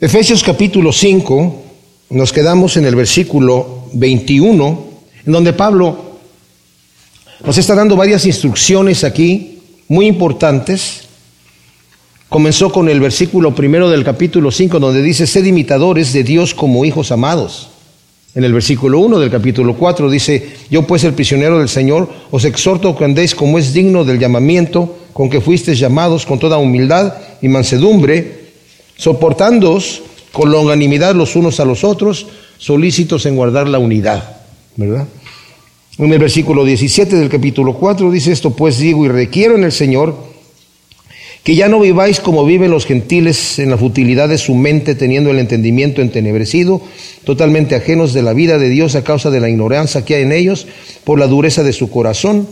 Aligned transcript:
Efesios 0.00 0.44
capítulo 0.44 0.92
5, 0.92 1.62
nos 2.10 2.32
quedamos 2.32 2.76
en 2.76 2.86
el 2.86 2.94
versículo 2.94 3.86
21, 3.94 4.84
en 5.26 5.32
donde 5.32 5.52
Pablo 5.52 5.98
nos 7.44 7.58
está 7.58 7.74
dando 7.74 7.96
varias 7.96 8.24
instrucciones 8.24 9.02
aquí, 9.02 9.58
muy 9.88 10.06
importantes. 10.06 11.00
Comenzó 12.28 12.70
con 12.70 12.88
el 12.88 13.00
versículo 13.00 13.56
primero 13.56 13.90
del 13.90 14.04
capítulo 14.04 14.52
5, 14.52 14.78
donde 14.78 15.02
dice, 15.02 15.26
sed 15.26 15.44
imitadores 15.44 16.12
de 16.12 16.22
Dios 16.22 16.54
como 16.54 16.84
hijos 16.84 17.10
amados. 17.10 17.70
En 18.36 18.44
el 18.44 18.52
versículo 18.52 19.00
1 19.00 19.18
del 19.18 19.32
capítulo 19.32 19.74
4 19.74 20.08
dice, 20.08 20.48
yo 20.70 20.86
pues 20.86 21.02
el 21.02 21.14
prisionero 21.14 21.58
del 21.58 21.68
Señor, 21.68 22.08
os 22.30 22.44
exhorto 22.44 22.96
que 22.96 23.04
andéis 23.04 23.34
como 23.34 23.58
es 23.58 23.72
digno 23.72 24.04
del 24.04 24.20
llamamiento 24.20 24.96
con 25.12 25.28
que 25.28 25.40
fuisteis 25.40 25.80
llamados 25.80 26.24
con 26.24 26.38
toda 26.38 26.58
humildad 26.58 27.14
y 27.42 27.48
mansedumbre, 27.48 28.37
soportándoos 28.98 30.02
con 30.32 30.50
longanimidad 30.50 31.14
los 31.14 31.34
unos 31.36 31.58
a 31.60 31.64
los 31.64 31.84
otros, 31.84 32.26
solícitos 32.58 33.24
en 33.24 33.36
guardar 33.36 33.66
la 33.66 33.78
unidad. 33.78 34.36
¿Verdad? 34.76 35.06
En 35.96 36.12
el 36.12 36.18
versículo 36.18 36.64
17 36.64 37.16
del 37.16 37.28
capítulo 37.28 37.74
4 37.74 38.10
dice 38.10 38.30
esto, 38.30 38.50
pues 38.54 38.78
digo 38.78 39.04
y 39.06 39.08
requiero 39.08 39.56
en 39.56 39.64
el 39.64 39.72
Señor 39.72 40.28
que 41.42 41.56
ya 41.56 41.68
no 41.68 41.80
viváis 41.80 42.20
como 42.20 42.44
viven 42.44 42.70
los 42.70 42.84
gentiles 42.84 43.58
en 43.58 43.70
la 43.70 43.78
futilidad 43.78 44.28
de 44.28 44.38
su 44.38 44.54
mente, 44.54 44.94
teniendo 44.94 45.30
el 45.30 45.38
entendimiento 45.38 46.02
entenebrecido, 46.02 46.82
totalmente 47.24 47.74
ajenos 47.74 48.12
de 48.12 48.22
la 48.22 48.34
vida 48.34 48.58
de 48.58 48.68
Dios 48.68 48.94
a 48.94 49.02
causa 49.02 49.30
de 49.30 49.40
la 49.40 49.48
ignorancia 49.48 50.04
que 50.04 50.16
hay 50.16 50.22
en 50.22 50.32
ellos, 50.32 50.66
por 51.04 51.18
la 51.18 51.26
dureza 51.26 51.62
de 51.62 51.72
su 51.72 51.90
corazón, 51.90 52.46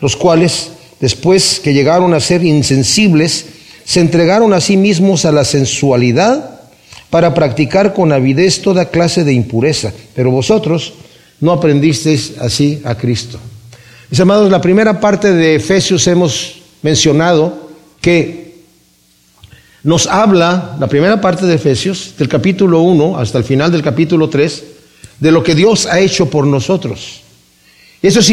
los 0.00 0.16
cuales, 0.16 0.70
después 1.00 1.60
que 1.62 1.74
llegaron 1.74 2.14
a 2.14 2.20
ser 2.20 2.44
insensibles, 2.44 3.46
se 3.88 4.00
entregaron 4.00 4.52
a 4.52 4.60
sí 4.60 4.76
mismos 4.76 5.24
a 5.24 5.32
la 5.32 5.46
sensualidad 5.46 6.60
para 7.08 7.32
practicar 7.32 7.94
con 7.94 8.12
avidez 8.12 8.60
toda 8.60 8.90
clase 8.90 9.24
de 9.24 9.32
impureza. 9.32 9.94
Pero 10.14 10.30
vosotros 10.30 10.92
no 11.40 11.52
aprendisteis 11.52 12.34
así 12.38 12.82
a 12.84 12.96
Cristo. 12.96 13.40
Mis 14.10 14.20
amados, 14.20 14.50
la 14.50 14.60
primera 14.60 15.00
parte 15.00 15.32
de 15.32 15.54
Efesios 15.54 16.06
hemos 16.06 16.60
mencionado 16.82 17.70
que 18.02 18.58
nos 19.84 20.06
habla, 20.06 20.76
la 20.78 20.86
primera 20.86 21.18
parte 21.18 21.46
de 21.46 21.54
Efesios, 21.54 22.12
del 22.18 22.28
capítulo 22.28 22.82
1 22.82 23.18
hasta 23.18 23.38
el 23.38 23.44
final 23.44 23.72
del 23.72 23.80
capítulo 23.80 24.28
3, 24.28 24.64
de 25.18 25.32
lo 25.32 25.42
que 25.42 25.54
Dios 25.54 25.86
ha 25.86 25.98
hecho 25.98 26.28
por 26.28 26.46
nosotros. 26.46 27.22
Eso 28.02 28.20
es 28.20 28.26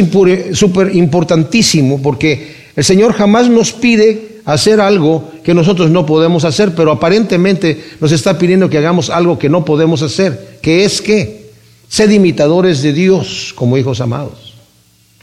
súper 0.52 0.94
importantísimo 0.94 2.02
porque 2.02 2.66
el 2.76 2.84
Señor 2.84 3.14
jamás 3.14 3.48
nos 3.48 3.72
pide 3.72 4.35
hacer 4.46 4.80
algo 4.80 5.32
que 5.44 5.54
nosotros 5.54 5.90
no 5.90 6.06
podemos 6.06 6.46
hacer, 6.46 6.74
pero 6.76 6.92
aparentemente 6.92 7.84
nos 8.00 8.12
está 8.12 8.38
pidiendo 8.38 8.70
que 8.70 8.78
hagamos 8.78 9.10
algo 9.10 9.38
que 9.38 9.50
no 9.50 9.66
podemos 9.66 10.02
hacer, 10.02 10.60
que 10.62 10.86
es 10.86 11.02
que 11.02 11.50
sed 11.90 12.10
imitadores 12.12 12.82
de 12.82 12.94
Dios 12.94 13.54
como 13.56 13.78
hijos 13.78 14.02
amados. 14.02 14.54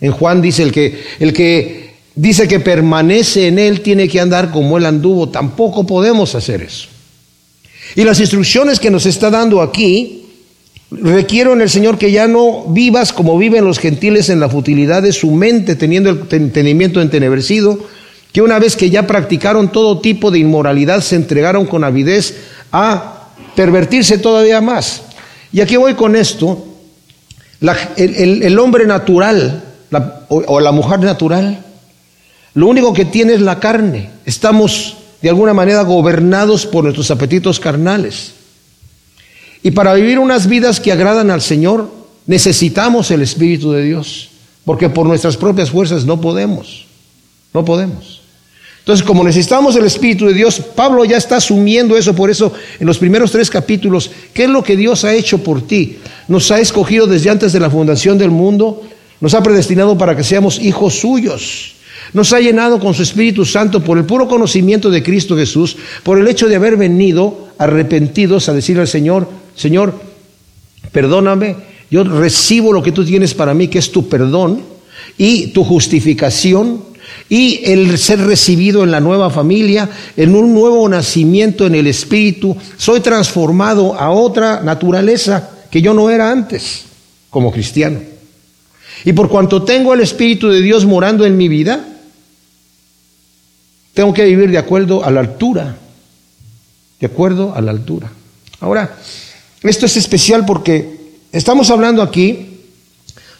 En 0.00 0.12
Juan 0.12 0.42
dice 0.42 0.64
el 0.64 0.72
que 0.72 1.00
el 1.20 1.32
que 1.32 1.94
dice 2.14 2.48
que 2.48 2.60
permanece 2.60 3.46
en 3.46 3.58
él 3.58 3.80
tiene 3.80 4.08
que 4.08 4.20
andar 4.20 4.50
como 4.50 4.76
él 4.76 4.86
anduvo, 4.86 5.28
tampoco 5.28 5.86
podemos 5.86 6.34
hacer 6.34 6.62
eso. 6.62 6.88
Y 7.94 8.04
las 8.04 8.20
instrucciones 8.20 8.80
que 8.80 8.90
nos 8.90 9.06
está 9.06 9.30
dando 9.30 9.62
aquí 9.62 10.22
Requiero 11.00 11.54
en 11.54 11.62
el 11.62 11.70
Señor 11.70 11.96
que 11.96 12.12
ya 12.12 12.28
no 12.28 12.64
vivas 12.68 13.14
como 13.14 13.38
viven 13.38 13.64
los 13.64 13.78
gentiles 13.78 14.28
en 14.28 14.40
la 14.40 14.50
futilidad 14.50 15.02
de 15.02 15.12
su 15.12 15.30
mente, 15.30 15.74
teniendo 15.74 16.10
el 16.10 16.20
entendimiento 16.30 17.00
entenebrecido, 17.00 17.78
que 18.32 18.42
una 18.42 18.58
vez 18.58 18.76
que 18.76 18.90
ya 18.90 19.06
practicaron 19.06 19.70
todo 19.70 20.00
tipo 20.00 20.30
de 20.30 20.38
inmoralidad, 20.38 21.00
se 21.00 21.16
entregaron 21.16 21.66
con 21.66 21.84
avidez 21.84 22.36
a 22.72 23.28
pervertirse 23.54 24.18
todavía 24.18 24.60
más. 24.60 25.02
Y 25.52 25.60
aquí 25.60 25.76
voy 25.76 25.94
con 25.94 26.16
esto. 26.16 26.66
el, 27.96 28.58
hombre 28.58 28.86
natural 28.86 29.62
o, 30.28 30.42
o 30.46 30.60
la 30.60 30.72
mujer 30.72 31.00
natural, 31.00 31.62
lo 32.54 32.66
único 32.66 32.94
que 32.94 33.04
tiene 33.04 33.34
es 33.34 33.40
la 33.40 33.60
carne. 33.60 34.10
Estamos 34.24 34.96
de 35.20 35.28
alguna 35.28 35.52
manera 35.52 35.82
gobernados 35.82 36.66
por 36.66 36.84
nuestros 36.84 37.10
apetitos 37.10 37.60
carnales. 37.60 38.32
Y 39.62 39.70
para 39.72 39.94
vivir 39.94 40.18
unas 40.18 40.48
vidas 40.48 40.80
que 40.80 40.90
agradan 40.90 41.30
al 41.30 41.42
Señor, 41.42 41.88
necesitamos 42.26 43.10
el 43.10 43.22
Espíritu 43.22 43.72
de 43.72 43.84
Dios, 43.84 44.30
porque 44.64 44.88
por 44.88 45.06
nuestras 45.06 45.36
propias 45.36 45.70
fuerzas 45.70 46.04
no 46.04 46.20
podemos, 46.20 46.86
no 47.52 47.64
podemos. 47.64 48.21
Entonces, 48.82 49.06
como 49.06 49.22
necesitamos 49.22 49.76
el 49.76 49.84
Espíritu 49.84 50.26
de 50.26 50.34
Dios, 50.34 50.60
Pablo 50.74 51.04
ya 51.04 51.16
está 51.16 51.36
asumiendo 51.36 51.96
eso, 51.96 52.16
por 52.16 52.30
eso 52.30 52.52
en 52.80 52.86
los 52.86 52.98
primeros 52.98 53.30
tres 53.30 53.48
capítulos, 53.48 54.10
¿qué 54.34 54.44
es 54.44 54.50
lo 54.50 54.64
que 54.64 54.76
Dios 54.76 55.04
ha 55.04 55.14
hecho 55.14 55.38
por 55.38 55.64
ti? 55.64 55.98
Nos 56.26 56.50
ha 56.50 56.58
escogido 56.58 57.06
desde 57.06 57.30
antes 57.30 57.52
de 57.52 57.60
la 57.60 57.70
fundación 57.70 58.18
del 58.18 58.32
mundo, 58.32 58.82
nos 59.20 59.34
ha 59.34 59.42
predestinado 59.42 59.96
para 59.96 60.16
que 60.16 60.24
seamos 60.24 60.58
hijos 60.58 60.94
suyos. 60.94 61.74
Nos 62.12 62.32
ha 62.32 62.40
llenado 62.40 62.80
con 62.80 62.92
su 62.92 63.04
Espíritu 63.04 63.44
Santo 63.44 63.84
por 63.84 63.98
el 63.98 64.04
puro 64.04 64.26
conocimiento 64.26 64.90
de 64.90 65.04
Cristo 65.04 65.36
Jesús, 65.36 65.76
por 66.02 66.18
el 66.18 66.26
hecho 66.26 66.48
de 66.48 66.56
haber 66.56 66.76
venido 66.76 67.50
arrepentidos 67.58 68.48
a 68.48 68.52
decirle 68.52 68.82
al 68.82 68.88
Señor, 68.88 69.28
Señor, 69.54 69.94
perdóname, 70.90 71.54
yo 71.88 72.02
recibo 72.02 72.72
lo 72.72 72.82
que 72.82 72.90
tú 72.90 73.04
tienes 73.04 73.32
para 73.32 73.54
mí, 73.54 73.68
que 73.68 73.78
es 73.78 73.92
tu 73.92 74.08
perdón 74.08 74.60
y 75.16 75.48
tu 75.48 75.62
justificación 75.62 76.91
y 77.28 77.62
el 77.64 77.98
ser 77.98 78.20
recibido 78.20 78.84
en 78.84 78.90
la 78.90 79.00
nueva 79.00 79.30
familia, 79.30 79.88
en 80.16 80.34
un 80.34 80.54
nuevo 80.54 80.88
nacimiento 80.88 81.66
en 81.66 81.74
el 81.74 81.86
Espíritu. 81.86 82.56
Soy 82.76 83.00
transformado 83.00 83.94
a 83.94 84.10
otra 84.10 84.60
naturaleza 84.60 85.50
que 85.70 85.82
yo 85.82 85.94
no 85.94 86.10
era 86.10 86.30
antes 86.30 86.84
como 87.30 87.52
cristiano. 87.52 88.00
Y 89.04 89.12
por 89.12 89.28
cuanto 89.28 89.62
tengo 89.62 89.94
el 89.94 90.00
Espíritu 90.00 90.48
de 90.48 90.60
Dios 90.60 90.84
morando 90.84 91.24
en 91.24 91.36
mi 91.36 91.48
vida, 91.48 91.84
tengo 93.94 94.12
que 94.14 94.24
vivir 94.24 94.50
de 94.50 94.58
acuerdo 94.58 95.04
a 95.04 95.10
la 95.10 95.20
altura, 95.20 95.76
de 97.00 97.06
acuerdo 97.06 97.54
a 97.54 97.60
la 97.60 97.70
altura. 97.70 98.10
Ahora, 98.60 98.96
esto 99.62 99.86
es 99.86 99.96
especial 99.96 100.46
porque 100.46 101.18
estamos 101.32 101.70
hablando 101.70 102.02
aquí 102.02 102.48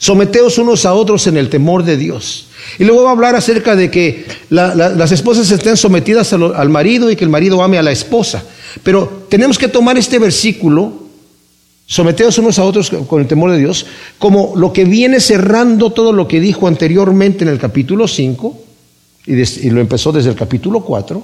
Someteos 0.03 0.59
unos 0.59 0.84
a 0.84 0.94
otros 0.94 1.28
en 1.28 1.37
el 1.37 1.49
temor 1.49 1.84
de 1.84 1.97
Dios. 1.97 2.47
Y 2.78 2.84
luego 2.84 3.05
va 3.05 3.11
a 3.11 3.12
hablar 3.12 3.37
acerca 3.37 3.77
de 3.77 3.91
que 3.91 4.27
las 4.50 5.12
esposas 5.12 5.50
estén 5.50 5.77
sometidas 5.77 6.33
al, 6.33 6.69
marido 6.69 7.11
y 7.11 7.17
que 7.17 7.25
el 7.25 7.31
marido 7.31 7.62
ame 7.62 7.78
a 7.78 7.83
la 7.83 7.93
esposa. 7.93 8.43
Pero 8.83 9.27
tenemos 9.28 9.59
que 9.59 9.69
tomar 9.69 9.99
este 9.99 10.19
versículo, 10.19 10.93
someteos 11.87 12.39
unos 12.39 12.59
a 12.59 12.65
otros 12.65 12.91
con 12.91 13.21
el 13.21 13.28
temor 13.28 13.51
de 13.51 13.59
Dios, 13.59 13.87
como 14.19 14.55
lo 14.56 14.72
que 14.72 14.84
viene 14.84 15.21
cerrando 15.21 15.91
todo 15.91 16.12
lo 16.12 16.27
que 16.27 16.41
dijo 16.41 16.67
anteriormente 16.67 17.45
en 17.45 17.51
el 17.51 17.59
capítulo 17.59 18.09
5, 18.09 18.59
y, 19.27 19.71
lo 19.71 19.81
empezó 19.81 20.11
desde 20.12 20.31
el 20.31 20.37
capítulo 20.37 20.81
4, 20.81 21.22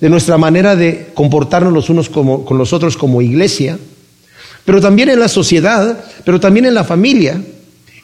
de 0.00 0.10
nuestra 0.10 0.38
manera 0.38 0.76
de 0.76 1.10
comportarnos 1.14 1.72
los 1.72 1.90
unos 1.90 2.08
con 2.08 2.58
los 2.58 2.72
otros 2.72 2.96
como 2.96 3.22
iglesia, 3.22 3.78
pero 4.64 4.80
también 4.80 5.08
en 5.08 5.20
la 5.20 5.28
sociedad, 5.28 6.04
pero 6.24 6.40
también 6.40 6.66
en 6.66 6.74
la 6.74 6.84
familia. 6.84 7.40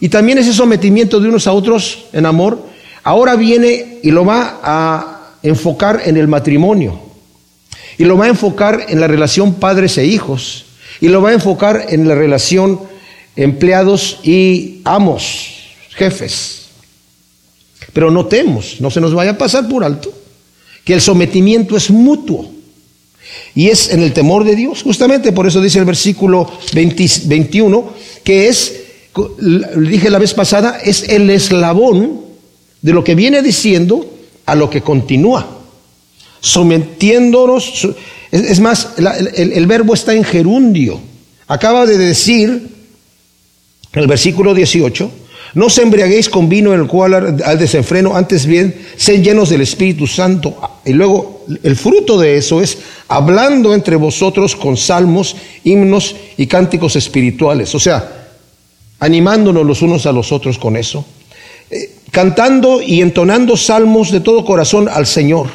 Y 0.01 0.09
también 0.09 0.39
ese 0.39 0.53
sometimiento 0.53 1.21
de 1.21 1.29
unos 1.29 1.47
a 1.47 1.53
otros 1.53 2.07
en 2.13 2.27
amor, 2.27 2.63
ahora 3.03 3.37
viene 3.37 3.99
y 4.03 4.11
lo 4.11 4.25
va 4.25 4.61
a 4.63 5.37
enfocar 5.43 6.03
en 6.05 6.17
el 6.17 6.29
matrimonio. 6.29 7.01
Y 7.99 8.05
lo 8.05 8.17
va 8.17 8.27
a 8.27 8.29
enfocar 8.29 8.87
en 8.89 9.01
la 9.01 9.07
relación 9.07 9.55
padres 9.55 9.97
e 9.99 10.05
hijos. 10.05 10.67
Y 11.01 11.09
lo 11.09 11.23
va 11.23 11.31
a 11.31 11.35
enfocar 11.35 11.87
en 11.89 12.07
la 12.09 12.15
relación 12.15 12.81
empleados 13.37 14.21
y 14.23 14.81
amos, 14.85 15.49
jefes. 15.91 16.67
Pero 17.93 18.11
notemos, 18.11 18.77
no 18.81 18.91
se 18.91 19.01
nos 19.01 19.15
vaya 19.15 19.33
a 19.33 19.39
pasar 19.39 19.69
por 19.69 19.85
alto, 19.85 20.13
que 20.85 20.95
el 20.95 21.01
sometimiento 21.01 21.77
es 21.77 21.91
mutuo. 21.91 22.51
Y 23.55 23.69
es 23.69 23.91
en 23.91 24.03
el 24.03 24.13
temor 24.13 24.45
de 24.45 24.55
Dios. 24.55 24.83
Justamente 24.83 25.33
por 25.33 25.47
eso 25.47 25.61
dice 25.61 25.79
el 25.79 25.85
versículo 25.85 26.51
21, 26.73 27.93
que 28.23 28.49
es 28.49 28.86
dije 29.77 30.11
la 30.11 30.19
vez 30.19 30.35
pasada, 30.35 30.79
es 30.83 31.09
el 31.09 31.31
eslabón 31.31 32.21
de 32.83 32.93
lo 32.93 33.03
que 33.03 33.15
viene 33.15 33.43
diciendo 33.43 34.07
a 34.45 34.55
lo 34.55 34.71
que 34.71 34.83
continúa. 34.83 35.47
Sometiéndonos, 36.41 37.89
es, 38.31 38.61
más, 38.61 38.91
el, 39.35 39.67
verbo 39.67 39.95
está 39.95 40.15
en 40.15 40.25
gerundio. 40.25 41.01
Acaba 41.49 41.87
de 41.87 41.99
decir, 41.99 42.69
en 43.93 44.01
el 44.01 44.07
versículo 44.07 44.55
18, 44.55 45.11
no 45.55 45.71
se 45.71 45.83
embriaguéis 45.83 46.29
con 46.29 46.49
vino 46.49 46.75
en 46.75 46.81
el 46.81 46.87
cual 46.87 47.15
al 47.15 47.59
desenfreno, 47.59 48.15
antes 48.15 48.45
bien, 48.45 48.75
sean 48.97 49.25
llenos 49.25 49.49
del 49.49 49.63
Espíritu 49.63 50.07
Santo. 50.07 50.57
Y 50.85 50.93
luego 50.93 51.45
el 51.63 51.77
fruto 51.77 52.21
de 52.21 52.37
eso 52.37 52.61
es 52.61 52.79
hablando 53.09 53.73
entre 53.73 53.97
vosotros 53.97 54.55
con 54.55 54.77
salmos, 54.77 55.37
himnos 55.65 56.15
y 56.37 56.47
cánticos 56.47 56.97
espirituales. 56.97 57.75
O 57.75 57.81
sea, 57.81 58.26
animándonos 58.99 59.67
los 59.67 59.83
unos 59.83 60.07
a 60.07 60.13
los 60.13 60.33
otros 60.33 60.59
con 60.59 60.77
eso, 60.77 61.05
eh, 61.71 61.97
cantando 62.11 62.81
y 62.81 63.01
entonando 63.01 63.57
salmos 63.57 64.11
de 64.11 64.21
todo 64.21 64.45
corazón 64.45 64.89
al 64.89 65.07
Señor, 65.07 65.49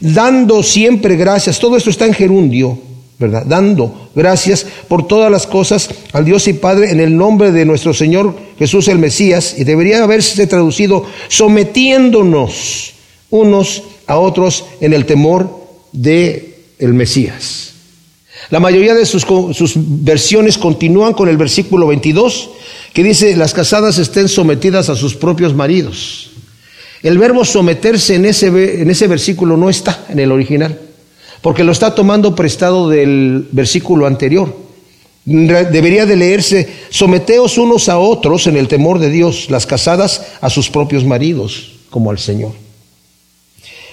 dando 0.00 0.62
siempre 0.62 1.16
gracias, 1.16 1.58
todo 1.58 1.76
esto 1.76 1.90
está 1.90 2.06
en 2.06 2.14
gerundio, 2.14 2.78
¿verdad? 3.18 3.44
Dando 3.44 4.10
gracias 4.14 4.64
por 4.86 5.06
todas 5.06 5.30
las 5.30 5.46
cosas 5.46 5.90
al 6.12 6.24
Dios 6.24 6.46
y 6.48 6.52
Padre 6.52 6.90
en 6.92 7.00
el 7.00 7.16
nombre 7.16 7.50
de 7.50 7.64
nuestro 7.64 7.92
Señor 7.92 8.34
Jesús 8.58 8.88
el 8.88 8.98
Mesías, 8.98 9.54
y 9.56 9.64
debería 9.64 10.02
haberse 10.02 10.46
traducido 10.46 11.04
sometiéndonos 11.28 12.94
unos 13.30 13.82
a 14.06 14.18
otros 14.18 14.64
en 14.80 14.92
el 14.94 15.06
temor 15.06 15.66
de 15.92 16.58
el 16.78 16.94
Mesías. 16.94 17.74
La 18.50 18.60
mayoría 18.60 18.94
de 18.94 19.04
sus, 19.04 19.24
versiones 19.76 20.56
continúan 20.56 21.12
con 21.12 21.28
el 21.28 21.36
versículo 21.36 21.86
22, 21.86 22.50
que 22.92 23.02
dice, 23.02 23.36
las 23.36 23.52
casadas 23.52 23.98
estén 23.98 24.28
sometidas 24.28 24.88
a 24.88 24.96
sus 24.96 25.14
propios 25.14 25.54
maridos. 25.54 26.30
El 27.02 27.18
verbo 27.18 27.44
someterse 27.44 28.14
en 28.14 28.24
ese, 28.24 28.46
en 28.46 28.90
ese 28.90 29.06
versículo 29.06 29.56
no 29.56 29.68
está 29.70 30.06
en 30.08 30.18
el 30.18 30.32
original 30.32 30.78
porque 31.40 31.64
lo 31.64 31.72
está 31.72 31.94
tomando 31.94 32.34
prestado 32.34 32.88
del 32.88 33.48
versículo 33.52 34.06
anterior. 34.06 34.54
Debería 35.24 36.06
de 36.06 36.16
leerse, 36.16 36.68
someteos 36.90 37.58
unos 37.58 37.88
a 37.88 37.98
otros 37.98 38.46
en 38.46 38.56
el 38.56 38.66
temor 38.66 38.98
de 38.98 39.10
Dios, 39.10 39.50
las 39.50 39.66
casadas 39.66 40.22
a 40.40 40.48
sus 40.48 40.70
propios 40.70 41.04
maridos, 41.04 41.72
como 41.90 42.10
al 42.10 42.18
Señor. 42.18 42.52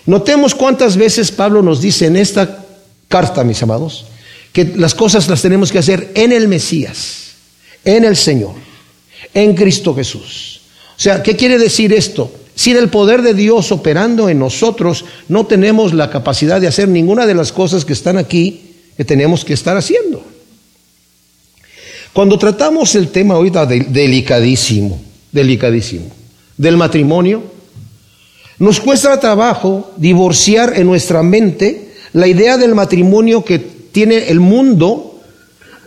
Notemos 0.05 0.55
cuántas 0.55 0.97
veces 0.97 1.31
Pablo 1.31 1.61
nos 1.61 1.81
dice 1.81 2.05
en 2.05 2.15
esta 2.15 2.65
carta, 3.09 3.43
mis 3.43 3.61
amados, 3.61 4.05
que 4.55 4.71
las 4.77 4.95
cosas 4.95 5.27
las 5.27 5.41
tenemos 5.41 5.69
que 5.69 5.79
hacer 5.79 6.13
en 6.15 6.31
el 6.31 6.47
Mesías, 6.47 7.33
en 7.83 8.05
el 8.05 8.15
Señor, 8.15 8.53
en 9.33 9.53
Cristo 9.53 9.93
Jesús. 9.93 10.61
O 10.97 11.01
sea, 11.01 11.21
¿qué 11.21 11.35
quiere 11.35 11.59
decir 11.59 11.91
esto? 11.91 12.31
Sin 12.55 12.77
el 12.77 12.87
poder 12.87 13.21
de 13.21 13.33
Dios 13.33 13.73
operando 13.73 14.29
en 14.29 14.39
nosotros, 14.39 15.03
no 15.27 15.45
tenemos 15.45 15.93
la 15.93 16.09
capacidad 16.09 16.61
de 16.61 16.67
hacer 16.67 16.87
ninguna 16.87 17.25
de 17.25 17.35
las 17.35 17.51
cosas 17.51 17.83
que 17.83 17.91
están 17.91 18.17
aquí 18.17 18.61
que 18.95 19.03
tenemos 19.03 19.43
que 19.43 19.51
estar 19.51 19.75
haciendo. 19.75 20.23
Cuando 22.13 22.39
tratamos 22.39 22.95
el 22.95 23.09
tema 23.09 23.33
ahorita 23.33 23.65
delicadísimo, 23.65 25.01
delicadísimo, 25.33 26.05
del 26.55 26.77
matrimonio, 26.77 27.43
nos 28.57 28.79
cuesta 28.79 29.19
trabajo 29.19 29.91
divorciar 29.97 30.77
en 30.77 30.87
nuestra 30.87 31.23
mente 31.23 31.91
la 32.13 32.27
idea 32.27 32.55
del 32.55 32.73
matrimonio 32.73 33.43
que 33.43 33.74
tiene 33.95 34.27
el 34.27 34.41
mundo 34.41 35.21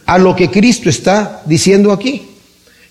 a 0.06 0.16
lo 0.16 0.34
que 0.34 0.50
Cristo 0.50 0.88
está 0.88 1.42
diciendo 1.44 1.92
aquí. 1.92 2.22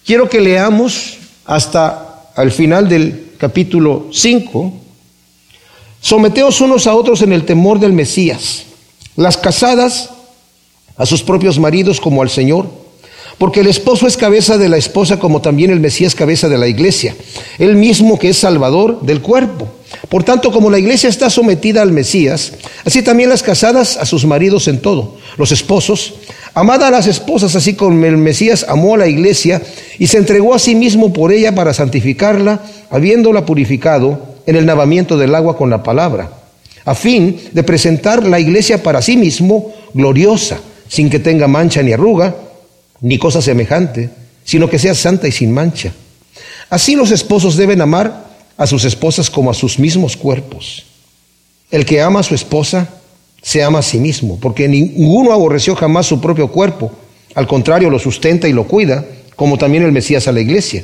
Quiero 0.05 0.29
que 0.29 0.39
leamos 0.39 1.17
hasta 1.43 2.29
al 2.35 2.51
final 2.51 2.87
del 2.87 3.31
capítulo 3.39 4.09
5, 4.13 4.73
someteos 5.99 6.61
unos 6.61 6.85
a 6.85 6.93
otros 6.93 7.23
en 7.23 7.33
el 7.33 7.45
temor 7.45 7.79
del 7.79 7.93
Mesías, 7.93 8.65
las 9.15 9.37
casadas 9.37 10.11
a 10.97 11.07
sus 11.07 11.23
propios 11.23 11.57
maridos 11.57 11.99
como 11.99 12.21
al 12.21 12.29
Señor, 12.29 12.69
porque 13.37 13.59
el 13.59 13.67
esposo 13.67 14.07
es 14.07 14.17
cabeza 14.17 14.57
de 14.57 14.69
la 14.69 14.77
esposa 14.77 15.19
como 15.19 15.41
también 15.41 15.69
el 15.69 15.79
Mesías 15.79 16.15
cabeza 16.15 16.49
de 16.49 16.57
la 16.57 16.67
iglesia, 16.67 17.15
él 17.59 17.75
mismo 17.75 18.17
que 18.17 18.29
es 18.29 18.37
salvador 18.37 19.01
del 19.01 19.21
cuerpo. 19.21 19.67
Por 20.09 20.23
tanto, 20.23 20.51
como 20.51 20.69
la 20.69 20.79
iglesia 20.79 21.09
está 21.09 21.29
sometida 21.29 21.81
al 21.81 21.91
Mesías, 21.91 22.53
así 22.85 23.01
también 23.01 23.29
las 23.29 23.43
casadas 23.43 23.97
a 23.97 24.05
sus 24.05 24.25
maridos 24.25 24.67
en 24.67 24.79
todo. 24.79 25.17
Los 25.37 25.51
esposos, 25.51 26.15
amad 26.53 26.83
a 26.83 26.91
las 26.91 27.07
esposas, 27.07 27.55
así 27.55 27.73
como 27.73 28.05
el 28.05 28.17
Mesías 28.17 28.65
amó 28.67 28.95
a 28.95 28.99
la 28.99 29.07
iglesia 29.07 29.61
y 29.99 30.07
se 30.07 30.17
entregó 30.17 30.53
a 30.53 30.59
sí 30.59 30.75
mismo 30.75 31.13
por 31.13 31.31
ella 31.31 31.53
para 31.53 31.73
santificarla, 31.73 32.61
habiéndola 32.89 33.45
purificado 33.45 34.37
en 34.45 34.55
el 34.55 34.65
lavamiento 34.65 35.17
del 35.17 35.35
agua 35.35 35.57
con 35.57 35.69
la 35.69 35.83
palabra, 35.83 36.31
a 36.85 36.95
fin 36.95 37.39
de 37.51 37.63
presentar 37.63 38.25
la 38.25 38.39
iglesia 38.39 38.81
para 38.81 39.01
sí 39.01 39.17
mismo 39.17 39.73
gloriosa, 39.93 40.59
sin 40.87 41.09
que 41.09 41.19
tenga 41.19 41.47
mancha 41.47 41.83
ni 41.83 41.91
arruga, 41.91 42.33
ni 43.01 43.17
cosa 43.17 43.41
semejante, 43.41 44.09
sino 44.43 44.69
que 44.69 44.79
sea 44.79 44.95
santa 44.95 45.27
y 45.27 45.31
sin 45.31 45.51
mancha. 45.51 45.91
Así 46.69 46.95
los 46.95 47.11
esposos 47.11 47.55
deben 47.55 47.81
amar 47.81 48.27
a 48.57 48.67
sus 48.67 48.83
esposas 48.85 49.29
como 49.29 49.51
a 49.51 49.53
sus 49.53 49.79
mismos 49.79 50.17
cuerpos. 50.17 50.85
El 51.69 51.85
que 51.85 52.01
ama 52.01 52.21
a 52.21 52.23
su 52.23 52.33
esposa 52.33 52.89
se 53.41 53.63
ama 53.63 53.79
a 53.79 53.83
sí 53.83 53.99
mismo, 53.99 54.39
porque 54.39 54.67
ninguno 54.67 55.31
aborreció 55.31 55.75
jamás 55.75 56.05
su 56.05 56.19
propio 56.19 56.49
cuerpo, 56.49 56.91
al 57.35 57.47
contrario 57.47 57.89
lo 57.89 57.99
sustenta 57.99 58.47
y 58.47 58.53
lo 58.53 58.67
cuida, 58.67 59.05
como 59.35 59.57
también 59.57 59.83
el 59.83 59.91
Mesías 59.91 60.27
a 60.27 60.31
la 60.31 60.41
iglesia, 60.41 60.83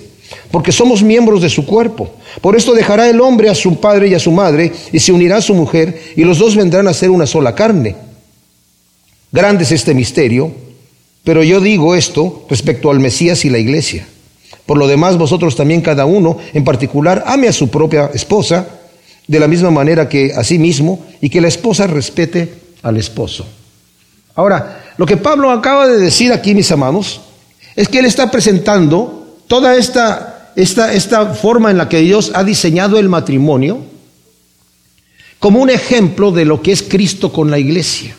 porque 0.52 0.72
somos 0.72 1.02
miembros 1.02 1.42
de 1.42 1.50
su 1.50 1.66
cuerpo. 1.66 2.14
Por 2.42 2.56
esto 2.56 2.74
dejará 2.74 3.10
el 3.10 3.20
hombre 3.22 3.50
a 3.50 3.56
su 3.56 3.80
padre 3.80 4.08
y 4.08 4.14
a 4.14 4.20
su 4.20 4.32
madre, 4.32 4.72
y 4.92 5.00
se 5.00 5.12
unirá 5.12 5.38
a 5.38 5.42
su 5.42 5.56
mujer, 5.56 6.00
y 6.16 6.24
los 6.24 6.38
dos 6.38 6.56
vendrán 6.56 6.88
a 6.88 6.94
ser 6.94 7.10
una 7.10 7.26
sola 7.26 7.56
carne. 7.56 7.96
Grande 9.32 9.64
es 9.64 9.72
este 9.72 9.96
misterio, 9.96 10.52
pero 11.24 11.44
yo 11.44 11.62
digo 11.62 11.96
esto 11.96 12.46
respecto 12.50 12.92
al 12.92 13.00
Mesías 13.00 13.46
y 13.46 13.50
la 13.50 13.58
iglesia. 13.58 14.06
Por 14.66 14.78
lo 14.78 14.88
demás, 14.88 15.18
vosotros 15.18 15.56
también 15.56 15.82
cada 15.82 16.06
uno 16.06 16.38
en 16.54 16.64
particular 16.64 17.24
ame 17.26 17.48
a 17.48 17.54
su 17.54 17.70
propia 17.70 18.12
esposa 18.14 18.68
de 19.28 19.40
la 19.40 19.48
misma 19.48 19.72
manera 19.72 20.10
que 20.10 20.34
a 20.34 20.44
sí 20.44 20.58
mismo 20.58 21.06
y 21.22 21.30
que 21.30 21.42
la 21.42 21.48
esposa 21.48 21.88
respete 21.88 22.54
al 22.82 22.98
esposo. 22.98 23.46
Ahora, 24.36 24.84
lo 24.98 25.06
que 25.06 25.18
Pablo 25.18 25.52
acaba 25.52 25.88
de 25.88 25.98
decir 25.98 26.34
aquí, 26.34 26.56
mis 26.56 26.72
amados, 26.72 27.22
es 27.76 27.88
que 27.88 28.00
él 28.00 28.06
está 28.06 28.30
presentando 28.32 29.38
toda 29.48 29.76
esta, 29.76 30.52
esta, 30.56 30.94
esta 30.94 31.34
forma 31.34 31.72
en 31.72 31.78
la 31.78 31.90
que 31.90 32.00
Dios 32.00 32.32
ha 32.34 32.44
diseñado 32.44 33.00
el 33.00 33.10
matrimonio 33.10 33.82
como 35.40 35.62
un 35.62 35.70
ejemplo 35.70 36.32
de 36.32 36.46
lo 36.46 36.62
que 36.62 36.72
es 36.72 36.84
Cristo 36.84 37.32
con 37.32 37.52
la 37.52 37.60
iglesia. 37.60 38.16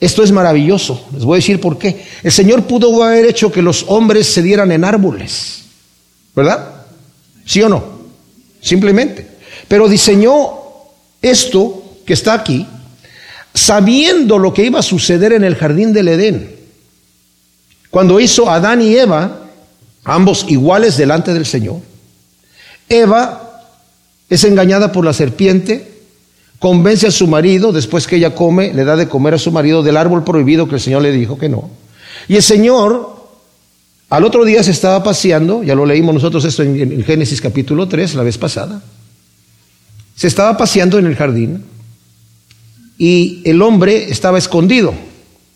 Esto 0.00 0.22
es 0.22 0.30
maravilloso. 0.30 1.08
Les 1.12 1.24
voy 1.24 1.36
a 1.36 1.40
decir 1.40 1.60
por 1.60 1.78
qué. 1.78 2.04
El 2.22 2.32
Señor 2.32 2.64
pudo 2.64 3.02
haber 3.02 3.26
hecho 3.26 3.50
que 3.50 3.62
los 3.62 3.84
hombres 3.88 4.32
se 4.32 4.42
dieran 4.42 4.70
en 4.70 4.84
árboles. 4.84 5.64
¿Verdad? 6.34 6.84
¿Sí 7.44 7.62
o 7.62 7.68
no? 7.68 7.84
Simplemente. 8.60 9.28
Pero 9.66 9.88
diseñó 9.88 10.50
esto 11.20 11.98
que 12.06 12.12
está 12.12 12.34
aquí, 12.34 12.66
sabiendo 13.52 14.38
lo 14.38 14.54
que 14.54 14.64
iba 14.64 14.78
a 14.78 14.82
suceder 14.82 15.32
en 15.32 15.44
el 15.44 15.56
jardín 15.56 15.92
del 15.92 16.08
Edén. 16.08 16.56
Cuando 17.90 18.20
hizo 18.20 18.50
Adán 18.50 18.82
y 18.82 18.96
Eva, 18.96 19.40
ambos 20.04 20.46
iguales 20.48 20.96
delante 20.96 21.34
del 21.34 21.44
Señor, 21.44 21.80
Eva 22.88 23.64
es 24.30 24.44
engañada 24.44 24.92
por 24.92 25.04
la 25.04 25.12
serpiente, 25.12 25.97
convence 26.58 27.06
a 27.06 27.10
su 27.10 27.26
marido, 27.26 27.72
después 27.72 28.06
que 28.06 28.16
ella 28.16 28.34
come, 28.34 28.72
le 28.72 28.84
da 28.84 28.96
de 28.96 29.08
comer 29.08 29.34
a 29.34 29.38
su 29.38 29.52
marido 29.52 29.82
del 29.82 29.96
árbol 29.96 30.24
prohibido 30.24 30.68
que 30.68 30.76
el 30.76 30.80
Señor 30.80 31.02
le 31.02 31.12
dijo 31.12 31.38
que 31.38 31.48
no. 31.48 31.70
Y 32.28 32.36
el 32.36 32.42
Señor 32.42 33.18
al 34.10 34.24
otro 34.24 34.44
día 34.44 34.62
se 34.62 34.70
estaba 34.70 35.02
paseando, 35.02 35.62
ya 35.62 35.74
lo 35.74 35.84
leímos 35.84 36.14
nosotros 36.14 36.44
esto 36.44 36.62
en, 36.62 37.04
Génesis 37.04 37.42
capítulo 37.42 37.88
3, 37.88 38.14
la 38.14 38.22
vez 38.22 38.38
pasada, 38.38 38.82
se 40.16 40.26
estaba 40.26 40.56
paseando 40.56 40.98
en 40.98 41.06
el 41.06 41.14
jardín 41.14 41.62
y 42.96 43.42
el 43.44 43.60
hombre 43.60 44.10
estaba 44.10 44.38
escondido. 44.38 44.94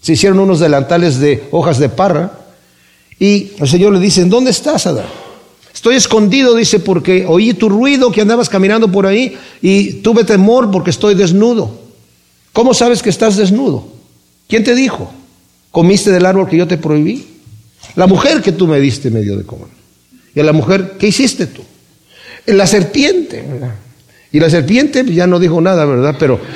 Se 0.02 0.12
hicieron 0.12 0.38
unos 0.38 0.60
delantales 0.60 1.18
de 1.18 1.44
hojas 1.50 1.78
de 1.78 1.88
parra 1.88 2.40
y 3.18 3.52
el 3.58 3.68
Señor 3.68 3.94
le 3.94 4.00
dice, 4.00 4.24
¿dónde 4.26 4.50
estás, 4.50 4.86
Adán? 4.86 5.06
Estoy 5.74 5.96
escondido, 5.96 6.54
dice, 6.54 6.80
porque 6.80 7.24
oí 7.26 7.54
tu 7.54 7.68
ruido 7.68 8.12
que 8.12 8.20
andabas 8.20 8.48
caminando 8.48 8.90
por 8.92 9.06
ahí 9.06 9.36
y 9.62 9.94
tuve 9.94 10.24
temor 10.24 10.70
porque 10.70 10.90
estoy 10.90 11.14
desnudo. 11.14 11.80
¿Cómo 12.52 12.74
sabes 12.74 13.02
que 13.02 13.10
estás 13.10 13.36
desnudo? 13.36 13.88
¿Quién 14.48 14.64
te 14.64 14.74
dijo? 14.74 15.12
¿Comiste 15.70 16.10
del 16.10 16.26
árbol 16.26 16.48
que 16.48 16.58
yo 16.58 16.68
te 16.68 16.76
prohibí? 16.76 17.26
La 17.96 18.06
mujer 18.06 18.42
que 18.42 18.52
tú 18.52 18.66
me 18.66 18.78
diste 18.80 19.10
me 19.10 19.20
dio 19.20 19.36
de 19.36 19.44
comer. 19.44 19.68
Y 20.34 20.40
a 20.40 20.44
la 20.44 20.52
mujer, 20.52 20.96
¿qué 20.98 21.08
hiciste 21.08 21.46
tú? 21.46 21.62
La 22.46 22.66
serpiente. 22.66 23.44
Y 24.30 24.40
la 24.40 24.50
serpiente 24.50 25.04
ya 25.12 25.26
no 25.26 25.38
dijo 25.38 25.60
nada, 25.60 25.84
¿verdad? 25.84 26.16
Pero... 26.18 26.40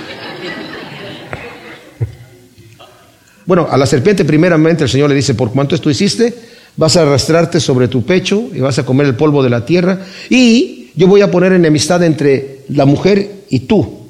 Bueno, 3.46 3.68
a 3.70 3.76
la 3.76 3.86
serpiente 3.86 4.24
primeramente 4.24 4.82
el 4.82 4.90
Señor 4.90 5.08
le 5.08 5.14
dice, 5.14 5.34
por 5.34 5.52
cuánto 5.52 5.76
esto 5.76 5.88
hiciste, 5.88 6.34
vas 6.76 6.96
a 6.96 7.02
arrastrarte 7.02 7.60
sobre 7.60 7.88
tu 7.88 8.04
pecho 8.04 8.44
y 8.54 8.60
vas 8.60 8.78
a 8.78 8.86
comer 8.86 9.06
el 9.06 9.16
polvo 9.16 9.42
de 9.42 9.50
la 9.50 9.64
tierra 9.64 10.00
y 10.28 10.90
yo 10.94 11.06
voy 11.06 11.20
a 11.20 11.30
poner 11.30 11.52
enemistad 11.52 12.02
entre 12.02 12.60
la 12.68 12.86
mujer 12.86 13.44
y 13.50 13.60
tú. 13.60 14.06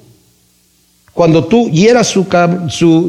Cuando 1.12 1.44
tú 1.46 1.70
hieras 1.70 2.08
su, 2.08 2.26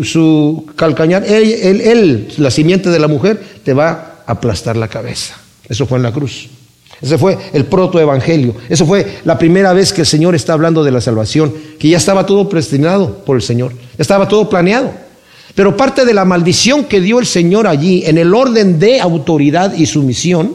su, 0.03 0.65
calcañar, 0.75 1.25
él, 1.25 1.81
él, 1.81 2.33
la 2.37 2.49
simiente 2.49 2.89
de 2.89 2.99
la 2.99 3.07
mujer, 3.07 3.43
te 3.63 3.73
va 3.73 4.23
a 4.25 4.31
aplastar 4.31 4.77
la 4.77 4.87
cabeza. 4.87 5.35
Eso 5.67 5.85
fue 5.85 5.97
en 5.97 6.03
la 6.03 6.13
cruz. 6.13 6.47
Ese 7.01 7.17
fue 7.17 7.37
el 7.53 7.65
protoevangelio. 7.65 8.55
Eso 8.69 8.85
fue 8.85 9.19
la 9.25 9.37
primera 9.37 9.73
vez 9.73 9.91
que 9.91 10.01
el 10.01 10.07
Señor 10.07 10.35
está 10.35 10.53
hablando 10.53 10.83
de 10.83 10.91
la 10.91 11.01
salvación, 11.01 11.53
que 11.77 11.89
ya 11.89 11.97
estaba 11.97 12.25
todo 12.25 12.47
predestinado 12.49 13.25
por 13.25 13.35
el 13.35 13.41
Señor. 13.41 13.73
estaba 13.97 14.27
todo 14.27 14.49
planeado. 14.49 15.06
Pero 15.57 15.75
parte 15.75 16.05
de 16.05 16.13
la 16.13 16.23
maldición 16.23 16.83
que 16.83 17.01
dio 17.01 17.17
el 17.17 17.25
Señor 17.25 17.65
allí 17.65 18.03
en 18.05 18.19
el 18.19 18.35
orden 18.35 18.77
de 18.77 19.01
autoridad 19.01 19.73
y 19.73 19.87
sumisión 19.87 20.53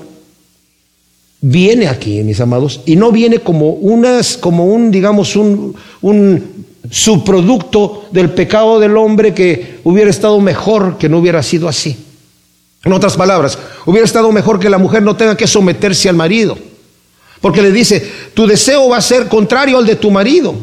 viene 1.41 1.89
aquí, 1.89 2.23
mis 2.23 2.41
amados, 2.41 2.83
y 2.87 2.95
no 2.95 3.11
viene 3.11 3.41
como 3.41 3.71
unas, 3.71 4.37
como 4.37 4.67
un, 4.67 4.93
digamos, 4.93 5.35
un, 5.35 5.75
un 6.03 6.65
subproducto 6.89 8.05
del 8.13 8.31
pecado 8.31 8.79
del 8.79 8.97
hombre 8.97 9.35
que 9.35 9.81
hubiera 9.83 10.09
estado 10.09 10.39
mejor 10.39 10.99
que 10.99 11.09
no 11.09 11.19
hubiera 11.19 11.43
sido 11.43 11.67
así. 11.67 11.97
En 12.85 12.93
otras 12.93 13.17
palabras, 13.17 13.59
hubiera 13.87 14.05
estado 14.05 14.31
mejor 14.31 14.61
que 14.61 14.71
la 14.71 14.79
mujer 14.79 15.03
no 15.03 15.17
tenga 15.17 15.37
que 15.37 15.49
someterse 15.49 16.09
al 16.11 16.15
marido. 16.15 16.57
Porque 17.41 17.61
le 17.61 17.73
dice, 17.73 18.09
tu 18.35 18.47
deseo 18.47 18.89
va 18.89 18.99
a 18.99 19.03
ser 19.03 19.27
contrario 19.27 19.79
al 19.79 19.85
de 19.85 19.97
tu 19.97 20.13
marido. 20.13 20.55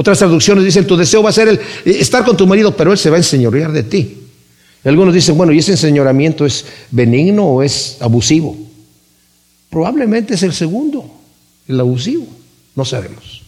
Otras 0.00 0.18
traducciones 0.18 0.64
dicen, 0.64 0.86
tu 0.86 0.96
deseo 0.96 1.22
va 1.22 1.28
a 1.28 1.32
ser 1.34 1.48
el 1.48 1.60
estar 1.84 2.24
con 2.24 2.34
tu 2.34 2.46
marido, 2.46 2.74
pero 2.74 2.90
él 2.90 2.96
se 2.96 3.10
va 3.10 3.16
a 3.16 3.18
enseñorear 3.18 3.70
de 3.70 3.82
ti. 3.82 4.16
Y 4.82 4.88
algunos 4.88 5.12
dicen, 5.12 5.36
bueno, 5.36 5.52
¿y 5.52 5.58
ese 5.58 5.72
enseñoramiento 5.72 6.46
es 6.46 6.64
benigno 6.90 7.44
o 7.44 7.62
es 7.62 7.98
abusivo? 8.00 8.56
Probablemente 9.68 10.32
es 10.32 10.42
el 10.42 10.54
segundo, 10.54 11.04
el 11.68 11.78
abusivo. 11.78 12.26
No 12.74 12.86
sabemos. 12.86 13.42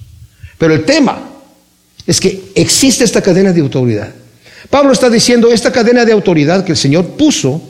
Pero 0.58 0.74
el 0.74 0.84
tema 0.84 1.26
es 2.06 2.20
que 2.20 2.50
existe 2.54 3.04
esta 3.04 3.22
cadena 3.22 3.50
de 3.50 3.62
autoridad. 3.62 4.12
Pablo 4.68 4.92
está 4.92 5.08
diciendo, 5.08 5.50
esta 5.50 5.72
cadena 5.72 6.04
de 6.04 6.12
autoridad 6.12 6.66
que 6.66 6.72
el 6.72 6.78
Señor 6.78 7.06
puso, 7.16 7.62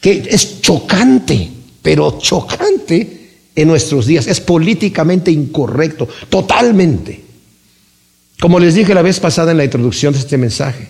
que 0.00 0.26
es 0.28 0.60
chocante, 0.60 1.48
pero 1.80 2.18
chocante 2.18 3.28
en 3.54 3.68
nuestros 3.68 4.04
días, 4.04 4.26
es 4.26 4.40
políticamente 4.40 5.30
incorrecto, 5.30 6.08
totalmente. 6.28 7.25
Como 8.40 8.60
les 8.60 8.74
dije 8.74 8.94
la 8.94 9.02
vez 9.02 9.18
pasada 9.18 9.52
en 9.52 9.58
la 9.58 9.64
introducción 9.64 10.12
de 10.12 10.18
este 10.18 10.36
mensaje, 10.36 10.88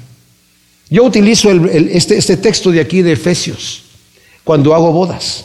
yo 0.88 1.04
utilizo 1.04 1.50
este, 1.50 2.16
este 2.16 2.36
texto 2.36 2.70
de 2.70 2.80
aquí 2.80 3.02
de 3.02 3.12
Efesios 3.12 3.82
cuando 4.44 4.74
hago 4.74 4.92
bodas. 4.92 5.44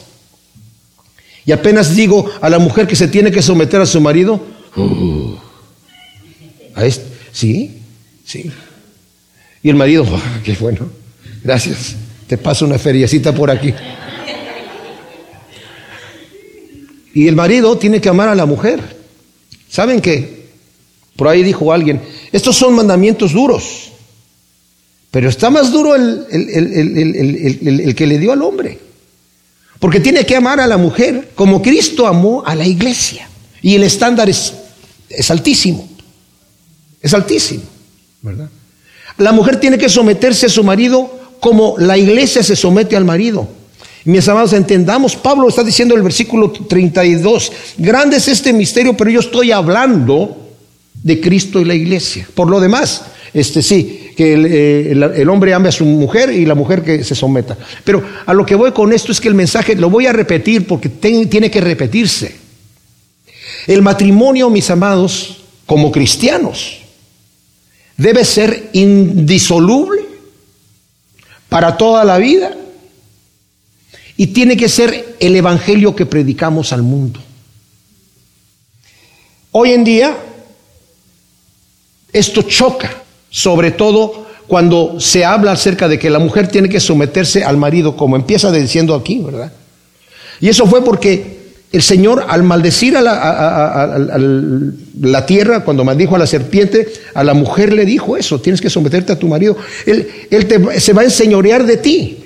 Y 1.45 1.51
apenas 1.51 1.95
digo 1.95 2.29
a 2.39 2.49
la 2.49 2.59
mujer 2.59 2.87
que 2.87 2.95
se 2.95 3.07
tiene 3.07 3.31
que 3.31 3.41
someter 3.41 3.81
a 3.81 3.85
su 3.85 3.99
marido, 3.99 4.39
uh, 4.75 5.35
sí, 7.31 7.81
sí. 8.23 8.51
Y 9.63 9.69
el 9.69 9.75
marido, 9.75 10.05
qué 10.43 10.55
bueno, 10.59 10.87
gracias, 11.43 11.95
te 12.27 12.37
paso 12.37 12.65
una 12.65 12.77
feriecita 12.77 13.33
por 13.33 13.49
aquí. 13.49 13.73
Y 17.13 17.27
el 17.27 17.35
marido 17.35 17.77
tiene 17.77 17.99
que 17.99 18.09
amar 18.09 18.29
a 18.29 18.35
la 18.35 18.45
mujer. 18.45 18.79
¿Saben 19.67 19.99
qué? 19.99 20.40
Por 21.21 21.27
ahí 21.27 21.43
dijo 21.43 21.71
alguien, 21.71 22.01
estos 22.31 22.55
son 22.57 22.73
mandamientos 22.73 23.31
duros, 23.33 23.91
pero 25.11 25.29
está 25.29 25.51
más 25.51 25.71
duro 25.71 25.93
el, 25.93 26.25
el 26.31 27.93
que 27.93 28.07
le 28.07 28.17
dio 28.17 28.31
al 28.31 28.41
hombre. 28.41 28.79
Porque 29.77 29.99
tiene 29.99 30.25
que 30.25 30.35
amar 30.35 30.59
a 30.59 30.65
la 30.65 30.77
mujer 30.77 31.29
como 31.35 31.61
Cristo 31.61 32.07
amó 32.07 32.43
a 32.43 32.55
la 32.55 32.65
iglesia. 32.65 33.29
Y 33.61 33.75
el 33.75 33.83
estándar 33.83 34.31
es, 34.31 34.51
es 35.09 35.29
altísimo. 35.29 35.87
Es 36.99 37.13
altísimo, 37.13 37.65
¿verdad? 38.23 38.49
La 39.19 39.31
mujer 39.31 39.59
tiene 39.59 39.77
que 39.77 39.89
someterse 39.89 40.47
a 40.47 40.49
su 40.49 40.63
marido 40.63 41.35
como 41.39 41.75
la 41.77 41.99
iglesia 41.99 42.41
se 42.41 42.55
somete 42.55 42.97
al 42.97 43.05
marido. 43.05 43.47
Mis 44.05 44.27
amados, 44.27 44.53
entendamos, 44.53 45.15
Pablo 45.15 45.49
está 45.49 45.63
diciendo 45.63 45.93
en 45.93 45.99
el 45.99 46.03
versículo 46.03 46.49
32, 46.49 47.51
grande 47.77 48.17
es 48.17 48.27
este 48.27 48.51
misterio, 48.53 48.97
pero 48.97 49.11
yo 49.11 49.19
estoy 49.19 49.51
hablando 49.51 50.40
de 51.03 51.19
Cristo 51.19 51.59
y 51.59 51.65
la 51.65 51.73
iglesia. 51.73 52.27
Por 52.33 52.49
lo 52.49 52.59
demás, 52.59 53.03
este 53.33 53.61
sí, 53.61 54.11
que 54.15 54.33
eh, 54.33 54.91
el, 54.91 55.29
hombre 55.29 55.53
ame 55.53 55.69
a 55.69 55.71
su 55.71 55.85
mujer 55.85 56.31
y 56.31 56.45
la 56.45 56.55
mujer 56.55 56.83
que 56.83 57.03
se 57.03 57.15
someta. 57.15 57.57
Pero 57.83 58.03
a 58.25 58.33
lo 58.33 58.45
que 58.45 58.55
voy 58.55 58.71
con 58.71 58.93
esto 58.93 59.11
es 59.11 59.21
que 59.21 59.27
el 59.27 59.35
mensaje 59.35 59.75
lo 59.75 59.89
voy 59.89 60.05
a 60.07 60.13
repetir 60.13 60.67
porque 60.67 60.89
tiene 60.89 61.49
que 61.49 61.61
repetirse. 61.61 62.35
El 63.67 63.81
matrimonio, 63.81 64.49
mis 64.49 64.69
amados, 64.69 65.43
como 65.65 65.91
cristianos, 65.91 66.79
debe 67.97 68.25
ser 68.25 68.69
indisoluble 68.73 70.01
para 71.49 71.77
toda 71.77 72.03
la 72.03 72.17
vida 72.17 72.55
y 74.17 74.27
tiene 74.27 74.57
que 74.57 74.69
ser 74.69 75.15
el 75.19 75.35
evangelio 75.35 75.95
que 75.95 76.05
predicamos 76.05 76.73
al 76.73 76.83
mundo. 76.83 77.19
Hoy 79.51 79.71
en 79.71 79.83
día 79.83 80.17
esto 82.13 82.41
choca 82.43 83.01
sobre 83.31 83.71
todo 83.71 84.27
cuando 84.47 84.99
se 84.99 85.23
habla 85.23 85.53
acerca 85.53 85.87
de 85.87 85.97
que 85.97 86.09
la 86.09 86.19
mujer 86.19 86.49
tiene 86.49 86.67
que 86.67 86.81
someterse 86.81 87.43
al 87.43 87.55
marido, 87.55 87.95
como 87.95 88.17
empieza 88.17 88.51
diciendo 88.51 88.93
aquí, 88.93 89.19
¿verdad? 89.19 89.51
Y 90.41 90.49
eso 90.49 90.65
fue 90.65 90.83
porque 90.83 91.39
el 91.71 91.81
Señor, 91.81 92.25
al 92.27 92.43
maldecir 92.43 92.97
a 92.97 93.01
la, 93.01 93.15
tierra, 95.25 95.63
cuando 95.63 95.85
maldijo 95.85 96.17
a 96.17 96.19
la 96.19 96.27
serpiente, 96.27 96.91
a 97.13 97.23
la 97.23 97.33
mujer 97.33 97.71
le 97.71 97.85
dijo 97.85 98.17
eso, 98.17 98.41
tienes 98.41 98.59
que 98.59 98.69
someterte 98.69 99.13
a 99.13 99.19
tu 99.19 99.29
marido. 99.29 99.55
Él, 99.85 100.09
se 100.79 100.91
va 100.91 101.03
a 101.03 101.05
enseñorear 101.05 101.65
de 101.65 101.77
ti. 101.77 102.17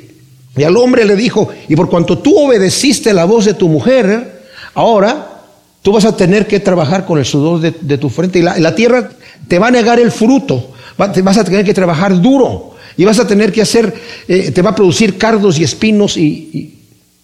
Y 0.57 0.63
al 0.63 0.75
hombre 0.77 1.05
le 1.05 1.15
dijo, 1.15 1.49
y 1.69 1.75
por 1.75 1.91
cuanto 1.91 2.17
tú 2.17 2.35
obedeciste 2.35 3.13
la 3.13 3.25
voz 3.25 3.45
de 3.45 3.53
tu 3.53 3.67
mujer, 3.69 4.45
ahora 4.73 5.43
tú 5.83 5.91
vas 5.91 6.05
a 6.05 6.17
tener 6.17 6.47
que 6.47 6.59
trabajar 6.59 7.05
con 7.05 7.19
el 7.19 7.25
sudor 7.25 7.59
de, 7.59 7.97
tu 7.99 8.09
frente 8.09 8.39
y 8.39 8.41
la 8.41 8.73
tierra 8.73 9.11
te 9.47 9.59
va 9.59 9.67
a 9.67 9.71
negar 9.71 9.99
el 9.99 10.11
fruto 10.11 10.75
vas 10.97 11.37
a 11.37 11.43
tener 11.43 11.65
que 11.65 11.73
trabajar 11.73 12.19
duro 12.21 12.75
y 12.97 13.03
vas 13.03 13.19
a 13.19 13.27
tener 13.27 13.51
que 13.51 13.61
hacer, 13.61 13.93
eh, 14.27 14.51
te 14.51 14.61
va 14.61 14.71
a 14.71 14.75
producir 14.75 15.17
cardos 15.17 15.59
y 15.59 15.63
espinos 15.63 16.17
y, 16.17 16.71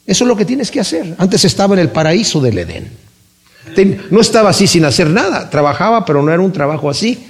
eso 0.06 0.24
es 0.25 0.28
lo 0.28 0.36
que 0.36 0.46
tienes 0.46 0.72
que 0.72 0.80
hacer. 0.80 1.16
Antes 1.20 1.46
estaba 1.46 1.75
en 1.75 1.80
el 1.80 1.90
paraíso 1.90 2.42
del 2.42 2.58
Edén. 2.58 2.92
no 4.10 4.20
estaba 4.20 4.50
así 4.50 4.68
sin 4.68 4.84
hacer 4.84 5.10
nada, 5.10 5.50
trabajaba, 5.50 6.04
pero 6.04 6.22
no 6.22 6.34
era 6.34 6.42
un 6.42 6.51
trabajo 6.51 6.90
así. 6.90 7.28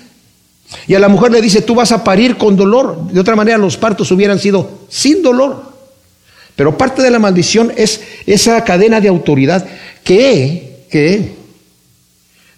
Y 0.88 0.96
a 0.96 1.00
la 1.00 1.10
mujer 1.10 1.32
le 1.32 1.42
dice, 1.42 1.62
tú 1.62 1.76
vas 1.76 1.92
a 1.92 2.04
parir 2.04 2.38
con 2.38 2.56
dolor. 2.56 3.12
De 3.12 3.20
otra 3.20 3.36
manera 3.36 3.58
los 3.58 3.78
partos 3.78 4.10
hubieran 4.12 4.40
sido 4.40 4.88
sin 4.90 5.22
dolor. 5.22 5.64
Pero 6.56 6.78
parte 6.78 7.04
de 7.04 7.12
la 7.12 7.20
maldición 7.20 7.72
es 7.76 8.02
esa 8.26 8.64
cadena 8.64 9.02
de 9.02 9.10
autoridad 9.10 9.68
que, 10.04 10.86
que 10.90 11.36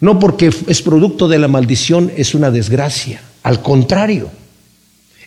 no 0.03 0.19
porque 0.19 0.51
es 0.67 0.81
producto 0.81 1.29
de 1.29 1.39
la 1.39 1.47
maldición 1.47 2.11
es 2.17 2.35
una 2.35 2.51
desgracia. 2.51 3.21
Al 3.41 3.61
contrario, 3.61 4.29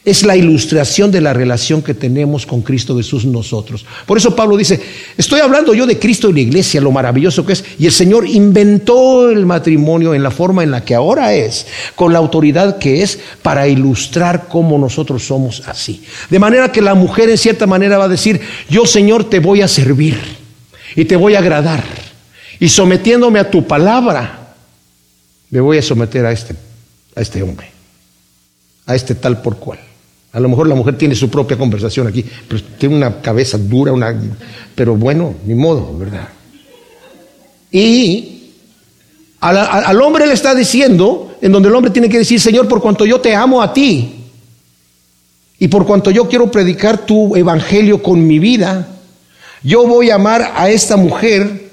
es 0.04 0.22
la 0.22 0.36
ilustración 0.36 1.10
de 1.10 1.22
la 1.22 1.32
relación 1.32 1.80
que 1.80 1.94
tenemos 1.94 2.44
con 2.44 2.60
Cristo 2.60 2.94
Jesús 2.94 3.24
nosotros. 3.24 3.86
Por 4.04 4.18
eso 4.18 4.36
Pablo 4.36 4.54
dice, 4.54 4.78
estoy 5.16 5.40
hablando 5.40 5.72
yo 5.72 5.86
de 5.86 5.98
Cristo 5.98 6.28
y 6.28 6.34
la 6.34 6.40
iglesia, 6.40 6.82
lo 6.82 6.92
maravilloso 6.92 7.46
que 7.46 7.54
es, 7.54 7.64
y 7.78 7.86
el 7.86 7.92
Señor 7.92 8.28
inventó 8.28 9.30
el 9.30 9.46
matrimonio 9.46 10.12
en 10.12 10.22
la 10.22 10.30
forma 10.30 10.62
en 10.62 10.72
la 10.72 10.84
que 10.84 10.94
ahora 10.94 11.32
es, 11.32 11.66
con 11.94 12.12
la 12.12 12.18
autoridad 12.18 12.76
que 12.76 13.02
es, 13.02 13.18
para 13.40 13.66
ilustrar 13.68 14.46
cómo 14.46 14.76
nosotros 14.78 15.24
somos 15.24 15.62
así. 15.66 16.02
De 16.28 16.38
manera 16.38 16.70
que 16.70 16.82
la 16.82 16.94
mujer 16.94 17.30
en 17.30 17.38
cierta 17.38 17.66
manera 17.66 17.96
va 17.96 18.04
a 18.04 18.08
decir, 18.08 18.42
yo 18.68 18.84
Señor 18.84 19.24
te 19.24 19.38
voy 19.38 19.62
a 19.62 19.68
servir 19.68 20.20
y 20.94 21.06
te 21.06 21.16
voy 21.16 21.34
a 21.34 21.38
agradar, 21.38 21.82
y 22.60 22.68
sometiéndome 22.68 23.38
a 23.38 23.50
tu 23.50 23.66
palabra, 23.66 24.45
me 25.50 25.60
voy 25.60 25.78
a 25.78 25.82
someter 25.82 26.26
a 26.26 26.32
este, 26.32 26.54
a 27.14 27.20
este 27.20 27.42
hombre 27.42 27.76
a 28.86 28.94
este 28.94 29.14
tal 29.14 29.42
por 29.42 29.56
cual. 29.56 29.78
A 30.32 30.40
lo 30.40 30.48
mejor 30.48 30.68
la 30.68 30.74
mujer 30.74 30.96
tiene 30.96 31.14
su 31.14 31.28
propia 31.28 31.56
conversación 31.56 32.06
aquí, 32.06 32.24
pero 32.48 32.62
tiene 32.78 32.96
una 32.96 33.20
cabeza 33.20 33.58
dura, 33.58 33.92
una, 33.92 34.14
pero 34.74 34.94
bueno, 34.96 35.34
ni 35.46 35.54
modo, 35.54 35.96
¿verdad? 35.98 36.28
Y 37.70 38.52
al, 39.40 40.00
hombre 40.00 40.26
le 40.26 40.34
está 40.34 40.54
diciendo, 40.54 41.36
en 41.40 41.52
donde 41.52 41.68
el 41.68 41.74
hombre 41.74 41.90
tiene 41.90 42.08
que 42.08 42.18
decir, 42.18 42.40
Señor, 42.40 42.68
por 42.68 42.80
cuanto 42.80 43.04
yo 43.04 43.20
te 43.20 43.34
amo 43.34 43.62
a 43.62 43.72
ti, 43.72 44.12
y 45.58 45.68
por 45.68 45.86
cuanto 45.86 46.10
yo 46.10 46.28
quiero 46.28 46.50
predicar 46.50 47.06
tu 47.06 47.34
evangelio 47.34 48.02
con 48.02 48.26
mi 48.26 48.38
vida, 48.38 48.86
yo 49.62 49.86
voy 49.86 50.10
a 50.10 50.16
amar 50.16 50.52
a 50.54 50.68
esta 50.68 50.96
mujer 50.96 51.70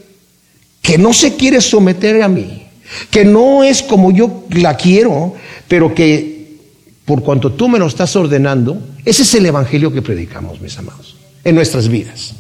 que 0.82 0.98
no 0.98 1.14
se 1.14 1.36
quiere 1.36 1.60
someter 1.60 2.24
a 2.24 2.30
mí, 2.30 2.66
que 3.10 3.26
no 3.26 3.64
es 3.64 3.82
como 3.84 4.12
yo 4.12 4.44
la 4.52 4.78
quiero, 4.78 5.36
pero 5.68 5.94
que 5.94 6.34
por 7.06 7.24
cuanto 7.24 7.52
tú 7.52 7.68
me 7.68 7.80
lo 7.80 7.88
estás 7.88 8.16
ordenando, 8.16 8.82
ese 9.06 9.24
es 9.24 9.34
el 9.36 9.46
evangelio 9.46 9.92
que 9.92 10.02
predicamos, 10.02 10.62
mis 10.62 10.78
amados, 10.78 11.16
en 11.44 11.56
nuestras 11.56 11.88
vidas. 11.88 12.34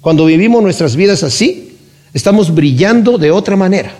Cuando 0.00 0.26
vivimos 0.26 0.62
nuestras 0.62 0.96
vidas 0.96 1.22
así, 1.22 1.76
estamos 2.12 2.54
brillando 2.54 3.18
de 3.18 3.30
otra 3.30 3.56
manera. 3.56 3.94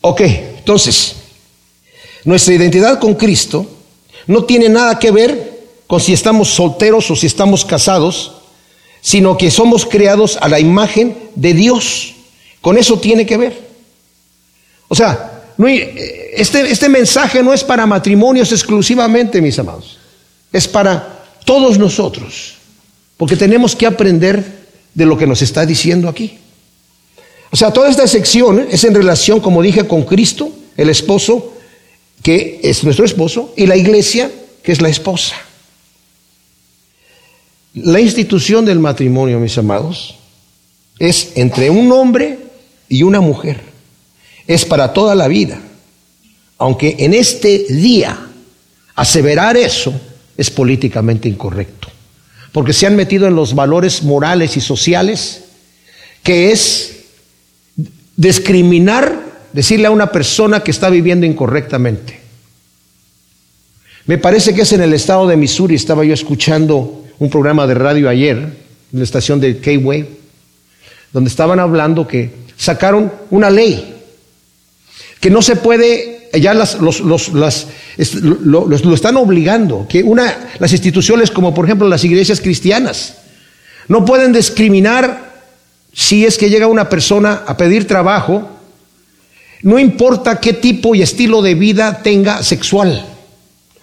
Ok, 0.00 0.20
entonces, 0.20 1.16
nuestra 2.24 2.54
identidad 2.54 2.98
con 2.98 3.14
Cristo 3.14 3.66
no 4.26 4.44
tiene 4.44 4.68
nada 4.68 4.98
que 4.98 5.10
ver 5.10 5.54
con 5.86 6.00
si 6.00 6.12
estamos 6.12 6.48
solteros 6.48 7.10
o 7.10 7.16
si 7.16 7.26
estamos 7.26 7.64
casados, 7.64 8.32
sino 9.00 9.36
que 9.36 9.50
somos 9.50 9.84
creados 9.84 10.38
a 10.40 10.48
la 10.48 10.58
imagen 10.58 11.16
de 11.34 11.54
Dios. 11.54 12.14
Con 12.60 12.78
eso 12.78 12.98
tiene 12.98 13.26
que 13.26 13.36
ver. 13.36 13.73
O 14.94 14.96
sea, 14.96 15.42
este, 16.36 16.70
este 16.70 16.88
mensaje 16.88 17.42
no 17.42 17.52
es 17.52 17.64
para 17.64 17.84
matrimonios 17.84 18.52
exclusivamente, 18.52 19.40
mis 19.40 19.58
amados. 19.58 19.98
Es 20.52 20.68
para 20.68 21.24
todos 21.44 21.80
nosotros. 21.80 22.54
Porque 23.16 23.34
tenemos 23.34 23.74
que 23.74 23.86
aprender 23.86 24.44
de 24.94 25.04
lo 25.04 25.18
que 25.18 25.26
nos 25.26 25.42
está 25.42 25.66
diciendo 25.66 26.08
aquí. 26.08 26.38
O 27.50 27.56
sea, 27.56 27.72
toda 27.72 27.90
esta 27.90 28.06
sección 28.06 28.68
es 28.70 28.84
en 28.84 28.94
relación, 28.94 29.40
como 29.40 29.62
dije, 29.62 29.84
con 29.88 30.04
Cristo, 30.04 30.52
el 30.76 30.88
esposo, 30.88 31.54
que 32.22 32.60
es 32.62 32.84
nuestro 32.84 33.04
esposo, 33.04 33.52
y 33.56 33.66
la 33.66 33.74
iglesia, 33.76 34.30
que 34.62 34.70
es 34.70 34.80
la 34.80 34.90
esposa. 34.90 35.34
La 37.74 37.98
institución 37.98 38.64
del 38.64 38.78
matrimonio, 38.78 39.40
mis 39.40 39.58
amados, 39.58 40.14
es 41.00 41.32
entre 41.34 41.68
un 41.68 41.90
hombre 41.90 42.38
y 42.88 43.02
una 43.02 43.20
mujer. 43.20 43.73
Es 44.46 44.64
para 44.64 44.92
toda 44.92 45.14
la 45.14 45.28
vida. 45.28 45.60
Aunque 46.58 46.96
en 46.98 47.14
este 47.14 47.66
día 47.68 48.18
aseverar 48.94 49.56
eso 49.56 49.92
es 50.36 50.50
políticamente 50.50 51.28
incorrecto. 51.28 51.88
Porque 52.52 52.72
se 52.72 52.86
han 52.86 52.96
metido 52.96 53.26
en 53.26 53.34
los 53.34 53.54
valores 53.54 54.02
morales 54.02 54.56
y 54.56 54.60
sociales, 54.60 55.44
que 56.22 56.52
es 56.52 56.96
discriminar, 58.16 59.20
decirle 59.52 59.86
a 59.86 59.90
una 59.90 60.12
persona 60.12 60.60
que 60.60 60.70
está 60.70 60.88
viviendo 60.88 61.26
incorrectamente. 61.26 62.20
Me 64.06 64.18
parece 64.18 64.54
que 64.54 64.62
es 64.62 64.72
en 64.72 64.82
el 64.82 64.92
estado 64.92 65.26
de 65.26 65.36
Missouri, 65.36 65.74
estaba 65.74 66.04
yo 66.04 66.14
escuchando 66.14 67.04
un 67.18 67.30
programa 67.30 67.66
de 67.66 67.74
radio 67.74 68.08
ayer, 68.08 68.36
en 68.36 68.98
la 68.98 69.02
estación 69.04 69.40
de 69.40 69.58
K-Way, 69.58 70.08
donde 71.12 71.30
estaban 71.30 71.58
hablando 71.58 72.06
que 72.06 72.30
sacaron 72.56 73.12
una 73.30 73.50
ley 73.50 73.93
que 75.24 75.30
no 75.30 75.40
se 75.40 75.56
puede, 75.56 76.28
ya 76.38 76.52
las, 76.52 76.82
los, 76.82 77.00
los, 77.00 77.32
las, 77.32 77.68
lo, 78.20 78.68
lo, 78.68 78.94
están 78.94 79.16
obligando, 79.16 79.86
que 79.88 80.02
una, 80.02 80.50
las 80.58 80.70
instituciones 80.72 81.30
como 81.30 81.54
por 81.54 81.64
ejemplo 81.64 81.88
las 81.88 82.04
iglesias 82.04 82.42
cristianas 82.42 83.14
no 83.88 84.04
pueden 84.04 84.34
discriminar 84.34 85.32
si 85.94 86.26
es 86.26 86.36
que 86.36 86.50
llega 86.50 86.66
una 86.66 86.90
persona 86.90 87.40
a 87.46 87.56
pedir 87.56 87.86
trabajo, 87.86 88.50
no 89.62 89.78
importa 89.78 90.40
qué 90.40 90.52
tipo 90.52 90.94
y 90.94 91.00
estilo 91.00 91.40
de 91.40 91.54
vida 91.54 92.02
tenga 92.02 92.42
sexual. 92.42 93.06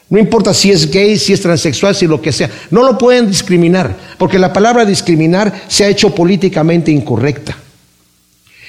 No 0.10 0.20
importa 0.20 0.54
si 0.54 0.70
es 0.70 0.92
gay, 0.92 1.18
si 1.18 1.34
es 1.34 1.42
transexual, 1.42 1.96
si 1.96 2.06
lo 2.06 2.22
que 2.22 2.32
sea. 2.32 2.52
No 2.70 2.84
lo 2.84 3.00
pueden 3.00 3.28
discriminar, 3.28 3.98
porque 4.20 4.38
la 4.38 4.54
palabra 4.54 4.86
discriminar 4.86 5.64
se 5.68 5.86
ha 5.86 5.90
hecho 5.90 6.14
políticamente 6.14 6.92
incorrecta. 6.92 7.58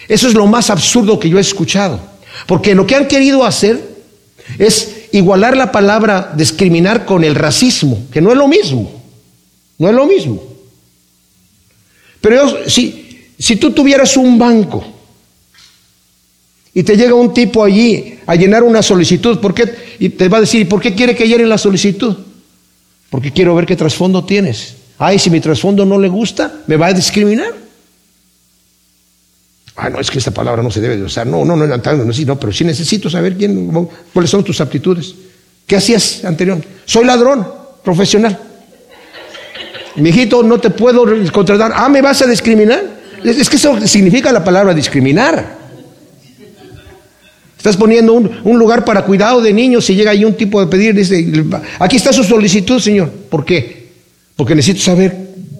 Eso 0.08 0.26
es 0.26 0.32
lo 0.32 0.46
más 0.46 0.70
absurdo 0.70 1.18
que 1.18 1.28
yo 1.28 1.36
he 1.36 1.42
escuchado. 1.42 2.11
Porque 2.46 2.74
lo 2.74 2.86
que 2.86 2.96
han 2.96 3.08
querido 3.08 3.44
hacer 3.44 3.80
es 4.58 5.06
igualar 5.12 5.56
la 5.56 5.72
palabra 5.72 6.32
discriminar 6.36 7.04
con 7.04 7.24
el 7.24 7.34
racismo, 7.34 8.06
que 8.12 8.20
no 8.20 8.30
es 8.32 8.38
lo 8.38 8.48
mismo. 8.48 9.02
No 9.78 9.88
es 9.88 9.94
lo 9.94 10.06
mismo. 10.06 10.42
Pero 12.20 12.68
si, 12.68 13.26
si 13.38 13.56
tú 13.56 13.72
tuvieras 13.72 14.16
un 14.16 14.38
banco 14.38 14.84
y 16.72 16.82
te 16.82 16.96
llega 16.96 17.14
un 17.14 17.34
tipo 17.34 17.64
allí 17.64 18.18
a 18.26 18.34
llenar 18.34 18.62
una 18.62 18.82
solicitud, 18.82 19.38
¿por 19.40 19.52
qué? 19.52 19.64
Y 19.98 20.10
te 20.10 20.28
va 20.28 20.38
a 20.38 20.42
decir, 20.42 20.68
¿por 20.68 20.80
qué 20.80 20.94
quiere 20.94 21.14
que 21.14 21.26
llene 21.26 21.46
la 21.46 21.58
solicitud? 21.58 22.16
Porque 23.10 23.32
quiero 23.32 23.54
ver 23.54 23.66
qué 23.66 23.76
trasfondo 23.76 24.24
tienes. 24.24 24.76
Ay, 24.98 25.18
si 25.18 25.30
mi 25.30 25.40
trasfondo 25.40 25.84
no 25.84 25.98
le 25.98 26.08
gusta, 26.08 26.62
¿me 26.66 26.76
va 26.76 26.86
a 26.86 26.92
discriminar? 26.92 27.61
Ah, 29.76 29.88
no, 29.88 30.00
es 30.00 30.10
que 30.10 30.18
esta 30.18 30.30
palabra 30.30 30.62
no 30.62 30.70
se 30.70 30.80
debe 30.80 30.96
de 30.96 31.04
usar. 31.04 31.26
No, 31.26 31.44
no, 31.44 31.56
no, 31.56 31.66
no, 31.66 31.76
no, 31.76 32.04
no 32.04 32.40
pero 32.40 32.52
sí 32.52 32.64
necesito 32.64 33.08
saber 33.08 33.36
quién, 33.36 33.70
cuáles 34.12 34.30
son 34.30 34.44
tus 34.44 34.60
aptitudes. 34.60 35.14
¿Qué 35.66 35.76
hacías 35.76 36.24
anterior? 36.24 36.58
Soy 36.84 37.04
ladrón 37.04 37.46
profesional. 37.82 38.38
Mi 39.96 40.10
hijito, 40.10 40.42
no 40.42 40.58
te 40.58 40.70
puedo 40.70 41.04
contratar. 41.32 41.72
Ah, 41.74 41.88
¿me 41.88 42.02
vas 42.02 42.20
a 42.22 42.26
discriminar? 42.26 42.82
Es 43.24 43.48
que 43.48 43.56
eso 43.56 43.86
significa 43.86 44.32
la 44.32 44.44
palabra 44.44 44.74
discriminar. 44.74 45.62
Estás 47.56 47.76
poniendo 47.76 48.14
un, 48.14 48.58
lugar 48.58 48.84
para 48.84 49.04
cuidado 49.04 49.40
de 49.40 49.52
niños 49.52 49.88
y 49.88 49.94
llega 49.94 50.10
ahí 50.10 50.24
un 50.24 50.34
tipo 50.34 50.60
de 50.60 50.66
pedir, 50.66 50.96
dice, 50.96 51.24
aquí 51.78 51.96
está 51.96 52.12
su 52.12 52.24
solicitud, 52.24 52.80
señor. 52.80 53.08
¿Por 53.08 53.44
qué? 53.44 53.92
Porque 54.34 54.54
necesito 54.54 54.84
saber 54.84 55.16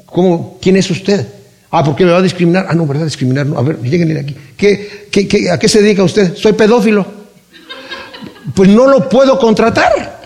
cómo, 0.06 0.58
quién 0.60 0.76
es 0.76 0.90
usted. 0.90 1.28
Ah, 1.74 1.82
¿por 1.82 1.96
qué 1.96 2.04
me 2.04 2.12
va 2.12 2.18
a 2.18 2.22
discriminar? 2.22 2.66
Ah, 2.68 2.74
no, 2.74 2.86
¿verdad? 2.86 3.06
Discriminar. 3.06 3.46
A 3.56 3.62
ver, 3.62 3.80
lleguen 3.80 4.14
aquí. 4.18 4.36
¿Qué, 4.58 5.08
qué, 5.10 5.50
a 5.50 5.58
qué 5.58 5.68
se 5.70 5.80
dedica 5.80 6.04
usted? 6.04 6.36
Soy 6.36 6.52
pedófilo. 6.52 7.06
Pues 8.54 8.68
no 8.68 8.86
lo 8.86 9.08
puedo 9.08 9.38
contratar. 9.38 10.20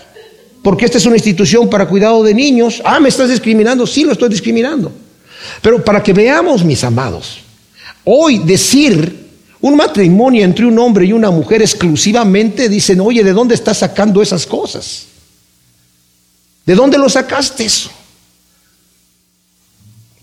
Porque 0.61 0.83
esta 0.83 0.97
es 0.97 1.05
una 1.05 1.15
institución 1.15 1.69
para 1.69 1.87
cuidado 1.87 2.21
de 2.21 2.33
niños. 2.33 2.81
Ah, 2.83 2.99
¿me 2.99 3.07
estás 3.07 3.29
discriminando? 3.29 3.87
Sí, 3.87 4.03
lo 4.03 4.11
estoy 4.11 4.27
discriminando. 4.27 4.91
Pero 5.61 5.81
para 5.85 6.03
que 6.03 6.11
veamos, 6.11 6.65
mis 6.65 6.83
amados, 6.83 7.39
hoy 8.03 8.39
decir 8.39 9.27
un 9.61 9.77
matrimonio 9.77 10.43
entre 10.43 10.65
un 10.65 10.77
hombre 10.77 11.05
y 11.05 11.13
una 11.13 11.31
mujer 11.31 11.61
exclusivamente 11.61 12.67
dicen, 12.67 12.99
oye, 12.99 13.23
¿de 13.23 13.31
dónde 13.31 13.55
estás 13.55 13.77
sacando 13.77 14.21
esas 14.21 14.45
cosas? 14.45 15.05
¿De 16.65 16.75
dónde 16.75 16.97
lo 16.97 17.07
sacaste 17.07 17.63
eso? 17.63 17.89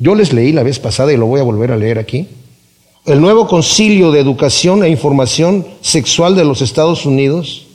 Yo 0.05 0.15
les 0.15 0.35
leí 0.35 0.53
la 0.53 0.63
vez 0.63 0.79
pasada 0.79 1.15
y 1.15 1.17
lo 1.17 1.25
voy 1.25 1.41
a 1.41 1.45
volver 1.45 1.73
a 1.73 1.79
leer 1.79 1.99
aquí. 1.99 2.29
El 3.07 3.23
nuevo 3.23 3.49
Concilio 3.49 4.13
de 4.13 4.21
Educación 4.21 4.85
e 4.85 4.91
Información 4.91 5.67
Sexual 5.81 6.37
de 6.37 6.45
los 6.45 6.61
Estados 6.61 7.07
Unidos 7.07 7.69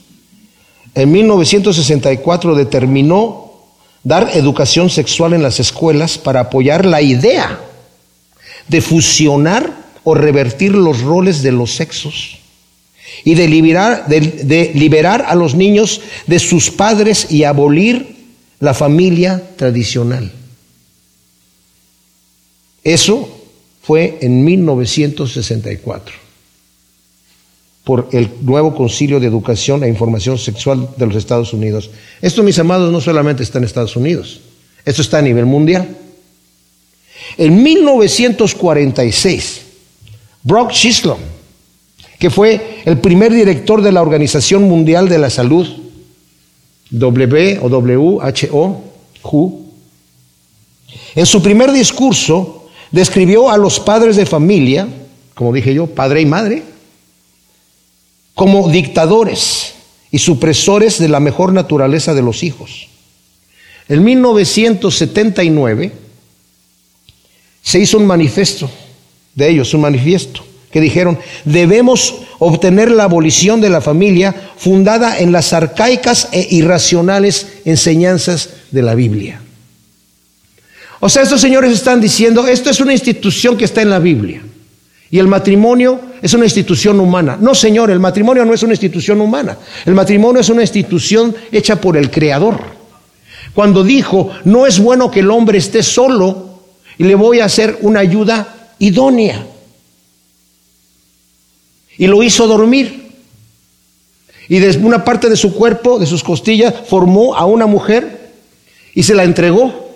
en 0.94 1.10
1964 1.10 2.54
determinó 2.54 3.50
dar 4.04 4.30
educación 4.32 4.90
sexual 4.90 5.32
en 5.32 5.42
las 5.42 5.58
escuelas 5.58 6.18
para 6.18 6.42
apoyar 6.42 6.86
la 6.86 7.02
idea 7.02 7.58
de 8.68 8.80
fusionar 8.80 9.72
o 10.04 10.14
revertir 10.14 10.76
los 10.76 11.00
roles 11.00 11.42
de 11.42 11.50
los 11.50 11.74
sexos 11.74 12.38
y 13.24 13.34
de 13.34 13.48
liberar, 13.48 14.06
de, 14.06 14.70
liberar 14.76 15.24
a 15.26 15.34
los 15.34 15.56
niños 15.56 16.00
de 16.28 16.38
sus 16.38 16.70
padres 16.70 17.26
y 17.28 17.42
abolir 17.42 18.14
la 18.60 18.72
familia 18.72 19.42
tradicional. 19.56 20.30
Eso 22.82 23.28
fue 23.82 24.18
en 24.20 24.44
1964 24.44 26.14
por 27.84 28.08
el 28.12 28.30
nuevo 28.42 28.74
Concilio 28.74 29.18
de 29.18 29.26
Educación 29.26 29.82
e 29.82 29.88
Información 29.88 30.38
Sexual 30.38 30.90
de 30.96 31.06
los 31.06 31.16
Estados 31.16 31.52
Unidos. 31.52 31.90
Esto, 32.22 32.42
mis 32.42 32.58
amados, 32.58 32.92
no 32.92 33.00
solamente 33.00 33.42
está 33.42 33.58
en 33.58 33.64
Estados 33.64 33.96
Unidos, 33.96 34.40
esto 34.84 35.02
está 35.02 35.18
a 35.18 35.22
nivel 35.22 35.46
mundial. 35.46 35.96
En 37.36 37.62
1946, 37.62 39.60
Brock 40.42 40.72
Chisholm, 40.72 41.20
que 42.18 42.30
fue 42.30 42.82
el 42.84 42.98
primer 42.98 43.32
director 43.32 43.82
de 43.82 43.92
la 43.92 44.02
Organización 44.02 44.64
Mundial 44.64 45.08
de 45.08 45.18
la 45.18 45.30
Salud, 45.30 45.66
W 46.90 47.58
o 47.62 47.68
WHO, 47.68 48.84
en 51.14 51.26
su 51.26 51.42
primer 51.42 51.72
discurso 51.72 52.59
describió 52.90 53.50
a 53.50 53.56
los 53.56 53.80
padres 53.80 54.16
de 54.16 54.26
familia, 54.26 54.88
como 55.34 55.52
dije 55.52 55.74
yo, 55.74 55.86
padre 55.86 56.20
y 56.20 56.26
madre, 56.26 56.62
como 58.34 58.68
dictadores 58.68 59.74
y 60.10 60.18
supresores 60.18 60.98
de 60.98 61.08
la 61.08 61.20
mejor 61.20 61.52
naturaleza 61.52 62.14
de 62.14 62.22
los 62.22 62.42
hijos. 62.42 62.88
En 63.88 64.04
1979 64.04 65.92
se 67.62 67.78
hizo 67.78 67.98
un 67.98 68.06
manifiesto 68.06 68.70
de 69.34 69.50
ellos, 69.50 69.74
un 69.74 69.82
manifiesto, 69.82 70.44
que 70.70 70.80
dijeron, 70.80 71.18
debemos 71.44 72.14
obtener 72.38 72.90
la 72.90 73.04
abolición 73.04 73.60
de 73.60 73.70
la 73.70 73.80
familia 73.80 74.34
fundada 74.56 75.18
en 75.18 75.32
las 75.32 75.52
arcaicas 75.52 76.28
e 76.32 76.46
irracionales 76.50 77.46
enseñanzas 77.64 78.50
de 78.70 78.82
la 78.82 78.94
Biblia. 78.94 79.42
O 81.00 81.08
sea, 81.08 81.22
estos 81.22 81.40
señores 81.40 81.72
están 81.72 82.00
diciendo, 82.00 82.46
esto 82.46 82.68
es 82.68 82.80
una 82.80 82.92
institución 82.92 83.56
que 83.56 83.64
está 83.64 83.80
en 83.80 83.90
la 83.90 83.98
Biblia. 83.98 84.42
Y 85.10 85.18
el 85.18 85.26
matrimonio 85.26 86.00
es 86.22 86.34
una 86.34 86.44
institución 86.44 87.00
humana. 87.00 87.36
No, 87.40 87.54
señor, 87.54 87.90
el 87.90 87.98
matrimonio 87.98 88.44
no 88.44 88.54
es 88.54 88.62
una 88.62 88.74
institución 88.74 89.20
humana. 89.20 89.56
El 89.84 89.94
matrimonio 89.94 90.40
es 90.40 90.48
una 90.50 90.62
institución 90.62 91.34
hecha 91.50 91.80
por 91.80 91.96
el 91.96 92.10
Creador. 92.10 92.60
Cuando 93.54 93.82
dijo, 93.82 94.30
no 94.44 94.66
es 94.66 94.78
bueno 94.78 95.10
que 95.10 95.20
el 95.20 95.30
hombre 95.30 95.58
esté 95.58 95.82
solo 95.82 96.60
y 96.98 97.04
le 97.04 97.14
voy 97.14 97.40
a 97.40 97.46
hacer 97.46 97.78
una 97.80 98.00
ayuda 98.00 98.74
idónea. 98.78 99.44
Y 101.98 102.06
lo 102.06 102.22
hizo 102.22 102.46
dormir. 102.46 103.10
Y 104.48 104.58
de 104.58 104.76
una 104.78 105.04
parte 105.04 105.28
de 105.28 105.36
su 105.36 105.54
cuerpo, 105.54 105.98
de 105.98 106.06
sus 106.06 106.22
costillas, 106.22 106.74
formó 106.86 107.34
a 107.34 107.46
una 107.46 107.66
mujer 107.66 108.32
y 108.94 109.02
se 109.02 109.14
la 109.14 109.24
entregó. 109.24 109.89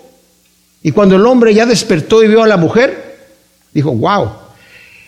Y 0.84 0.92
cuando 0.92 1.16
el 1.16 1.26
hombre 1.26 1.54
ya 1.54 1.64
despertó 1.64 2.22
y 2.22 2.28
vio 2.28 2.42
a 2.42 2.46
la 2.46 2.58
mujer, 2.58 3.16
dijo, 3.72 3.90
wow, 3.90 4.32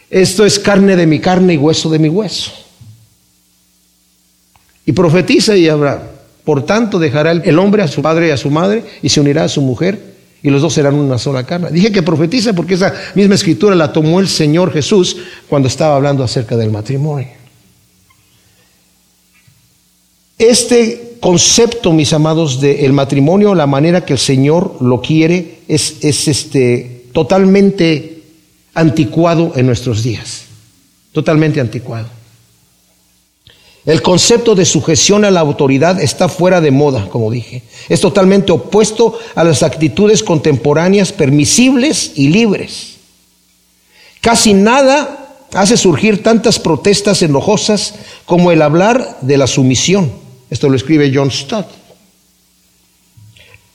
esto 0.08 0.46
es 0.46 0.58
carne 0.58 0.96
de 0.96 1.06
mi 1.06 1.20
carne 1.20 1.52
y 1.52 1.58
hueso 1.58 1.90
de 1.90 1.98
mi 1.98 2.08
hueso. 2.08 2.50
Y 4.86 4.92
profetiza 4.92 5.54
y 5.54 5.68
habrá, 5.68 6.02
por 6.44 6.64
tanto 6.64 6.98
dejará 6.98 7.32
el 7.32 7.58
hombre 7.58 7.82
a 7.82 7.88
su 7.88 8.00
padre 8.00 8.28
y 8.28 8.30
a 8.30 8.38
su 8.38 8.50
madre 8.50 8.84
y 9.02 9.10
se 9.10 9.20
unirá 9.20 9.44
a 9.44 9.48
su 9.50 9.60
mujer 9.60 10.16
y 10.42 10.48
los 10.48 10.62
dos 10.62 10.72
serán 10.72 10.94
una 10.94 11.18
sola 11.18 11.44
carne. 11.44 11.70
Dije 11.70 11.92
que 11.92 12.02
profetiza 12.02 12.54
porque 12.54 12.74
esa 12.74 12.94
misma 13.14 13.34
escritura 13.34 13.74
la 13.74 13.92
tomó 13.92 14.18
el 14.18 14.28
Señor 14.28 14.72
Jesús 14.72 15.18
cuando 15.46 15.68
estaba 15.68 15.96
hablando 15.96 16.24
acerca 16.24 16.56
del 16.56 16.70
matrimonio. 16.70 17.28
Este 20.38 21.05
concepto, 21.26 21.92
mis 21.92 22.12
amados, 22.12 22.60
del 22.60 22.92
matrimonio, 22.92 23.56
la 23.56 23.66
manera 23.66 24.04
que 24.04 24.12
el 24.12 24.18
Señor 24.20 24.76
lo 24.80 25.00
quiere, 25.00 25.58
es, 25.66 25.96
es 26.02 26.28
este, 26.28 27.06
totalmente 27.12 28.22
anticuado 28.74 29.50
en 29.56 29.66
nuestros 29.66 30.04
días. 30.04 30.42
Totalmente 31.10 31.60
anticuado. 31.60 32.06
El 33.84 34.02
concepto 34.02 34.54
de 34.54 34.64
sujeción 34.64 35.24
a 35.24 35.32
la 35.32 35.40
autoridad 35.40 36.00
está 36.00 36.28
fuera 36.28 36.60
de 36.60 36.70
moda, 36.70 37.08
como 37.08 37.32
dije. 37.32 37.64
Es 37.88 38.00
totalmente 38.00 38.52
opuesto 38.52 39.18
a 39.34 39.42
las 39.42 39.64
actitudes 39.64 40.22
contemporáneas 40.22 41.10
permisibles 41.10 42.12
y 42.14 42.28
libres. 42.28 42.98
Casi 44.20 44.54
nada 44.54 45.42
hace 45.54 45.76
surgir 45.76 46.22
tantas 46.22 46.60
protestas 46.60 47.20
enojosas 47.22 47.94
como 48.26 48.52
el 48.52 48.62
hablar 48.62 49.18
de 49.22 49.38
la 49.38 49.48
sumisión. 49.48 50.24
Esto 50.50 50.68
lo 50.68 50.76
escribe 50.76 51.10
John 51.14 51.30
Stott. 51.30 51.66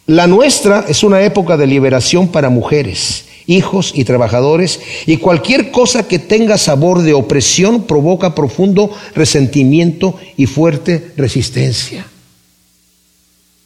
La 0.07 0.27
nuestra 0.27 0.85
es 0.87 1.03
una 1.03 1.21
época 1.21 1.57
de 1.57 1.67
liberación 1.67 2.29
para 2.29 2.49
mujeres 2.49 3.25
hijos 3.51 3.91
y 3.95 4.03
trabajadores, 4.03 4.79
y 5.05 5.17
cualquier 5.17 5.71
cosa 5.71 6.07
que 6.07 6.19
tenga 6.19 6.57
sabor 6.57 7.01
de 7.01 7.13
opresión 7.13 7.83
provoca 7.83 8.35
profundo 8.35 8.91
resentimiento 9.15 10.17
y 10.37 10.45
fuerte 10.45 11.11
resistencia. 11.17 12.05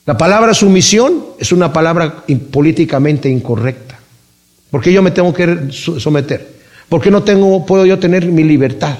La 0.05 0.17
palabra 0.17 0.53
sumisión 0.53 1.25
es 1.39 1.51
una 1.51 1.73
palabra 1.73 2.23
políticamente 2.51 3.29
incorrecta. 3.29 3.99
¿Por 4.69 4.81
qué 4.81 4.93
yo 4.93 5.01
me 5.01 5.11
tengo 5.11 5.33
que 5.33 5.71
someter? 5.71 6.55
¿Por 6.89 7.01
qué 7.01 7.09
no 7.09 7.23
tengo, 7.23 7.65
puedo 7.65 7.85
yo 7.85 7.97
tener 7.97 8.25
mi 8.27 8.43
libertad? 8.43 8.97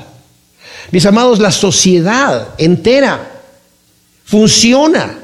Mis 0.91 1.05
amados, 1.05 1.39
la 1.39 1.51
sociedad 1.51 2.49
entera 2.57 3.34
funciona 4.25 5.19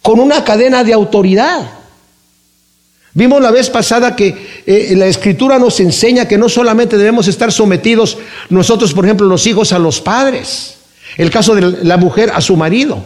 con 0.00 0.20
una 0.20 0.44
cadena 0.44 0.84
de 0.84 0.92
autoridad. 0.92 1.70
Vimos 3.12 3.40
la 3.40 3.50
vez 3.50 3.70
pasada 3.70 4.16
que 4.16 4.62
eh, 4.66 4.94
la 4.96 5.06
escritura 5.06 5.58
nos 5.58 5.78
enseña 5.80 6.26
que 6.26 6.38
no 6.38 6.48
solamente 6.48 6.98
debemos 6.98 7.28
estar 7.28 7.52
sometidos 7.52 8.18
nosotros, 8.48 8.92
por 8.92 9.04
ejemplo, 9.04 9.26
los 9.26 9.46
hijos 9.46 9.72
a 9.72 9.78
los 9.78 10.00
padres, 10.00 10.76
el 11.16 11.30
caso 11.30 11.54
de 11.54 11.84
la 11.84 11.96
mujer 11.96 12.32
a 12.34 12.40
su 12.40 12.56
marido, 12.56 13.02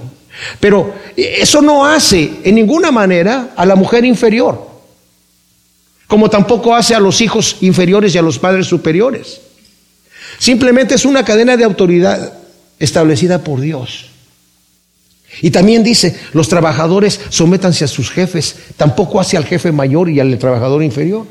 pero 0.60 0.94
eso 1.16 1.60
no 1.60 1.84
hace 1.84 2.40
en 2.44 2.54
ninguna 2.54 2.90
manera 2.90 3.50
a 3.54 3.66
la 3.66 3.76
mujer 3.76 4.04
inferior, 4.04 4.66
como 6.06 6.30
tampoco 6.30 6.74
hace 6.74 6.94
a 6.94 7.00
los 7.00 7.20
hijos 7.20 7.56
inferiores 7.60 8.14
y 8.14 8.18
a 8.18 8.22
los 8.22 8.38
padres 8.38 8.66
superiores. 8.66 9.42
Simplemente 10.38 10.94
es 10.94 11.04
una 11.04 11.24
cadena 11.24 11.56
de 11.56 11.64
autoridad 11.64 12.32
establecida 12.78 13.44
por 13.44 13.60
Dios. 13.60 14.06
Y 15.42 15.50
también 15.50 15.82
dice, 15.82 16.16
los 16.32 16.48
trabajadores 16.48 17.20
sométanse 17.28 17.84
a 17.84 17.88
sus 17.88 18.10
jefes, 18.10 18.56
tampoco 18.76 19.20
hace 19.20 19.36
al 19.36 19.44
jefe 19.44 19.72
mayor 19.72 20.08
y 20.08 20.20
al 20.20 20.38
trabajador 20.38 20.82
inferior. 20.82 21.26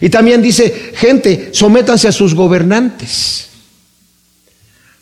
Y 0.00 0.08
también 0.10 0.40
dice, 0.40 0.92
gente, 0.94 1.50
sométanse 1.52 2.08
a 2.08 2.12
sus 2.12 2.34
gobernantes. 2.34 3.48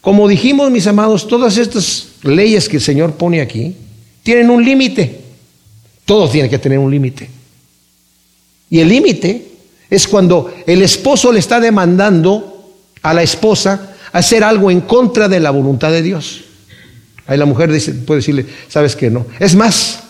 Como 0.01 0.29
dijimos, 0.29 0.71
mis 0.71 0.87
amados, 0.87 1.27
todas 1.29 1.59
estas 1.59 2.09
leyes 2.23 2.69
que 2.69 2.77
el 2.77 2.83
Señor 2.83 3.15
pone 3.15 3.41
aquí 3.41 3.77
tienen 4.23 4.51
un 4.51 4.65
límite. 4.65 5.21
Todo 6.05 6.29
tiene 6.29 6.49
que 6.49 6.59
tener 6.59 6.79
un 6.79 6.91
límite. 6.91 7.29
Y 8.71 8.81
el 8.81 8.89
límite 8.89 9.49
es 9.91 10.09
cuando 10.09 10.53
el 10.67 10.83
esposo 10.83 11.33
le 11.33 11.41
está 11.41 11.61
demandando 11.61 12.73
a 13.03 13.15
la 13.15 13.23
esposa 13.23 13.97
hacer 14.13 14.43
algo 14.43 14.71
en 14.71 14.81
contra 14.81 15.29
de 15.29 15.41
la 15.41 15.51
voluntad 15.51 15.91
de 15.91 16.03
Dios. 16.03 16.46
Ahí 17.27 17.37
la 17.37 17.45
mujer 17.45 17.73
dice, 17.73 17.93
puede 17.93 18.21
decirle, 18.21 18.47
sabes 18.69 18.95
que 18.95 19.11
no. 19.11 19.27
Es 19.41 19.55
más, 19.55 20.05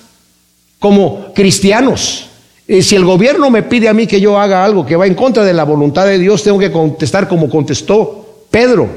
como 0.78 1.32
cristianos, 1.34 2.26
eh, 2.68 2.82
si 2.82 2.96
el 2.96 3.04
gobierno 3.04 3.50
me 3.50 3.62
pide 3.62 3.88
a 3.88 3.94
mí 3.94 4.06
que 4.06 4.20
yo 4.20 4.38
haga 4.38 4.64
algo 4.64 4.84
que 4.84 4.96
va 4.96 5.06
en 5.06 5.14
contra 5.14 5.44
de 5.44 5.54
la 5.54 5.64
voluntad 5.64 6.06
de 6.06 6.18
Dios, 6.18 6.42
tengo 6.42 6.58
que 6.58 6.72
contestar 6.72 7.28
como 7.28 7.48
contestó 7.48 8.46
Pedro 8.50 8.88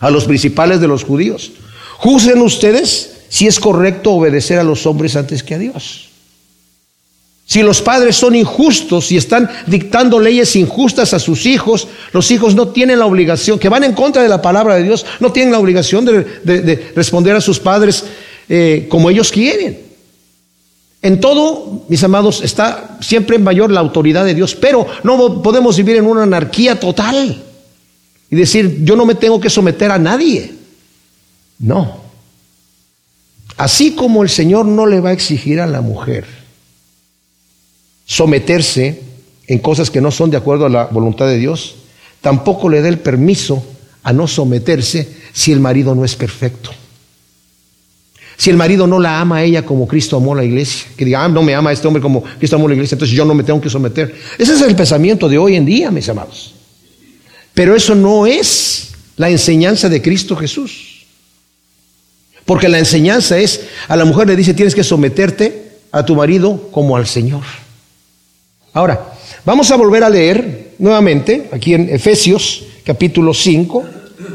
a 0.00 0.10
los 0.10 0.24
principales 0.24 0.80
de 0.80 0.88
los 0.88 1.04
judíos. 1.04 1.52
Juzguen 1.98 2.42
ustedes 2.42 3.22
si 3.28 3.46
es 3.46 3.58
correcto 3.58 4.12
obedecer 4.12 4.58
a 4.58 4.64
los 4.64 4.86
hombres 4.86 5.16
antes 5.16 5.42
que 5.42 5.54
a 5.54 5.58
Dios. 5.58 6.10
Si 7.46 7.62
los 7.62 7.82
padres 7.82 8.16
son 8.16 8.34
injustos 8.34 9.12
y 9.12 9.18
están 9.18 9.50
dictando 9.66 10.18
leyes 10.18 10.56
injustas 10.56 11.12
a 11.12 11.18
sus 11.18 11.44
hijos, 11.44 11.88
los 12.12 12.30
hijos 12.30 12.54
no 12.54 12.68
tienen 12.68 12.98
la 12.98 13.06
obligación, 13.06 13.58
que 13.58 13.68
van 13.68 13.84
en 13.84 13.92
contra 13.92 14.22
de 14.22 14.28
la 14.28 14.40
palabra 14.40 14.76
de 14.76 14.82
Dios, 14.82 15.04
no 15.20 15.30
tienen 15.30 15.52
la 15.52 15.58
obligación 15.58 16.06
de, 16.06 16.92
responder 16.96 17.36
a 17.36 17.42
sus 17.42 17.60
padres 17.60 18.04
eh, 18.48 18.86
como 18.88 19.10
ellos 19.10 19.30
quieren. 19.30 19.78
En 21.02 21.20
todo, 21.20 21.84
mis 21.88 22.02
amados, 22.02 22.40
está 22.42 22.96
siempre 23.02 23.38
mayor 23.38 23.70
la 23.70 23.80
autoridad 23.80 24.24
de 24.24 24.34
Dios, 24.34 24.54
pero 24.54 24.86
no 25.02 25.42
podemos 25.42 25.76
vivir 25.76 25.96
en 25.96 26.06
una 26.06 26.22
anarquía 26.22 26.80
total 26.80 27.42
y 28.30 28.36
decir, 28.36 28.78
yo 28.84 28.96
no 28.96 29.04
me 29.04 29.14
tengo 29.14 29.38
que 29.38 29.50
someter 29.50 29.90
a 29.90 29.98
nadie. 29.98 30.50
No. 31.58 32.04
Así 33.58 33.92
como 33.92 34.22
el 34.22 34.30
Señor 34.30 34.64
no 34.64 34.86
le 34.86 35.00
va 35.00 35.10
a 35.10 35.12
exigir 35.12 35.60
a 35.60 35.66
la 35.66 35.82
mujer 35.82 36.43
someterse 38.04 39.02
en 39.46 39.58
cosas 39.58 39.90
que 39.90 40.00
no 40.00 40.10
son 40.10 40.30
de 40.30 40.36
acuerdo 40.36 40.66
a 40.66 40.70
la 40.70 40.84
voluntad 40.86 41.26
de 41.26 41.38
Dios, 41.38 41.76
tampoco 42.20 42.68
le 42.68 42.80
da 42.82 42.88
el 42.88 42.98
permiso 42.98 43.64
a 44.02 44.12
no 44.12 44.26
someterse 44.26 45.08
si 45.32 45.52
el 45.52 45.60
marido 45.60 45.94
no 45.94 46.04
es 46.04 46.14
perfecto. 46.14 46.70
Si 48.36 48.50
el 48.50 48.56
marido 48.56 48.86
no 48.86 48.98
la 48.98 49.20
ama 49.20 49.36
a 49.36 49.44
ella 49.44 49.64
como 49.64 49.86
Cristo 49.86 50.16
amó 50.16 50.32
a 50.32 50.36
la 50.36 50.44
iglesia, 50.44 50.86
que 50.96 51.04
diga, 51.04 51.24
ah, 51.24 51.28
no 51.28 51.42
me 51.42 51.54
ama 51.54 51.72
este 51.72 51.86
hombre 51.86 52.02
como 52.02 52.22
Cristo 52.22 52.56
amó 52.56 52.66
a 52.66 52.68
la 52.68 52.74
iglesia, 52.74 52.96
entonces 52.96 53.16
yo 53.16 53.24
no 53.24 53.34
me 53.34 53.44
tengo 53.44 53.60
que 53.60 53.70
someter. 53.70 54.14
Ese 54.38 54.54
es 54.54 54.60
el 54.60 54.74
pensamiento 54.74 55.28
de 55.28 55.38
hoy 55.38 55.56
en 55.56 55.64
día, 55.64 55.90
mis 55.90 56.08
amados. 56.08 56.54
Pero 57.54 57.76
eso 57.76 57.94
no 57.94 58.26
es 58.26 58.90
la 59.16 59.30
enseñanza 59.30 59.88
de 59.88 60.02
Cristo 60.02 60.34
Jesús. 60.34 61.06
Porque 62.44 62.68
la 62.68 62.78
enseñanza 62.78 63.38
es, 63.38 63.62
a 63.88 63.96
la 63.96 64.04
mujer 64.04 64.26
le 64.26 64.36
dice, 64.36 64.52
tienes 64.52 64.74
que 64.74 64.84
someterte 64.84 65.78
a 65.92 66.04
tu 66.04 66.16
marido 66.16 66.68
como 66.72 66.96
al 66.96 67.06
Señor. 67.06 67.42
Ahora, 68.74 69.14
vamos 69.44 69.70
a 69.70 69.76
volver 69.76 70.02
a 70.02 70.10
leer 70.10 70.74
nuevamente 70.80 71.48
aquí 71.52 71.74
en 71.74 71.88
Efesios 71.88 72.64
capítulo 72.84 73.32
5, 73.32 73.84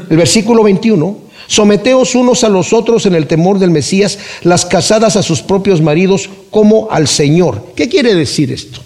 el 0.08 0.16
versículo 0.16 0.62
21. 0.62 1.30
Someteos 1.46 2.14
unos 2.14 2.42
a 2.42 2.48
los 2.48 2.72
otros 2.72 3.04
en 3.04 3.14
el 3.14 3.26
temor 3.26 3.58
del 3.58 3.70
Mesías, 3.70 4.18
las 4.42 4.64
casadas 4.64 5.16
a 5.16 5.22
sus 5.22 5.42
propios 5.42 5.82
maridos 5.82 6.30
como 6.50 6.90
al 6.90 7.06
Señor. 7.06 7.72
¿Qué 7.76 7.90
quiere 7.90 8.14
decir 8.14 8.50
esto? 8.50 8.80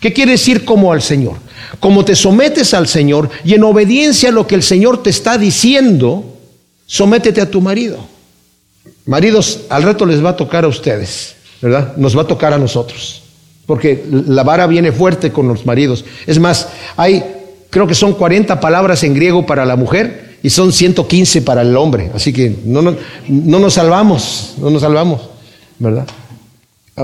¿Qué 0.00 0.12
quiere 0.12 0.32
decir 0.32 0.66
como 0.66 0.92
al 0.92 1.00
Señor? 1.00 1.36
Como 1.80 2.04
te 2.04 2.14
sometes 2.14 2.74
al 2.74 2.88
Señor 2.88 3.30
y 3.44 3.54
en 3.54 3.64
obediencia 3.64 4.28
a 4.28 4.32
lo 4.32 4.46
que 4.46 4.54
el 4.54 4.62
Señor 4.62 5.02
te 5.02 5.08
está 5.08 5.38
diciendo, 5.38 6.36
sométete 6.84 7.40
a 7.40 7.50
tu 7.50 7.62
marido. 7.62 7.98
Maridos, 9.06 9.60
al 9.70 9.84
rato 9.84 10.04
les 10.04 10.22
va 10.22 10.30
a 10.30 10.36
tocar 10.36 10.64
a 10.64 10.68
ustedes, 10.68 11.36
¿verdad? 11.62 11.96
Nos 11.96 12.14
va 12.14 12.22
a 12.22 12.26
tocar 12.26 12.52
a 12.52 12.58
nosotros 12.58 13.22
porque 13.68 14.02
la 14.10 14.44
vara 14.44 14.66
viene 14.66 14.92
fuerte 14.92 15.30
con 15.30 15.46
los 15.46 15.66
maridos. 15.66 16.02
Es 16.26 16.38
más, 16.38 16.70
hay, 16.96 17.22
creo 17.68 17.86
que 17.86 17.94
son 17.94 18.14
40 18.14 18.58
palabras 18.60 19.04
en 19.04 19.12
griego 19.12 19.44
para 19.44 19.66
la 19.66 19.76
mujer 19.76 20.38
y 20.42 20.48
son 20.48 20.72
115 20.72 21.42
para 21.42 21.60
el 21.60 21.76
hombre. 21.76 22.10
Así 22.14 22.32
que 22.32 22.56
no, 22.64 22.80
no, 22.80 22.96
no 23.28 23.58
nos 23.58 23.74
salvamos, 23.74 24.54
no 24.56 24.70
nos 24.70 24.80
salvamos, 24.80 25.20
¿verdad? 25.78 26.06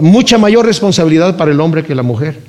Mucha 0.01 0.39
mayor 0.39 0.65
responsabilidad 0.65 1.37
para 1.37 1.51
el 1.51 1.61
hombre 1.61 1.85
que 1.85 1.95
la 1.95 2.03
mujer. 2.03 2.41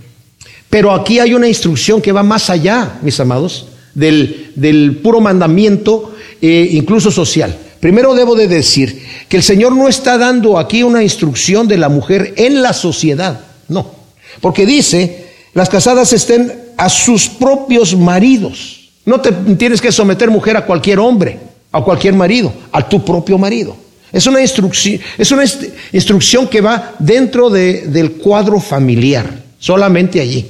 Pero 0.69 0.93
aquí 0.93 1.19
hay 1.19 1.33
una 1.33 1.49
instrucción 1.49 2.01
que 2.01 2.13
va 2.13 2.23
más 2.23 2.49
allá, 2.49 2.99
mis 3.01 3.19
amados, 3.19 3.67
del, 3.93 4.53
del 4.55 4.95
puro 5.03 5.19
mandamiento, 5.19 6.15
eh, 6.41 6.69
incluso 6.71 7.11
social. 7.11 7.53
Primero 7.81 8.15
debo 8.15 8.33
de 8.33 8.47
decir 8.47 9.05
que 9.27 9.35
el 9.35 9.43
Señor 9.43 9.75
no 9.75 9.89
está 9.89 10.17
dando 10.17 10.57
aquí 10.57 10.83
una 10.83 11.03
instrucción 11.03 11.67
de 11.67 11.77
la 11.77 11.89
mujer 11.89 12.33
en 12.37 12.61
la 12.61 12.71
sociedad, 12.71 13.41
no. 13.67 14.04
Porque 14.41 14.65
dice, 14.65 15.27
las 15.53 15.69
casadas 15.69 16.13
estén 16.13 16.53
a 16.77 16.89
sus 16.89 17.29
propios 17.29 17.95
maridos. 17.95 18.89
No 19.05 19.21
te 19.21 19.31
tienes 19.31 19.81
que 19.81 19.91
someter 19.91 20.29
mujer 20.29 20.57
a 20.57 20.65
cualquier 20.65 20.99
hombre, 20.99 21.39
a 21.71 21.81
cualquier 21.81 22.13
marido, 22.13 22.51
a 22.71 22.87
tu 22.87 23.03
propio 23.03 23.37
marido. 23.37 23.75
Es 24.11 24.27
una 24.27 24.41
instrucción, 24.41 25.01
es 25.17 25.31
una 25.31 25.43
instrucción 25.91 26.47
que 26.47 26.61
va 26.61 26.93
dentro 26.99 27.49
del 27.49 28.13
cuadro 28.13 28.59
familiar, 28.59 29.43
solamente 29.59 30.21
allí. 30.21 30.45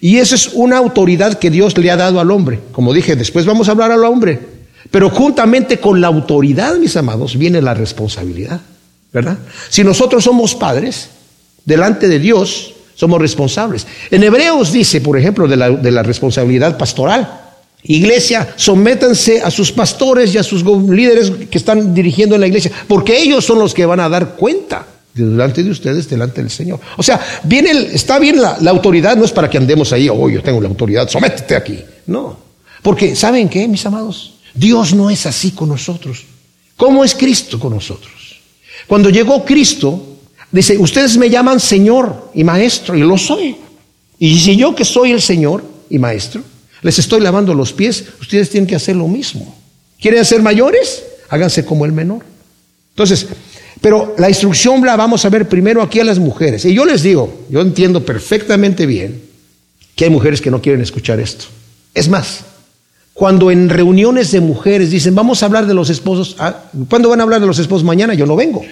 Y 0.00 0.18
esa 0.18 0.34
es 0.34 0.50
una 0.52 0.76
autoridad 0.76 1.38
que 1.38 1.50
Dios 1.50 1.76
le 1.78 1.90
ha 1.90 1.96
dado 1.96 2.20
al 2.20 2.30
hombre. 2.30 2.60
Como 2.72 2.92
dije, 2.92 3.16
después 3.16 3.46
vamos 3.46 3.68
a 3.68 3.72
hablar 3.72 3.90
al 3.90 4.04
hombre. 4.04 4.38
Pero 4.90 5.10
juntamente 5.10 5.80
con 5.80 6.00
la 6.00 6.06
autoridad, 6.06 6.76
mis 6.76 6.96
amados, 6.96 7.36
viene 7.36 7.60
la 7.60 7.74
responsabilidad. 7.74 8.60
¿Verdad? 9.12 9.38
Si 9.70 9.82
nosotros 9.82 10.24
somos 10.24 10.54
padres, 10.54 11.08
delante 11.64 12.08
de 12.08 12.18
Dios, 12.18 12.74
somos 12.96 13.20
responsables. 13.20 13.86
En 14.10 14.24
Hebreos 14.24 14.72
dice, 14.72 15.00
por 15.00 15.18
ejemplo, 15.18 15.46
de 15.46 15.56
la, 15.56 16.02
responsabilidad 16.02 16.76
pastoral. 16.76 17.42
Iglesia, 17.84 18.54
sométanse 18.56 19.42
a 19.42 19.50
sus 19.50 19.70
pastores 19.70 20.34
y 20.34 20.38
a 20.38 20.42
sus 20.42 20.64
líderes 20.64 21.30
que 21.48 21.58
están 21.58 21.94
dirigiendo 21.94 22.36
la 22.36 22.48
iglesia, 22.48 22.72
porque 22.88 23.16
ellos 23.16 23.44
son 23.44 23.60
los 23.60 23.74
que 23.74 23.86
van 23.86 24.00
a 24.00 24.08
dar 24.08 24.34
cuenta 24.34 24.84
delante 25.14 25.62
de 25.62 25.70
ustedes, 25.70 26.08
delante 26.08 26.40
del 26.40 26.50
Señor. 26.50 26.80
O 26.96 27.02
sea, 27.02 27.20
viene 27.44 27.70
está 27.92 28.18
bien 28.18 28.40
la, 28.40 28.58
autoridad, 28.70 29.16
no 29.16 29.24
es 29.24 29.30
para 29.30 29.48
que 29.48 29.58
andemos 29.58 29.92
ahí, 29.92 30.08
oh, 30.08 30.28
yo 30.28 30.42
tengo 30.42 30.60
la 30.60 30.68
autoridad, 30.68 31.08
sométete 31.08 31.54
aquí. 31.54 31.78
No, 32.06 32.36
porque 32.82 33.14
¿saben 33.14 33.48
qué, 33.48 33.68
mis 33.68 33.86
amados? 33.86 34.34
Dios 34.52 34.94
no 34.94 35.10
es 35.10 35.26
así 35.26 35.52
con 35.52 35.68
nosotros. 35.68 36.24
¿Cómo 36.76 37.04
es 37.04 37.14
Cristo 37.14 37.60
con 37.60 37.72
nosotros? 37.72 38.40
Cuando 38.86 39.10
llegó 39.10 39.44
Cristo, 39.44 40.15
dice, 40.50 40.78
ustedes 40.78 41.16
me 41.16 41.30
llaman 41.30 41.60
Señor 41.60 42.30
y 42.34 42.44
Maestro, 42.44 42.96
y 42.96 43.00
lo 43.00 43.18
soy. 43.18 43.56
Y 44.18 44.38
si 44.38 44.56
yo 44.56 44.74
que 44.74 44.84
soy 44.84 45.12
el 45.12 45.20
Señor 45.20 45.64
y 45.90 45.98
Maestro, 45.98 46.42
les 46.82 46.98
estoy 46.98 47.20
lavando 47.20 47.54
los 47.54 47.72
pies, 47.72 48.04
ustedes 48.20 48.50
tienen 48.50 48.66
que 48.66 48.76
hacer 48.76 48.96
lo 48.96 49.08
mismo. 49.08 49.56
¿Quieren 50.00 50.24
ser 50.24 50.42
mayores? 50.42 51.04
Háganse 51.28 51.64
como 51.64 51.84
el 51.84 51.92
menor. 51.92 52.24
Entonces, 52.90 53.26
pero 53.80 54.14
la 54.18 54.28
instrucción 54.28 54.84
la 54.84 54.96
vamos 54.96 55.24
a 55.24 55.28
ver 55.28 55.48
primero 55.48 55.82
aquí 55.82 56.00
a 56.00 56.04
las 56.04 56.18
mujeres. 56.18 56.64
Y 56.64 56.74
yo 56.74 56.84
les 56.84 57.02
digo, 57.02 57.46
yo 57.50 57.60
entiendo 57.60 58.04
perfectamente 58.04 58.86
bien 58.86 59.22
que 59.94 60.04
hay 60.04 60.10
mujeres 60.10 60.40
que 60.40 60.50
no 60.50 60.62
quieren 60.62 60.80
escuchar 60.80 61.20
esto. 61.20 61.46
Es 61.94 62.08
más, 62.08 62.44
cuando 63.12 63.50
en 63.50 63.68
reuniones 63.68 64.30
de 64.30 64.40
mujeres 64.40 64.90
dicen, 64.90 65.14
vamos 65.14 65.42
a 65.42 65.46
hablar 65.46 65.66
de 65.66 65.74
los 65.74 65.88
esposos, 65.90 66.36
ah, 66.38 66.64
¿cuándo 66.88 67.08
van 67.08 67.20
a 67.20 67.22
hablar 67.22 67.40
de 67.40 67.46
los 67.46 67.58
esposos? 67.58 67.84
Mañana 67.84 68.14
yo 68.14 68.26
no 68.26 68.36
vengo. 68.36 68.62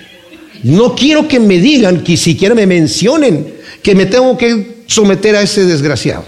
No 0.64 0.94
quiero 0.94 1.28
que 1.28 1.38
me 1.38 1.58
digan, 1.58 2.02
que 2.02 2.16
siquiera 2.16 2.54
me 2.54 2.66
mencionen 2.66 3.54
que 3.82 3.94
me 3.94 4.06
tengo 4.06 4.36
que 4.36 4.84
someter 4.86 5.36
a 5.36 5.42
ese 5.42 5.64
desgraciado. 5.64 6.24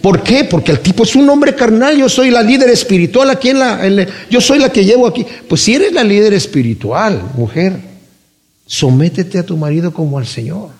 ¿Por 0.00 0.22
qué? 0.22 0.44
Porque 0.44 0.72
el 0.72 0.80
tipo 0.80 1.02
es 1.02 1.14
un 1.14 1.28
hombre 1.28 1.54
carnal, 1.54 1.96
yo 1.96 2.08
soy 2.08 2.30
la 2.30 2.42
líder 2.42 2.70
espiritual 2.70 3.28
aquí 3.30 3.52
yo 4.30 4.40
soy 4.40 4.58
la 4.58 4.70
que 4.70 4.84
llevo 4.84 5.06
aquí. 5.06 5.24
Pues 5.48 5.60
si 5.60 5.74
eres 5.74 5.92
la 5.92 6.02
líder 6.02 6.32
espiritual, 6.32 7.22
mujer, 7.36 7.74
sométete 8.66 9.38
a 9.38 9.44
tu 9.44 9.58
marido 9.58 9.92
como 9.92 10.18
al 10.18 10.26
Señor. 10.26 10.70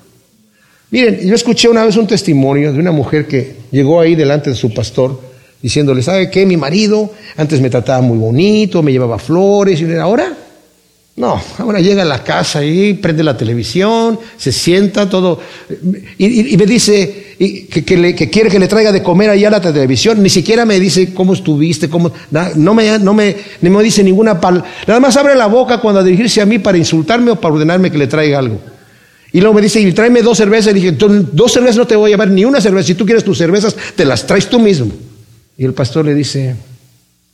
Miren, 0.90 1.20
yo 1.26 1.34
escuché 1.34 1.68
una 1.68 1.84
vez 1.84 1.96
un 1.96 2.06
testimonio 2.06 2.72
de 2.72 2.78
una 2.78 2.92
mujer 2.92 3.26
que 3.26 3.56
llegó 3.70 4.00
ahí 4.00 4.14
delante 4.14 4.48
de 4.50 4.56
su 4.56 4.72
pastor 4.72 5.31
diciéndole, 5.62 6.02
¿sabe 6.02 6.28
qué? 6.30 6.44
Mi 6.44 6.56
marido 6.56 7.10
antes 7.36 7.60
me 7.60 7.70
trataba 7.70 8.02
muy 8.02 8.18
bonito, 8.18 8.82
me 8.82 8.92
llevaba 8.92 9.18
flores 9.18 9.80
y 9.80 9.94
ahora 9.94 10.36
no, 11.14 11.38
ahora 11.58 11.78
llega 11.80 12.02
a 12.02 12.06
la 12.06 12.24
casa 12.24 12.64
y 12.64 12.94
prende 12.94 13.22
la 13.22 13.36
televisión, 13.36 14.18
se 14.38 14.50
sienta 14.50 15.10
todo 15.10 15.40
y, 16.16 16.56
me 16.56 16.64
dice 16.64 17.36
que, 17.38 17.84
quiere 17.84 18.48
que 18.48 18.58
le 18.58 18.66
traiga 18.66 18.92
de 18.92 19.02
comer 19.02 19.28
allá 19.28 19.48
a 19.48 19.50
la 19.50 19.60
televisión. 19.60 20.22
Ni 20.22 20.30
siquiera 20.30 20.64
me 20.64 20.80
dice 20.80 21.12
cómo 21.12 21.34
estuviste, 21.34 21.90
cómo, 21.90 22.10
no, 22.54 22.72
me, 22.72 22.98
no, 22.98 23.12
me, 23.12 23.36
me 23.60 23.82
dice 23.82 24.02
ninguna 24.02 24.40
palabra. 24.40 24.70
Nada 24.86 25.00
más 25.00 25.14
abre 25.18 25.34
la 25.34 25.46
boca 25.46 25.78
cuando 25.78 26.02
dirigirse 26.02 26.40
a 26.40 26.46
mí 26.46 26.58
para 26.58 26.78
insultarme 26.78 27.32
o 27.32 27.36
para 27.36 27.54
ordenarme 27.54 27.90
que 27.90 27.98
le 27.98 28.06
traiga 28.06 28.38
algo. 28.38 28.58
Y 29.32 29.40
luego 29.40 29.54
me 29.54 29.60
dice, 29.60 29.80
y 29.80 29.92
tráeme 29.92 30.22
dos 30.22 30.38
cervezas. 30.38 30.72
Y 30.72 30.80
dije, 30.80 30.92
dos 30.92 31.52
cervezas 31.52 31.76
no 31.76 31.86
te 31.86 31.96
voy 31.96 32.10
a 32.10 32.14
llevar 32.14 32.30
ni 32.30 32.46
una 32.46 32.60
cerveza. 32.60 32.86
Si 32.86 32.94
tú 32.94 33.04
quieres 33.04 33.22
tus 33.22 33.36
cervezas, 33.36 33.76
te 33.96 34.06
las 34.06 34.26
traes 34.26 34.48
tú 34.48 34.58
mismo. 34.58 34.92
Y 35.56 35.64
el 35.64 35.74
pastor 35.74 36.04
le 36.04 36.14
dice, 36.14 36.56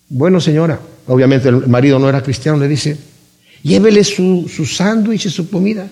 bueno 0.08 0.40
señora, 0.40 0.80
obviamente 1.06 1.48
el 1.48 1.66
marido 1.66 1.98
no 1.98 2.08
era 2.08 2.22
cristiano, 2.22 2.58
le 2.58 2.68
dice, 2.68 2.96
Llévele 3.62 4.04
su, 4.04 4.48
sándwich 4.66 5.26
y 5.26 5.30
su 5.30 5.48
comida. 5.50 5.88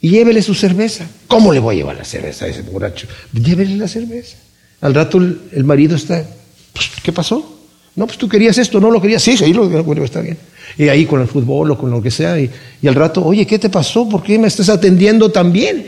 Y 0.00 0.10
llévele 0.10 0.42
su 0.42 0.54
cerveza. 0.54 1.06
¿Cómo 1.26 1.52
le 1.52 1.60
voy 1.60 1.74
a 1.74 1.78
llevar 1.78 1.96
la 1.96 2.04
cerveza 2.04 2.46
a 2.46 2.48
ese 2.48 2.62
borracho? 2.62 3.06
Llévele 3.32 3.76
la 3.76 3.88
cerveza. 3.88 4.36
Al 4.80 4.94
rato 4.94 5.18
el, 5.18 5.64
marido 5.64 5.96
está, 5.96 6.24
pues, 6.72 6.90
¿qué 7.02 7.12
pasó? 7.12 7.58
No, 7.96 8.06
pues 8.06 8.16
tú 8.16 8.28
querías 8.28 8.56
esto, 8.56 8.80
no 8.80 8.90
lo 8.90 9.00
querías. 9.02 9.22
Sí, 9.22 9.36
sí, 9.36 9.52
lo, 9.52 9.68
bueno, 9.84 10.04
está 10.04 10.22
bien. 10.22 10.38
Y 10.78 10.88
ahí 10.88 11.04
con 11.04 11.20
el 11.20 11.26
fútbol 11.26 11.72
o 11.72 11.78
con 11.78 11.90
lo 11.90 12.00
que 12.00 12.10
sea. 12.10 12.40
Y, 12.40 12.50
al 12.86 12.94
rato, 12.94 13.22
oye, 13.24 13.46
¿qué 13.46 13.58
te 13.58 13.68
pasó? 13.68 14.08
¿Por 14.08 14.22
qué 14.22 14.38
me 14.38 14.48
estás 14.48 14.70
atendiendo 14.70 15.30
tan 15.30 15.52
bien? 15.52 15.86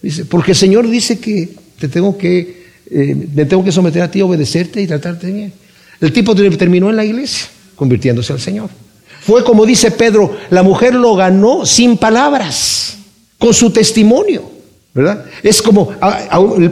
Dice, 0.00 0.24
porque 0.24 0.52
el 0.52 0.56
Señor 0.56 0.88
dice 0.88 1.18
que 1.18 1.50
te 1.78 1.88
tengo 1.88 2.16
que, 2.16 2.61
eh, 2.94 3.28
me 3.34 3.46
tengo 3.46 3.64
que 3.64 3.72
someter 3.72 4.02
a 4.02 4.10
ti, 4.10 4.20
obedecerte 4.20 4.82
y 4.82 4.86
tratarte 4.86 5.30
bien. 5.30 5.52
El 6.00 6.12
tipo 6.12 6.34
terminó 6.34 6.90
en 6.90 6.96
la 6.96 7.04
iglesia, 7.04 7.46
convirtiéndose 7.74 8.32
al 8.32 8.40
Señor. 8.40 8.68
Fue 9.24 9.42
como 9.44 9.64
dice 9.64 9.90
Pedro, 9.92 10.36
la 10.50 10.62
mujer 10.62 10.94
lo 10.94 11.14
ganó 11.14 11.64
sin 11.64 11.96
palabras, 11.96 12.98
con 13.38 13.54
su 13.54 13.70
testimonio, 13.70 14.42
¿verdad? 14.92 15.24
Es 15.42 15.62
como, 15.62 15.92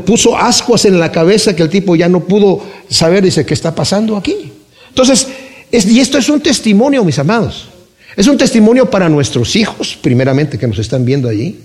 puso 0.04 0.36
ascuas 0.36 0.84
en 0.84 0.98
la 0.98 1.10
cabeza 1.10 1.54
que 1.54 1.62
el 1.62 1.70
tipo 1.70 1.96
ya 1.96 2.08
no 2.08 2.20
pudo 2.24 2.62
saber, 2.88 3.22
dice, 3.22 3.46
¿qué 3.46 3.54
está 3.54 3.74
pasando 3.74 4.16
aquí? 4.16 4.52
Entonces, 4.88 5.28
y 5.70 6.00
esto 6.00 6.18
es 6.18 6.28
un 6.28 6.40
testimonio, 6.40 7.04
mis 7.04 7.18
amados. 7.18 7.68
Es 8.16 8.26
un 8.26 8.36
testimonio 8.36 8.90
para 8.90 9.08
nuestros 9.08 9.54
hijos, 9.54 9.96
primeramente, 10.02 10.58
que 10.58 10.66
nos 10.66 10.80
están 10.80 11.04
viendo 11.04 11.28
allí, 11.28 11.56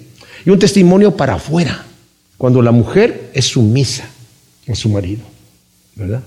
y 0.45 0.49
un 0.49 0.59
testimonio 0.59 1.17
para 1.17 1.33
afuera, 1.33 1.83
cuando 2.37 2.61
la 2.61 2.71
mujer 2.71 3.31
es 3.33 3.45
sumisa 3.45 4.07
a 4.67 4.75
su 4.75 4.89
marido, 4.89 5.23
¿verdad? 5.95 6.23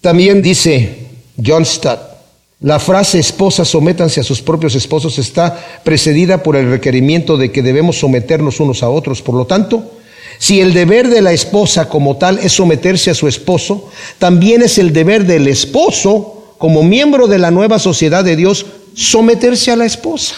También 0.00 0.42
dice 0.42 0.98
John 1.44 1.64
Stott, 1.64 2.16
la 2.60 2.78
frase 2.78 3.18
esposa 3.18 3.64
sométanse 3.66 4.20
a 4.20 4.24
sus 4.24 4.40
propios 4.40 4.74
esposos 4.74 5.18
está 5.18 5.80
precedida 5.84 6.42
por 6.42 6.56
el 6.56 6.70
requerimiento 6.70 7.36
de 7.36 7.52
que 7.52 7.62
debemos 7.62 7.98
someternos 7.98 8.60
unos 8.60 8.82
a 8.82 8.88
otros. 8.88 9.20
Por 9.20 9.34
lo 9.34 9.46
tanto, 9.46 9.92
si 10.38 10.60
el 10.60 10.72
deber 10.72 11.08
de 11.08 11.20
la 11.20 11.32
esposa 11.32 11.88
como 11.88 12.16
tal 12.16 12.38
es 12.38 12.52
someterse 12.52 13.10
a 13.10 13.14
su 13.14 13.28
esposo, 13.28 13.90
también 14.18 14.62
es 14.62 14.78
el 14.78 14.94
deber 14.94 15.26
del 15.26 15.48
esposo, 15.48 16.54
como 16.56 16.82
miembro 16.82 17.26
de 17.26 17.38
la 17.38 17.50
nueva 17.50 17.78
sociedad 17.78 18.24
de 18.24 18.36
Dios, 18.36 18.64
someterse 18.94 19.70
a 19.70 19.76
la 19.76 19.84
esposa. 19.84 20.36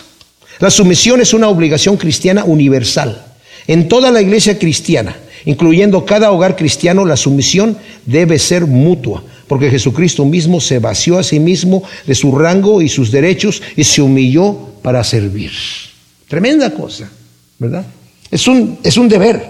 La 0.59 0.70
sumisión 0.70 1.20
es 1.20 1.33
una 1.35 1.48
obligación 1.48 1.96
cristiana 1.96 2.44
universal. 2.44 3.24
En 3.68 3.88
toda 3.88 4.11
la 4.11 4.20
iglesia 4.20 4.59
cristiana, 4.59 5.16
incluyendo 5.49 6.05
cada 6.05 6.31
hogar 6.31 6.57
cristiano, 6.57 7.07
la 7.07 7.17
sumisión 7.17 7.79
debe 8.05 8.39
ser 8.39 8.67
mutua 8.67 9.25
porque 9.47 9.71
Jesucristo 9.71 10.27
mismo 10.27 10.61
se 10.61 10.79
vació 10.79 11.19
a 11.19 11.23
sí 11.23 11.41
mismo 11.41 11.83
de 12.07 12.15
su 12.15 12.37
rango 12.37 12.83
y 12.83 12.91
sus 12.91 13.11
derechos 13.11 13.63
y 13.75 13.85
se 13.85 14.03
humilló 14.03 14.55
para 14.83 15.03
servir. 15.03 15.51
Tremenda 16.29 16.75
cosa, 16.75 17.11
¿verdad? 17.59 17.87
Es 18.31 18.47
un, 18.47 18.79
es 18.83 18.99
un 18.99 19.09
deber. 19.09 19.43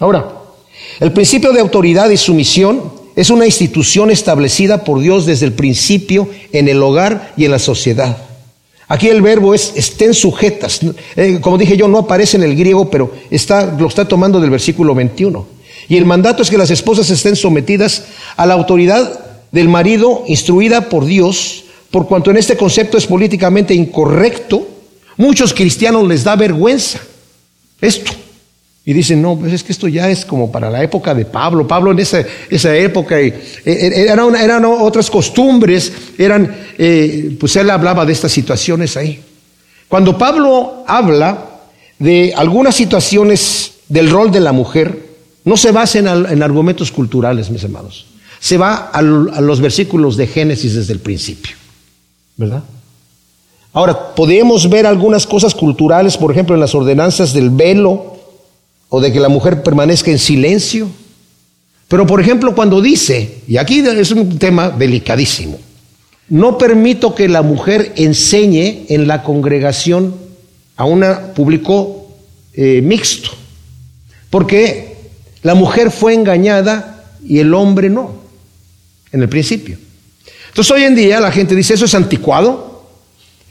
Ahora, 0.00 0.32
el 0.98 1.12
principio 1.12 1.52
de 1.52 1.60
autoridad 1.60 2.10
y 2.10 2.16
sumisión 2.16 2.92
es 3.14 3.30
una 3.30 3.46
institución 3.46 4.10
establecida 4.10 4.82
por 4.82 4.98
Dios 4.98 5.26
desde 5.26 5.46
el 5.46 5.52
principio 5.52 6.28
en 6.50 6.68
el 6.68 6.82
hogar 6.82 7.34
y 7.36 7.44
en 7.44 7.52
la 7.52 7.60
sociedad. 7.60 8.29
Aquí 8.90 9.06
el 9.06 9.22
verbo 9.22 9.54
es 9.54 9.72
estén 9.76 10.14
sujetas. 10.14 10.80
Eh, 11.14 11.38
como 11.40 11.56
dije 11.56 11.76
yo, 11.76 11.86
no 11.86 11.98
aparece 11.98 12.36
en 12.36 12.42
el 12.42 12.56
griego, 12.56 12.90
pero 12.90 13.12
está, 13.30 13.64
lo 13.78 13.86
está 13.86 14.08
tomando 14.08 14.40
del 14.40 14.50
versículo 14.50 14.96
21. 14.96 15.46
Y 15.88 15.96
el 15.96 16.04
mandato 16.04 16.42
es 16.42 16.50
que 16.50 16.58
las 16.58 16.72
esposas 16.72 17.08
estén 17.08 17.36
sometidas 17.36 18.06
a 18.36 18.46
la 18.46 18.54
autoridad 18.54 19.20
del 19.52 19.68
marido 19.68 20.24
instruida 20.26 20.88
por 20.88 21.04
Dios, 21.04 21.66
por 21.92 22.08
cuanto 22.08 22.32
en 22.32 22.38
este 22.38 22.56
concepto 22.56 22.98
es 22.98 23.06
políticamente 23.06 23.74
incorrecto, 23.74 24.66
muchos 25.16 25.54
cristianos 25.54 26.08
les 26.08 26.24
da 26.24 26.34
vergüenza 26.34 26.98
esto. 27.80 28.10
Y 28.84 28.92
dicen, 28.94 29.20
no, 29.20 29.36
pues 29.36 29.52
es 29.52 29.62
que 29.62 29.72
esto 29.72 29.88
ya 29.88 30.08
es 30.10 30.24
como 30.24 30.50
para 30.50 30.70
la 30.70 30.82
época 30.82 31.14
de 31.14 31.26
Pablo. 31.26 31.68
Pablo 31.68 31.92
en 31.92 31.98
esa, 31.98 32.24
esa 32.48 32.74
época 32.74 33.20
eh, 33.20 33.40
eh, 33.64 34.06
eran, 34.08 34.34
eran, 34.34 34.64
otras 34.64 35.10
costumbres, 35.10 35.92
eran, 36.16 36.56
eh, 36.78 37.36
pues 37.38 37.56
él 37.56 37.68
hablaba 37.68 38.06
de 38.06 38.12
estas 38.12 38.32
situaciones 38.32 38.96
ahí. 38.96 39.22
Cuando 39.86 40.16
Pablo 40.16 40.84
habla 40.86 41.46
de 41.98 42.32
algunas 42.34 42.74
situaciones 42.74 43.72
del 43.88 44.08
rol 44.08 44.30
de 44.30 44.40
la 44.40 44.52
mujer, 44.52 45.10
no 45.44 45.56
se 45.56 45.72
basa 45.72 45.98
en, 45.98 46.42
argumentos 46.42 46.90
culturales, 46.90 47.50
mis 47.50 47.62
hermanos. 47.62 48.06
Se 48.38 48.56
va 48.56 48.90
a, 48.92 49.02
los 49.02 49.60
versículos 49.60 50.16
de 50.16 50.26
Génesis 50.26 50.74
desde 50.74 50.94
el 50.94 51.00
principio. 51.00 51.54
¿Verdad? 52.36 52.62
Ahora, 53.74 54.14
podemos 54.14 54.70
ver 54.70 54.86
algunas 54.86 55.26
cosas 55.26 55.54
culturales, 55.54 56.16
por 56.16 56.32
ejemplo, 56.32 56.54
en 56.54 56.60
las 56.60 56.74
ordenanzas 56.74 57.34
del 57.34 57.50
velo 57.50 58.19
o 58.90 59.00
de 59.00 59.12
que 59.12 59.20
la 59.20 59.28
mujer 59.28 59.62
permanezca 59.62 60.10
en 60.10 60.18
silencio. 60.18 60.90
Pero, 61.88 62.06
por 62.06 62.20
ejemplo, 62.20 62.54
cuando 62.54 62.82
dice, 62.82 63.38
y 63.48 63.56
aquí 63.56 63.78
es 63.80 64.10
un 64.10 64.38
tema 64.38 64.68
delicadísimo, 64.68 65.58
no 66.28 66.58
permito 66.58 67.14
que 67.14 67.28
la 67.28 67.42
mujer 67.42 67.92
enseñe 67.96 68.86
en 68.88 69.08
la 69.08 69.22
congregación 69.22 70.14
a 70.76 70.84
un 70.84 71.04
público 71.34 72.08
eh, 72.52 72.80
mixto. 72.82 73.30
Porque 74.28 74.96
la 75.42 75.54
mujer 75.54 75.90
fue 75.90 76.14
engañada 76.14 77.04
y 77.26 77.38
el 77.38 77.54
hombre 77.54 77.90
no, 77.90 78.12
en 79.12 79.22
el 79.22 79.28
principio. 79.28 79.78
Entonces 80.48 80.70
hoy 80.72 80.84
en 80.84 80.94
día 80.94 81.20
la 81.20 81.32
gente 81.32 81.54
dice, 81.54 81.74
eso 81.74 81.84
es 81.84 81.94
anticuado, 81.94 82.88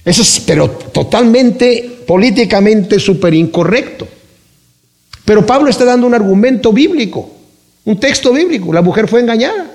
eso 0.03 0.21
es, 0.21 0.41
pero 0.45 0.69
totalmente, 0.69 1.99
políticamente 2.05 2.99
súper 2.99 3.33
incorrecto. 3.33 4.07
Pero 5.29 5.45
Pablo 5.45 5.69
está 5.69 5.85
dando 5.85 6.07
un 6.07 6.15
argumento 6.15 6.73
bíblico. 6.73 7.29
Un 7.85 7.99
texto 7.99 8.33
bíblico, 8.33 8.73
la 8.73 8.81
mujer 8.81 9.07
fue 9.07 9.19
engañada. 9.19 9.69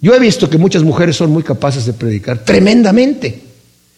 Yo 0.00 0.12
he 0.12 0.18
visto 0.18 0.50
que 0.50 0.58
muchas 0.58 0.82
mujeres 0.82 1.14
son 1.14 1.30
muy 1.30 1.44
capaces 1.44 1.86
de 1.86 1.92
predicar 1.92 2.38
tremendamente. 2.38 3.42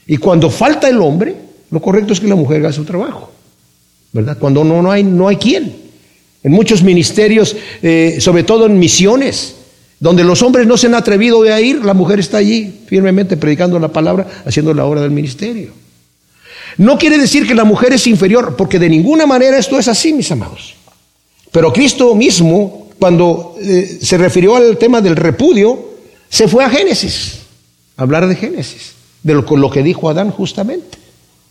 Y 0.06 0.18
cuando 0.18 0.50
falta 0.50 0.86
el 0.86 1.00
hombre, 1.00 1.34
lo 1.70 1.80
correcto 1.80 2.12
es 2.12 2.20
que 2.20 2.28
la 2.28 2.34
mujer 2.34 2.58
haga 2.58 2.74
su 2.74 2.84
trabajo. 2.84 3.32
¿Verdad? 4.12 4.36
Cuando 4.36 4.62
no, 4.62 4.82
no, 4.82 4.90
hay, 4.90 5.02
no 5.04 5.26
hay 5.28 5.36
quien. 5.36 5.74
En 6.42 6.52
muchos 6.52 6.82
ministerios, 6.82 7.56
eh, 7.80 8.18
sobre 8.20 8.42
todo 8.42 8.66
en 8.66 8.78
misiones, 8.78 9.54
donde 9.98 10.22
los 10.22 10.42
hombres 10.42 10.66
no 10.66 10.76
se 10.76 10.88
han 10.88 10.94
atrevido 10.96 11.44
a 11.44 11.60
ir, 11.62 11.82
la 11.82 11.94
mujer 11.94 12.20
está 12.20 12.36
allí 12.36 12.80
firmemente 12.86 13.38
predicando 13.38 13.78
la 13.78 13.88
palabra, 13.88 14.26
haciendo 14.44 14.74
la 14.74 14.84
obra 14.84 15.00
del 15.00 15.12
ministerio. 15.12 15.87
No 16.76 16.98
quiere 16.98 17.18
decir 17.18 17.46
que 17.46 17.54
la 17.54 17.64
mujer 17.64 17.92
es 17.92 18.06
inferior, 18.06 18.56
porque 18.56 18.78
de 18.78 18.88
ninguna 18.88 19.26
manera 19.26 19.58
esto 19.58 19.78
es 19.78 19.88
así, 19.88 20.12
mis 20.12 20.30
amados. 20.30 20.74
Pero 21.50 21.72
Cristo 21.72 22.14
mismo, 22.14 22.88
cuando 22.98 23.56
eh, 23.60 23.98
se 24.02 24.18
refirió 24.18 24.56
al 24.56 24.76
tema 24.76 25.00
del 25.00 25.16
repudio, 25.16 25.88
se 26.28 26.46
fue 26.46 26.64
a 26.64 26.70
Génesis, 26.70 27.40
a 27.96 28.02
hablar 28.02 28.26
de 28.28 28.36
Génesis, 28.36 28.92
de 29.22 29.34
lo, 29.34 29.42
lo 29.56 29.70
que 29.70 29.82
dijo 29.82 30.08
Adán 30.08 30.30
justamente. 30.30 30.98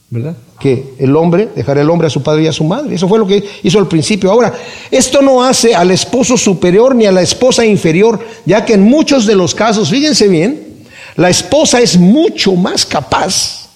¿verdad? 0.10 0.38
Que 0.60 0.93
el 0.99 1.15
hombre, 1.15 1.49
dejará 1.53 1.82
el 1.82 1.89
hombre 1.89 2.08
a 2.08 2.10
su 2.10 2.23
padre 2.23 2.43
y 2.43 2.47
a 2.47 2.53
su 2.53 2.63
madre. 2.63 2.95
Eso 2.95 3.08
fue 3.08 3.19
lo 3.19 3.27
que 3.27 3.43
hizo 3.63 3.77
al 3.80 3.88
principio. 3.88 4.32
Ahora, 4.32 4.53
esto 4.89 5.21
no 5.21 5.43
hace 5.43 5.75
al 5.75 5.91
esposo 5.91 6.38
superior 6.38 6.95
ni 6.95 7.06
a 7.06 7.12
la 7.12 7.21
esposa 7.21 7.65
inferior, 7.65 8.19
ya 8.45 8.63
que 8.63 8.73
en 8.73 8.84
muchos 8.84 9.25
de 9.25 9.36
los 9.36 9.53
casos, 9.53 9.89
fíjense 9.89 10.27
bien, 10.27 10.86
la 11.15 11.30
esposa 11.30 11.82
es 11.82 11.97
mucho 11.97 12.53
más 12.53 12.86
capaz 12.86 13.69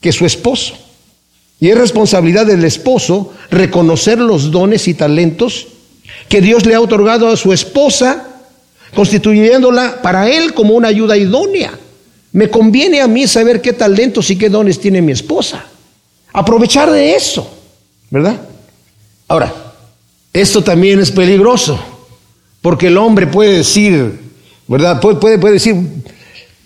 que 0.00 0.12
su 0.12 0.26
esposo. 0.26 0.74
Y 1.60 1.68
es 1.68 1.78
responsabilidad 1.78 2.46
del 2.46 2.64
esposo 2.64 3.32
reconocer 3.50 4.18
los 4.18 4.50
dones 4.50 4.86
y 4.86 4.94
talentos 4.94 5.66
que 6.28 6.40
Dios 6.40 6.66
le 6.66 6.74
ha 6.74 6.80
otorgado 6.80 7.28
a 7.28 7.36
su 7.36 7.52
esposa, 7.52 8.26
constituyéndola 8.94 10.00
para 10.02 10.28
él 10.28 10.54
como 10.54 10.74
una 10.74 10.88
ayuda 10.88 11.16
idónea. 11.16 11.72
Me 12.32 12.50
conviene 12.50 13.00
a 13.00 13.08
mí 13.08 13.26
saber 13.26 13.60
qué 13.60 13.72
talentos 13.72 14.30
y 14.30 14.36
qué 14.36 14.48
dones 14.48 14.78
tiene 14.78 15.02
mi 15.02 15.12
esposa. 15.12 15.64
Aprovechar 16.32 16.90
de 16.90 17.14
eso, 17.14 17.50
¿verdad? 18.10 18.40
Ahora, 19.26 19.52
esto 20.32 20.62
también 20.62 21.00
es 21.00 21.10
peligroso, 21.10 21.78
porque 22.60 22.88
el 22.88 22.98
hombre 22.98 23.26
puede 23.26 23.58
decir, 23.58 24.20
¿verdad? 24.66 25.00
Puede, 25.00 25.16
puede, 25.16 25.38
puede 25.38 25.54
decir, 25.54 25.74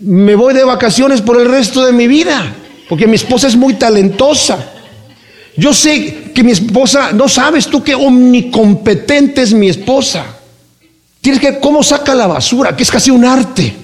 me 0.00 0.34
voy 0.34 0.52
de 0.52 0.64
vacaciones 0.64 1.20
por 1.20 1.40
el 1.40 1.48
resto 1.48 1.84
de 1.86 1.92
mi 1.92 2.08
vida, 2.08 2.54
porque 2.88 3.06
mi 3.06 3.14
esposa 3.14 3.46
es 3.46 3.56
muy 3.56 3.74
talentosa. 3.74 4.72
Yo 5.56 5.74
sé 5.74 6.32
que 6.34 6.42
mi 6.42 6.52
esposa, 6.52 7.12
no 7.12 7.28
sabes 7.28 7.66
tú 7.66 7.82
qué 7.82 7.94
omnicompetente 7.94 9.42
es 9.42 9.52
mi 9.52 9.68
esposa. 9.68 10.24
Tienes 11.20 11.40
que, 11.40 11.58
¿cómo 11.58 11.82
saca 11.82 12.14
la 12.14 12.26
basura? 12.26 12.74
Que 12.74 12.82
es 12.82 12.90
casi 12.90 13.10
un 13.10 13.24
arte. 13.24 13.74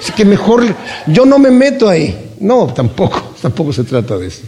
Así 0.00 0.12
que 0.12 0.24
mejor, 0.24 0.64
yo 1.06 1.26
no 1.26 1.38
me 1.38 1.50
meto 1.50 1.88
ahí. 1.88 2.16
No, 2.40 2.66
tampoco, 2.68 3.34
tampoco 3.42 3.72
se 3.72 3.84
trata 3.84 4.16
de 4.16 4.28
eso. 4.28 4.42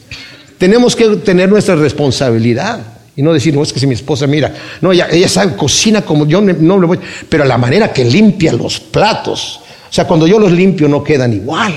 Tenemos 0.56 0.94
que 0.94 1.08
tener 1.16 1.48
nuestra 1.48 1.76
responsabilidad 1.76 2.80
y 3.16 3.22
no 3.22 3.32
decir, 3.32 3.54
no, 3.54 3.62
es 3.62 3.72
que 3.72 3.80
si 3.80 3.86
mi 3.86 3.94
esposa 3.94 4.26
mira, 4.26 4.54
no, 4.80 4.92
ella, 4.92 5.08
ella 5.10 5.28
sabe, 5.28 5.56
cocina 5.56 6.02
como 6.02 6.26
yo 6.26 6.40
no 6.40 6.80
le 6.80 6.86
voy, 6.86 6.98
pero 7.28 7.44
la 7.44 7.58
manera 7.58 7.92
que 7.92 8.04
limpia 8.04 8.52
los 8.52 8.78
platos, 8.78 9.60
o 9.90 9.92
sea, 9.92 10.06
cuando 10.06 10.26
yo 10.26 10.38
los 10.38 10.52
limpio 10.52 10.88
no 10.88 11.02
quedan 11.02 11.32
igual. 11.32 11.74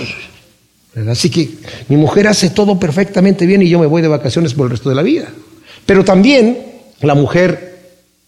Así 1.10 1.30
que 1.30 1.50
mi 1.88 1.96
mujer 1.96 2.28
hace 2.28 2.50
todo 2.50 2.78
perfectamente 2.78 3.46
bien 3.46 3.62
y 3.62 3.70
yo 3.70 3.80
me 3.80 3.86
voy 3.86 4.02
de 4.02 4.10
vacaciones 4.10 4.54
por 4.54 4.66
el 4.66 4.72
resto 4.72 4.90
de 4.90 4.96
la 4.96 5.04
vida. 5.04 5.30
Pero 5.86 6.04
también 6.04 6.58
la 7.02 7.16
mujer, 7.16 7.80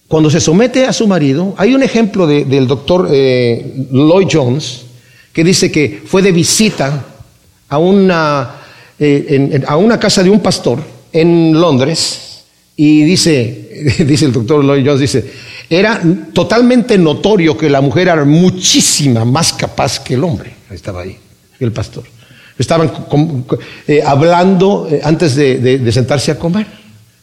cuando 0.08 0.30
se 0.30 0.40
somete 0.40 0.86
a 0.86 0.94
su 0.94 1.08
marido, 1.08 1.54
hay 1.58 1.74
un 1.74 1.84
ejemplo 1.84 2.26
del 2.26 2.68
doctor 2.68 3.10
eh, 3.12 3.88
Lloyd 3.92 4.28
Jones 4.32 4.86
que 5.34 5.44
dice 5.44 5.72
que 5.72 6.04
fue 6.06 6.22
de 6.22 6.32
visita 6.32 7.06
a 7.68 7.78
una 7.78 8.64
eh, 9.00 9.62
a 9.68 9.76
una 9.76 10.00
casa 10.00 10.24
de 10.24 10.30
un 10.30 10.40
pastor 10.40 10.80
en 11.12 11.60
Londres 11.60 12.44
y 12.76 13.04
dice, 13.04 13.98
dice 14.08 14.26
el 14.26 14.32
doctor 14.32 14.64
Lloyd 14.64 14.86
Jones, 14.86 15.02
dice, 15.02 15.26
era 15.70 16.02
totalmente 16.32 16.98
notorio 16.98 17.58
que 17.58 17.70
la 17.70 17.82
mujer 17.82 18.08
era 18.08 18.24
muchísima 18.24 19.26
más 19.26 19.52
capaz 19.54 20.00
que 20.00 20.14
el 20.14 20.24
hombre. 20.24 20.54
Estaba 20.70 21.02
ahí, 21.02 21.18
el 21.60 21.72
pastor. 21.72 22.04
Estaban 22.58 22.92
eh, 23.88 24.02
hablando 24.06 24.88
eh, 24.90 25.02
antes 25.04 25.36
de, 25.36 25.92
sentarse 25.92 26.32
a 26.32 26.40
comer, 26.40 26.68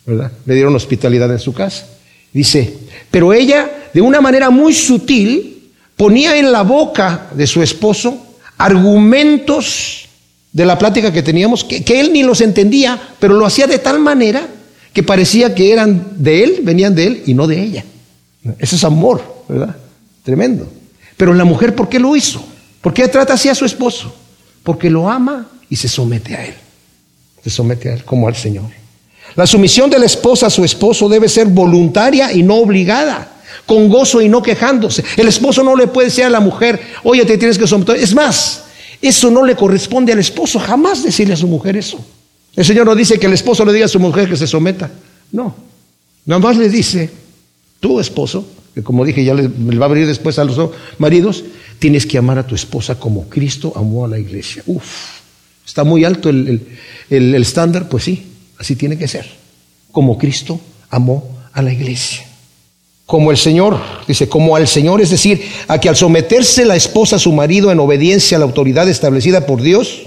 ¿verdad? 0.05 0.33
Le 0.45 0.55
dieron 0.55 0.75
hospitalidad 0.75 1.31
en 1.31 1.39
su 1.39 1.53
casa. 1.53 1.87
Dice, 2.33 2.79
pero 3.11 3.33
ella, 3.33 3.89
de 3.93 4.01
una 4.01 4.21
manera 4.21 4.51
muy 4.51 4.75
sutil, 4.75 5.71
ponía 5.97 6.37
en 6.37 6.51
la 6.51 6.63
boca 6.63 7.29
de 7.33 7.47
su 7.47 7.63
esposo 7.63 8.27
argumentos 8.59 10.09
de 10.53 10.67
la 10.67 10.79
plática 10.79 11.13
que 11.13 11.23
teníamos, 11.23 11.65
que, 11.65 12.01
él 12.01 12.13
ni 12.13 12.23
los 12.23 12.41
entendía, 12.41 13.01
pero 13.19 13.35
lo 13.35 13.47
hacía 13.47 13.67
de 13.67 13.79
tal 13.79 14.01
manera 14.01 14.47
que 14.93 15.03
parecía 15.03 15.55
que 15.55 15.73
eran 15.73 16.09
de 16.17 16.43
él, 16.43 16.61
venían 16.63 16.95
de 16.95 17.07
él 17.07 17.23
y 17.27 17.35
no 17.35 17.47
de 17.47 17.63
ella. 17.63 17.85
Eso 18.59 18.77
es 18.77 18.85
amor, 18.85 19.23
¿verdad? 19.49 19.77
Tremendo. 20.25 20.69
Pero 21.17 21.35
la 21.35 21.45
mujer, 21.45 21.75
¿por 21.75 21.89
qué 21.89 22.01
lo 22.01 22.17
hizo? 22.17 22.45
¿Por 22.81 22.93
qué 22.93 23.07
trata 23.07 23.35
así 23.35 23.49
a 23.49 23.55
su 23.55 23.65
esposo? 23.65 24.15
Porque 24.63 24.91
lo 24.91 25.09
ama 25.09 25.49
y 25.69 25.77
se 25.77 25.89
somete 25.89 26.35
a 26.35 26.47
él. 26.47 26.55
Se 27.43 27.51
somete 27.51 27.89
a 27.89 27.95
él 27.95 28.05
como 28.05 28.29
al 28.29 28.37
Señor. 28.37 28.71
La 29.37 29.47
sumisión 29.47 29.89
de 29.91 29.99
la 29.99 30.07
esposa 30.07 30.47
a 30.47 30.51
su 30.51 30.65
esposo 30.65 31.09
debe 31.09 31.29
ser 31.29 31.47
voluntaria 31.47 32.33
y 32.33 32.43
no 32.43 32.57
obligada, 32.57 33.41
con 33.67 33.89
gozo 33.89 34.21
y 34.21 34.29
no 34.29 34.43
quejándose. 34.43 35.05
El 35.17 35.29
esposo 35.29 35.63
no 35.63 35.77
le 35.77 35.87
puede 35.87 36.09
decir 36.09 36.25
a 36.25 36.31
la 36.31 36.41
mujer, 36.41 36.81
oye, 37.05 37.25
te 37.25 37.39
tienes 37.39 37.57
que 37.57 37.67
someter. 37.67 37.97
Es 37.97 38.15
más, 38.15 38.65
eso 39.01 39.31
no 39.31 39.45
le 39.45 39.55
corresponde 39.55 40.13
al 40.13 40.19
esposo, 40.19 40.59
jamás 40.59 41.03
decirle 41.03 41.35
a 41.35 41.37
su 41.37 41.47
mujer 41.47 41.77
eso. 41.77 42.05
El 42.57 42.65
Señor 42.65 42.87
no 42.87 42.97
dice 42.97 43.19
que 43.19 43.27
el 43.27 43.33
esposo 43.33 43.65
le 43.65 43.73
diga 43.73 43.87
a 43.87 43.89
su 43.89 44.01
mujer 44.01 44.29
que 44.29 44.37
se 44.37 44.47
someta. 44.47 44.91
No. 45.33 45.55
Nada 46.27 46.41
más 46.41 46.57
le 46.57 46.69
dice, 46.69 47.09
tu 47.79 48.01
esposo, 48.01 48.45
que 48.75 48.83
como 48.83 49.05
dije 49.05 49.25
ya 49.25 49.35
le, 49.35 49.49
va 49.49 49.87
a 49.87 49.89
abrir 49.89 50.07
después 50.07 50.39
a 50.39 50.45
los 50.45 50.59
maridos, 50.99 51.45
tienes 51.79 52.07
que 52.07 52.19
amar 52.19 52.39
a 52.39 52.47
tu 52.47 52.55
esposa 52.55 52.99
como 52.99 53.29
Cristo 53.29 53.73
amó 53.77 54.05
a 54.05 54.09
la 54.09 54.19
iglesia. 54.19 54.63
Uf, 54.67 54.85
está 55.67 55.85
muy 55.85 56.05
alto 56.05 56.29
el, 56.29 56.61
el 57.09 57.35
estándar, 57.35 57.89
pues 57.89 58.05
sí, 58.05 58.27
así 58.59 58.77
tiene 58.77 58.99
que 58.99 59.09
ser. 59.09 59.27
Como 59.93 60.19
Cristo 60.19 60.61
amó 60.91 61.39
a 61.53 61.63
la 61.63 61.73
iglesia 61.73 62.31
como 63.11 63.33
el 63.33 63.37
Señor, 63.37 63.77
dice, 64.07 64.29
como 64.29 64.55
al 64.55 64.69
Señor, 64.69 65.01
es 65.01 65.11
decir, 65.11 65.43
a 65.67 65.81
que 65.81 65.89
al 65.89 65.97
someterse 65.97 66.65
la 66.65 66.77
esposa 66.77 67.17
a 67.17 67.19
su 67.19 67.33
marido 67.33 67.73
en 67.73 67.81
obediencia 67.81 68.37
a 68.37 68.39
la 68.39 68.47
autoridad 68.47 68.89
establecida 68.89 69.47
por 69.47 69.63
Dios, 69.63 70.03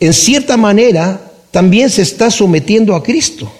en 0.00 0.14
cierta 0.14 0.56
manera 0.56 1.30
también 1.50 1.90
se 1.90 2.00
está 2.00 2.30
sometiendo 2.30 2.94
a 2.94 3.02
Cristo, 3.02 3.52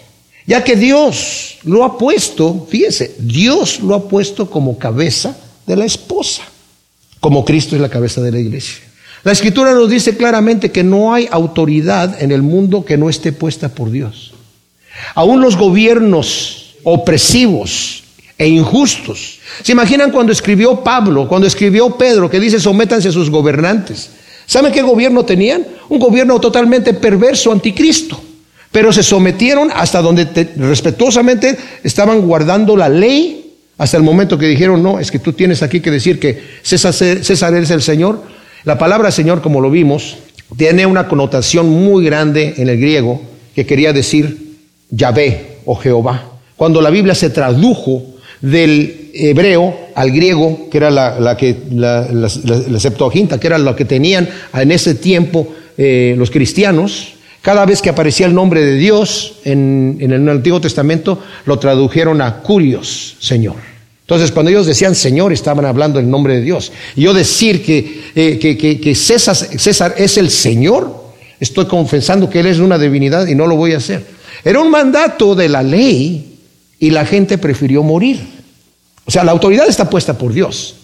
ya 0.49 0.65
que 0.65 0.77
Dios 0.77 1.59
lo 1.65 1.85
ha 1.85 1.99
puesto, 1.99 2.67
fíjense, 2.71 3.15
Dios 3.19 3.81
lo 3.81 3.95
ha 3.95 4.09
puesto 4.09 4.49
como 4.49 4.79
cabeza 4.79 5.37
de 5.67 5.77
la 5.77 5.85
esposa, 5.85 6.43
como 7.21 7.45
Cristo 7.45 7.77
es 7.77 7.83
la 7.83 7.91
cabeza 7.91 8.23
de 8.23 8.33
la 8.33 8.39
iglesia. 8.41 8.83
La 9.25 9.33
escritura 9.33 9.75
nos 9.75 9.91
dice 9.91 10.17
claramente 10.17 10.73
que 10.73 10.83
no 10.83 11.13
hay 11.13 11.29
autoridad 11.31 12.23
en 12.23 12.33
el 12.33 12.41
mundo 12.41 12.83
que 12.83 12.97
no 12.97 13.11
esté 13.11 13.33
puesta 13.33 13.69
por 13.69 13.91
Dios. 13.91 14.33
Aún 15.15 15.43
los 15.43 15.55
gobiernos 15.55 16.77
opresivos, 16.83 18.05
e 18.39 18.47
injustos. 18.47 19.41
¿Se 19.63 19.73
imaginan 19.73 20.13
cuando 20.13 20.33
escribió 20.33 20.83
Pablo, 20.83 21.29
cuando 21.29 21.47
escribió 21.47 21.91
Pedro, 21.99 22.31
que 22.31 22.39
dice 22.39 22.61
sométanse 22.61 23.09
a 23.09 23.13
sus 23.13 23.29
gobernantes? 23.29 24.11
¿Saben 24.47 24.73
qué 24.73 24.81
gobierno 24.81 25.25
tenían? 25.25 25.67
Un 25.89 25.99
gobierno 25.99 26.41
totalmente 26.41 26.95
perverso, 26.95 27.53
anticristo. 27.53 28.28
Pero 28.73 28.93
se 28.93 29.03
sometieron 29.03 29.71
hasta 29.75 30.03
donde 30.03 30.27
respetuosamente 30.57 31.57
estaban 31.83 32.21
guardando 32.23 32.77
la 32.77 32.89
ley, 32.89 33.55
hasta 33.79 33.97
el 33.97 34.03
momento 34.03 34.37
que 34.37 34.47
dijeron, 34.47 34.83
no, 34.83 34.99
es 34.99 35.11
que 35.11 35.19
tú 35.19 35.33
tienes 35.33 35.63
aquí 35.63 35.81
que 35.81 35.91
decir 35.91 36.19
que 36.19 36.43
César, 36.63 36.93
César 36.93 37.55
es 37.55 37.71
el 37.71 37.83
Señor. 37.83 38.23
La 38.65 38.77
palabra 38.77 39.11
Señor, 39.11 39.41
como 39.41 39.61
lo 39.61 39.71
vimos, 39.71 40.19
tiene 40.57 40.87
una 40.87 41.09
connotación 41.09 41.69
muy 41.69 42.05
grande 42.05 42.55
en 42.57 42.69
el 42.69 42.79
griego 42.79 43.23
que 43.55 43.67
quería 43.67 43.93
decir 43.93 44.57
Yahvé 44.91 45.59
o 45.65 45.77
Jehová. 45.77 46.33
Cuando 46.57 46.81
la 46.81 46.91
Biblia 46.91 47.15
se 47.15 47.31
tradujo 47.31 48.03
del 48.41 49.11
hebreo 49.15 49.77
al 49.95 50.11
griego, 50.11 50.69
que 50.71 50.79
era 50.79 50.91
la, 50.91 51.37
que, 51.37 51.57
la, 51.71 52.29
Septuaginta, 52.79 53.39
que 53.39 53.47
era 53.47 53.59
lo 53.59 53.75
que 53.75 53.85
tenían 53.85 54.29
en 54.55 54.73
ese 54.73 54.95
tiempo 54.95 55.49
eh, 55.77 56.15
los 56.17 56.31
cristianos, 56.31 57.15
cada 57.43 57.65
vez 57.65 57.81
que 57.81 57.91
aparecía 57.91 58.27
el 58.27 58.35
nombre 58.35 58.65
de 58.65 58.75
Dios 58.75 59.37
en, 59.45 59.99
el 60.01 60.29
Antiguo 60.29 60.61
Testamento, 60.61 61.23
lo 61.47 61.59
tradujeron 61.59 62.21
a 62.21 62.41
Curios, 62.41 63.17
Señor. 63.21 63.57
Entonces, 64.01 64.33
cuando 64.33 64.51
ellos 64.51 64.67
decían 64.67 64.95
Señor, 64.95 65.33
estaban 65.33 65.65
hablando 65.65 65.99
el 65.99 66.09
nombre 66.11 66.37
de 66.37 66.43
Dios. 66.43 66.73
Y 66.97 67.03
yo 67.03 67.15
decir 67.15 67.63
que, 67.65 68.03
eh, 68.15 68.39
que, 68.39 68.95
César, 68.95 69.37
César 69.37 69.95
es 69.99 70.17
el 70.17 70.31
Señor, 70.31 71.13
estoy 71.39 71.67
confesando 71.67 72.29
que 72.29 72.41
Él 72.41 72.47
es 72.47 72.59
una 72.59 72.79
divinidad 72.79 73.27
y 73.27 73.35
no 73.35 73.47
lo 73.47 73.57
voy 73.57 73.75
a 73.75 73.77
hacer. 73.77 74.05
Era 74.45 74.61
un 74.61 74.71
mandato 74.71 75.35
de 75.35 75.49
la 75.49 75.63
ley 75.63 76.39
y 76.79 76.91
la 76.91 77.05
gente 77.05 77.39
prefirió 77.39 77.83
morir 77.83 78.21
O 79.05 79.11
sea, 79.11 79.25
la 79.25 79.33
autoridad 79.33 79.69
está 79.69 79.91
puesta 79.91 80.17
por 80.17 80.33
Dios, 80.33 80.77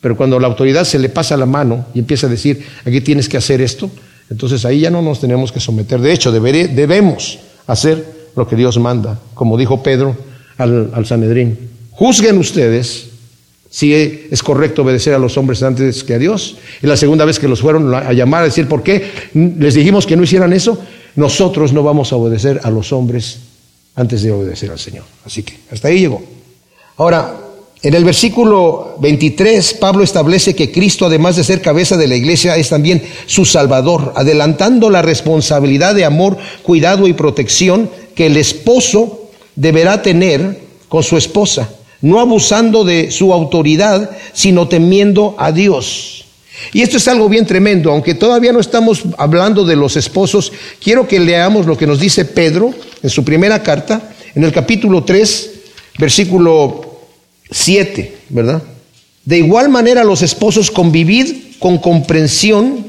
pero 0.00 0.16
cuando 0.16 0.38
la 0.40 0.48
autoridad 0.48 0.84
se 0.84 0.98
le 0.98 1.08
pasa 1.08 1.36
la 1.36 1.46
mano 1.46 1.86
y 1.94 2.00
empieza 2.00 2.26
a 2.26 2.30
decir, 2.30 2.66
aquí 2.84 3.00
tienes 3.00 3.28
que 3.28 3.36
hacer 3.36 3.60
esto, 3.60 3.90
entonces 4.32 4.64
ahí 4.64 4.80
ya 4.80 4.90
no 4.90 5.02
nos 5.02 5.20
tenemos 5.20 5.52
que 5.52 5.60
someter. 5.60 6.00
De 6.00 6.10
hecho, 6.10 6.32
debemos 6.32 7.38
hacer 7.66 8.30
lo 8.34 8.48
que 8.48 8.56
Dios 8.56 8.78
manda, 8.78 9.20
como 9.34 9.58
dijo 9.58 9.82
Pedro 9.82 10.16
al, 10.56 10.90
al 10.94 11.04
Sanedrín. 11.04 11.58
Juzguen 11.90 12.38
ustedes 12.38 13.08
si 13.68 13.92
es 13.94 14.42
correcto 14.42 14.82
obedecer 14.82 15.12
a 15.12 15.18
los 15.18 15.36
hombres 15.36 15.62
antes 15.62 16.02
que 16.02 16.14
a 16.14 16.18
Dios. 16.18 16.56
Y 16.82 16.86
la 16.86 16.96
segunda 16.96 17.26
vez 17.26 17.38
que 17.38 17.46
los 17.46 17.60
fueron 17.60 17.94
a 17.94 18.12
llamar 18.14 18.42
a 18.42 18.46
decir, 18.46 18.68
¿por 18.68 18.82
qué 18.82 19.10
les 19.34 19.74
dijimos 19.74 20.06
que 20.06 20.16
no 20.16 20.22
hicieran 20.22 20.52
eso? 20.54 20.78
Nosotros 21.14 21.74
no 21.74 21.82
vamos 21.82 22.12
a 22.12 22.16
obedecer 22.16 22.60
a 22.64 22.70
los 22.70 22.90
hombres 22.92 23.38
antes 23.94 24.22
de 24.22 24.32
obedecer 24.32 24.70
al 24.70 24.78
Señor. 24.78 25.04
Así 25.26 25.42
que 25.42 25.58
hasta 25.70 25.88
ahí 25.88 26.00
llegó. 26.00 26.22
Ahora, 26.96 27.34
en 27.82 27.94
el 27.94 28.04
versículo 28.04 28.94
23, 29.00 29.74
Pablo 29.74 30.04
establece 30.04 30.54
que 30.54 30.70
Cristo, 30.70 31.06
además 31.06 31.34
de 31.34 31.42
ser 31.42 31.60
cabeza 31.60 31.96
de 31.96 32.06
la 32.06 32.14
iglesia, 32.14 32.56
es 32.56 32.68
también 32.68 33.02
su 33.26 33.44
Salvador, 33.44 34.12
adelantando 34.14 34.88
la 34.88 35.02
responsabilidad 35.02 35.96
de 35.96 36.04
amor, 36.04 36.38
cuidado 36.62 37.08
y 37.08 37.12
protección 37.12 37.90
que 38.14 38.26
el 38.26 38.36
esposo 38.36 39.30
deberá 39.56 40.00
tener 40.00 40.60
con 40.88 41.02
su 41.02 41.16
esposa, 41.16 41.70
no 42.00 42.20
abusando 42.20 42.84
de 42.84 43.10
su 43.10 43.32
autoridad, 43.32 44.10
sino 44.32 44.68
temiendo 44.68 45.34
a 45.36 45.50
Dios. 45.50 46.24
Y 46.72 46.82
esto 46.82 46.98
es 46.98 47.08
algo 47.08 47.28
bien 47.28 47.46
tremendo, 47.46 47.90
aunque 47.90 48.14
todavía 48.14 48.52
no 48.52 48.60
estamos 48.60 49.02
hablando 49.18 49.64
de 49.64 49.74
los 49.74 49.96
esposos, 49.96 50.52
quiero 50.80 51.08
que 51.08 51.18
leamos 51.18 51.66
lo 51.66 51.76
que 51.76 51.88
nos 51.88 51.98
dice 51.98 52.26
Pedro 52.26 52.72
en 53.02 53.10
su 53.10 53.24
primera 53.24 53.60
carta, 53.60 54.14
en 54.36 54.44
el 54.44 54.52
capítulo 54.52 55.02
3, 55.02 55.50
versículo 55.98 56.91
7, 57.52 58.16
¿verdad? 58.30 58.62
De 59.24 59.38
igual 59.38 59.68
manera 59.68 60.04
los 60.04 60.22
esposos 60.22 60.70
convivid 60.70 61.34
con 61.58 61.78
comprensión, 61.78 62.86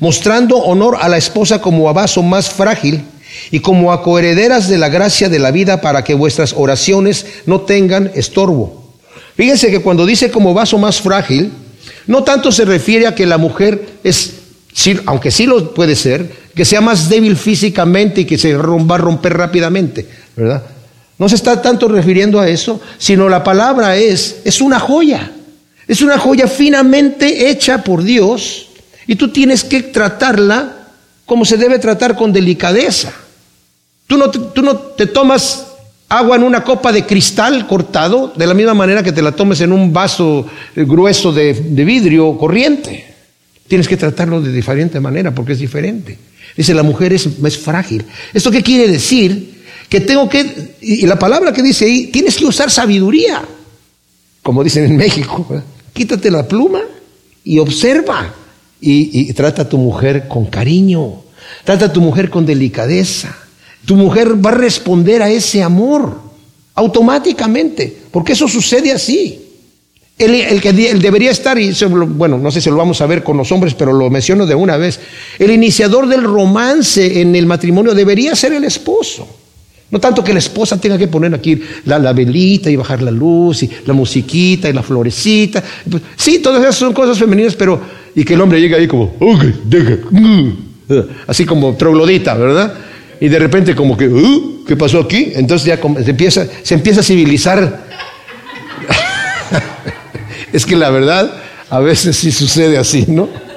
mostrando 0.00 0.56
honor 0.56 0.98
a 1.00 1.08
la 1.08 1.16
esposa 1.16 1.60
como 1.60 1.88
a 1.88 1.92
vaso 1.92 2.22
más 2.22 2.50
frágil 2.50 3.02
y 3.50 3.60
como 3.60 3.92
a 3.92 4.02
coherederas 4.02 4.68
de 4.68 4.78
la 4.78 4.88
gracia 4.88 5.28
de 5.28 5.38
la 5.38 5.50
vida 5.50 5.80
para 5.80 6.02
que 6.02 6.14
vuestras 6.14 6.54
oraciones 6.56 7.26
no 7.46 7.60
tengan 7.60 8.10
estorbo. 8.14 8.92
Fíjense 9.36 9.70
que 9.70 9.80
cuando 9.80 10.04
dice 10.04 10.30
como 10.30 10.54
vaso 10.54 10.78
más 10.78 11.00
frágil, 11.00 11.52
no 12.06 12.24
tanto 12.24 12.50
se 12.50 12.64
refiere 12.64 13.06
a 13.06 13.14
que 13.14 13.26
la 13.26 13.38
mujer 13.38 13.86
es, 14.02 14.32
aunque 15.06 15.30
sí 15.30 15.46
lo 15.46 15.74
puede 15.74 15.94
ser, 15.94 16.28
que 16.54 16.64
sea 16.64 16.80
más 16.80 17.08
débil 17.08 17.36
físicamente 17.36 18.22
y 18.22 18.24
que 18.24 18.38
se 18.38 18.56
va 18.56 18.94
a 18.96 18.98
romper 18.98 19.36
rápidamente, 19.36 20.08
¿verdad? 20.34 20.64
No 21.18 21.28
se 21.28 21.34
está 21.34 21.60
tanto 21.60 21.88
refiriendo 21.88 22.38
a 22.40 22.48
eso, 22.48 22.80
sino 22.96 23.28
la 23.28 23.42
palabra 23.42 23.96
es, 23.96 24.40
es 24.44 24.60
una 24.60 24.78
joya. 24.78 25.32
Es 25.88 26.00
una 26.00 26.18
joya 26.18 26.46
finamente 26.46 27.50
hecha 27.50 27.82
por 27.82 28.02
Dios 28.02 28.68
y 29.06 29.16
tú 29.16 29.28
tienes 29.28 29.64
que 29.64 29.82
tratarla 29.82 30.76
como 31.24 31.44
se 31.44 31.56
debe 31.56 31.78
tratar 31.78 32.14
con 32.14 32.32
delicadeza. 32.32 33.12
Tú 34.06 34.16
no, 34.16 34.30
te, 34.30 34.38
tú 34.38 34.62
no 34.62 34.76
te 34.76 35.06
tomas 35.06 35.66
agua 36.08 36.36
en 36.36 36.42
una 36.42 36.62
copa 36.62 36.92
de 36.92 37.04
cristal 37.04 37.66
cortado 37.66 38.32
de 38.34 38.46
la 38.46 38.54
misma 38.54 38.74
manera 38.74 39.02
que 39.02 39.12
te 39.12 39.22
la 39.22 39.32
tomes 39.32 39.60
en 39.60 39.72
un 39.72 39.92
vaso 39.92 40.46
grueso 40.74 41.32
de, 41.32 41.52
de 41.52 41.84
vidrio 41.84 42.38
corriente. 42.38 43.06
Tienes 43.66 43.88
que 43.88 43.96
tratarlo 43.96 44.40
de 44.40 44.52
diferente 44.52 45.00
manera 45.00 45.34
porque 45.34 45.52
es 45.52 45.58
diferente. 45.58 46.16
Dice, 46.56 46.74
la 46.74 46.82
mujer 46.82 47.12
es, 47.12 47.28
es 47.44 47.58
frágil. 47.58 48.04
¿Esto 48.32 48.50
qué 48.50 48.62
quiere 48.62 48.90
decir? 48.90 49.57
Que 49.88 50.00
tengo 50.00 50.28
que, 50.28 50.76
y 50.80 51.06
la 51.06 51.18
palabra 51.18 51.52
que 51.52 51.62
dice 51.62 51.86
ahí, 51.86 52.08
tienes 52.08 52.36
que 52.36 52.44
usar 52.44 52.70
sabiduría, 52.70 53.42
como 54.42 54.62
dicen 54.62 54.84
en 54.84 54.96
México, 54.96 55.46
quítate 55.92 56.30
la 56.30 56.46
pluma 56.46 56.82
y 57.44 57.58
observa 57.58 58.34
y, 58.80 59.32
trata 59.32 59.62
a 59.62 59.68
tu 59.68 59.78
mujer 59.78 60.28
con 60.28 60.46
cariño, 60.46 61.22
trata 61.64 61.86
a 61.86 61.92
tu 61.92 62.00
mujer 62.00 62.30
con 62.30 62.46
delicadeza. 62.46 63.36
Tu 63.84 63.96
mujer 63.96 64.44
va 64.44 64.50
a 64.50 64.54
responder 64.54 65.22
a 65.22 65.30
ese 65.30 65.62
amor 65.62 66.20
automáticamente, 66.74 67.96
porque 68.10 68.34
eso 68.34 68.46
sucede 68.46 68.92
así. 68.92 69.44
El, 70.18 70.60
que 70.60 70.72
debería 70.72 71.30
estar, 71.30 71.58
y 71.58 71.72
bueno, 72.08 72.38
no 72.38 72.50
sé 72.50 72.60
si 72.60 72.68
lo 72.70 72.76
vamos 72.76 73.00
a 73.00 73.06
ver 73.06 73.22
con 73.22 73.36
los 73.36 73.50
hombres, 73.52 73.74
pero 73.74 73.92
lo 73.92 74.10
menciono 74.10 74.46
de 74.46 74.54
una 74.54 74.76
vez, 74.76 74.98
el 75.38 75.50
iniciador 75.50 76.08
del 76.08 76.24
romance 76.24 77.20
en 77.20 77.36
el 77.36 77.46
matrimonio 77.46 77.94
debería 77.94 78.34
ser 78.34 78.52
el 78.52 78.64
esposo. 78.64 79.28
No 79.90 79.98
tanto 79.98 80.22
que 80.22 80.34
la 80.34 80.38
esposa 80.38 80.78
tenga 80.78 80.98
que 80.98 81.08
poner 81.08 81.34
aquí 81.34 81.60
la, 81.86 82.12
velita 82.12 82.70
y 82.70 82.76
bajar 82.76 83.00
la 83.00 83.10
luz 83.10 83.62
y 83.62 83.70
la 83.86 83.94
musiquita 83.94 84.68
y 84.68 84.74
la 84.74 84.82
florecita. 84.82 85.64
Pues, 85.90 86.02
sí, 86.16 86.40
todas 86.40 86.60
esas 86.60 86.76
son 86.76 86.92
cosas 86.92 87.18
femeninas, 87.18 87.54
pero 87.54 87.80
y 88.14 88.24
que 88.24 88.34
el 88.34 88.40
hombre 88.40 88.60
llegue 88.60 88.74
ahí 88.74 88.86
como, 88.86 89.14
mm", 89.18 90.50
así 91.26 91.46
como 91.46 91.74
troglodita, 91.76 92.34
¿verdad? 92.34 92.74
Y 93.20 93.28
de 93.28 93.38
repente 93.38 93.74
como 93.74 93.96
que, 93.96 94.08
uh, 94.08 94.64
¿qué 94.66 94.76
pasó 94.76 95.00
aquí? 95.00 95.32
Entonces 95.34 95.66
ya 95.66 95.78
se 96.04 96.10
empieza, 96.10 96.46
se 96.62 96.74
empieza 96.74 97.00
a 97.00 97.04
civilizar. 97.04 97.86
es 100.52 100.66
que 100.66 100.76
la 100.76 100.90
verdad, 100.90 101.32
a 101.70 101.80
veces 101.80 102.16
sí 102.16 102.30
sucede 102.30 102.76
así, 102.76 103.06
¿no? 103.08 103.47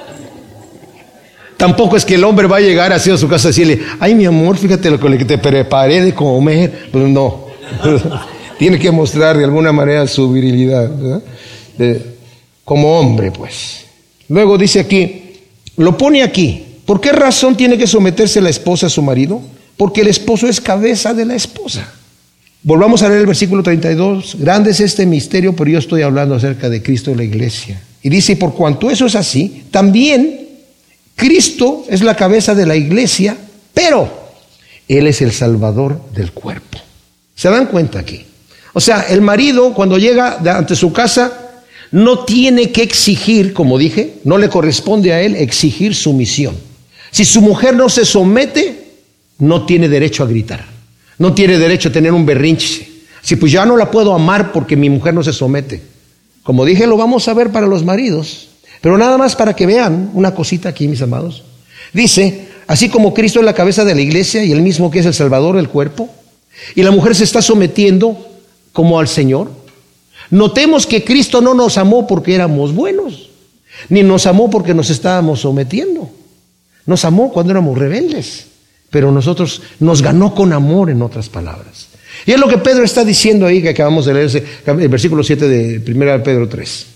Tampoco 1.62 1.96
es 1.96 2.04
que 2.04 2.16
el 2.16 2.24
hombre 2.24 2.48
va 2.48 2.56
a 2.56 2.60
llegar 2.60 2.92
así 2.92 3.08
a 3.08 3.16
su 3.16 3.28
casa 3.28 3.46
y 3.46 3.50
decirle, 3.50 3.80
ay 4.00 4.16
mi 4.16 4.24
amor, 4.24 4.56
fíjate 4.58 4.90
lo 4.90 4.98
que 4.98 5.24
te 5.24 5.38
preparé 5.38 6.02
de 6.02 6.12
comer. 6.12 6.88
Pues 6.90 7.08
no. 7.08 7.46
Tiene 8.58 8.80
que 8.80 8.90
mostrar 8.90 9.38
de 9.38 9.44
alguna 9.44 9.70
manera 9.70 10.04
su 10.08 10.28
virilidad. 10.32 10.90
como 12.64 12.98
hombre, 12.98 13.30
pues. 13.30 13.84
Luego 14.26 14.58
dice 14.58 14.80
aquí, 14.80 15.34
lo 15.76 15.96
pone 15.96 16.24
aquí. 16.24 16.64
¿Por 16.84 17.00
qué 17.00 17.12
razón 17.12 17.56
tiene 17.56 17.78
que 17.78 17.86
someterse 17.86 18.40
la 18.40 18.50
esposa 18.50 18.88
a 18.88 18.90
su 18.90 19.00
marido? 19.00 19.40
Porque 19.76 20.00
el 20.00 20.08
esposo 20.08 20.48
es 20.48 20.60
cabeza 20.60 21.14
de 21.14 21.26
la 21.26 21.36
esposa. 21.36 21.92
Volvamos 22.64 23.04
a 23.04 23.08
leer 23.08 23.20
el 23.20 23.26
versículo 23.28 23.62
32. 23.62 24.34
Grande 24.40 24.72
es 24.72 24.80
este 24.80 25.06
misterio, 25.06 25.54
pero 25.54 25.70
yo 25.70 25.78
estoy 25.78 26.02
hablando 26.02 26.34
acerca 26.34 26.68
de 26.68 26.82
Cristo 26.82 27.12
y 27.12 27.14
la 27.14 27.22
iglesia. 27.22 27.80
Y 28.02 28.08
dice, 28.08 28.34
por 28.34 28.52
cuanto 28.52 28.90
eso 28.90 29.06
es 29.06 29.14
así, 29.14 29.62
también 29.70 30.41
Cristo 31.22 31.84
es 31.88 32.02
la 32.02 32.16
cabeza 32.16 32.52
de 32.52 32.66
la 32.66 32.74
iglesia, 32.74 33.36
pero 33.72 34.10
Él 34.88 35.06
es 35.06 35.22
el 35.22 35.30
salvador 35.30 36.00
del 36.12 36.32
cuerpo. 36.32 36.78
¿Se 37.36 37.48
dan 37.48 37.66
cuenta 37.66 38.00
aquí? 38.00 38.26
O 38.72 38.80
sea, 38.80 39.02
el 39.02 39.20
marido 39.20 39.72
cuando 39.72 39.98
llega 39.98 40.38
ante 40.56 40.74
su 40.74 40.92
casa 40.92 41.62
no 41.92 42.24
tiene 42.24 42.72
que 42.72 42.82
exigir, 42.82 43.52
como 43.52 43.78
dije, 43.78 44.14
no 44.24 44.36
le 44.36 44.48
corresponde 44.48 45.12
a 45.12 45.22
él 45.22 45.36
exigir 45.36 45.94
sumisión. 45.94 46.56
Si 47.12 47.24
su 47.24 47.40
mujer 47.40 47.76
no 47.76 47.88
se 47.88 48.04
somete, 48.04 48.94
no 49.38 49.64
tiene 49.64 49.88
derecho 49.88 50.24
a 50.24 50.26
gritar, 50.26 50.64
no 51.18 51.32
tiene 51.34 51.56
derecho 51.56 51.90
a 51.90 51.92
tener 51.92 52.12
un 52.12 52.26
berrinche. 52.26 52.88
Si 53.22 53.36
pues 53.36 53.52
ya 53.52 53.64
no 53.64 53.76
la 53.76 53.92
puedo 53.92 54.12
amar 54.12 54.50
porque 54.50 54.74
mi 54.74 54.90
mujer 54.90 55.14
no 55.14 55.22
se 55.22 55.32
somete. 55.32 55.82
Como 56.42 56.64
dije, 56.64 56.88
lo 56.88 56.96
vamos 56.96 57.28
a 57.28 57.34
ver 57.34 57.52
para 57.52 57.68
los 57.68 57.84
maridos. 57.84 58.48
Pero 58.82 58.98
nada 58.98 59.16
más 59.16 59.34
para 59.34 59.56
que 59.56 59.64
vean 59.64 60.10
una 60.12 60.34
cosita 60.34 60.68
aquí, 60.68 60.88
mis 60.88 61.00
amados. 61.00 61.44
Dice, 61.94 62.48
así 62.66 62.88
como 62.90 63.14
Cristo 63.14 63.38
es 63.38 63.46
la 63.46 63.54
cabeza 63.54 63.84
de 63.84 63.94
la 63.94 64.02
iglesia 64.02 64.44
y 64.44 64.52
el 64.52 64.60
mismo 64.60 64.90
que 64.90 64.98
es 64.98 65.06
el 65.06 65.14
Salvador 65.14 65.56
del 65.56 65.68
cuerpo, 65.68 66.10
y 66.74 66.82
la 66.82 66.90
mujer 66.90 67.14
se 67.14 67.24
está 67.24 67.40
sometiendo 67.40 68.28
como 68.72 68.98
al 68.98 69.08
Señor, 69.08 69.50
notemos 70.30 70.86
que 70.86 71.04
Cristo 71.04 71.40
no 71.40 71.54
nos 71.54 71.78
amó 71.78 72.06
porque 72.06 72.34
éramos 72.34 72.74
buenos, 72.74 73.30
ni 73.88 74.02
nos 74.02 74.26
amó 74.26 74.50
porque 74.50 74.74
nos 74.74 74.90
estábamos 74.90 75.40
sometiendo. 75.40 76.10
Nos 76.84 77.04
amó 77.04 77.32
cuando 77.32 77.52
éramos 77.52 77.78
rebeldes, 77.78 78.46
pero 78.90 79.12
nosotros 79.12 79.62
nos 79.78 80.02
ganó 80.02 80.34
con 80.34 80.52
amor, 80.52 80.90
en 80.90 81.02
otras 81.02 81.28
palabras. 81.28 81.86
Y 82.26 82.32
es 82.32 82.40
lo 82.40 82.48
que 82.48 82.58
Pedro 82.58 82.82
está 82.82 83.04
diciendo 83.04 83.46
ahí, 83.46 83.62
que 83.62 83.68
acabamos 83.68 84.06
de 84.06 84.14
leer, 84.14 84.44
el 84.66 84.88
versículo 84.88 85.22
7 85.22 85.48
de 85.48 85.92
1 85.92 86.22
Pedro 86.24 86.48
3. 86.48 86.86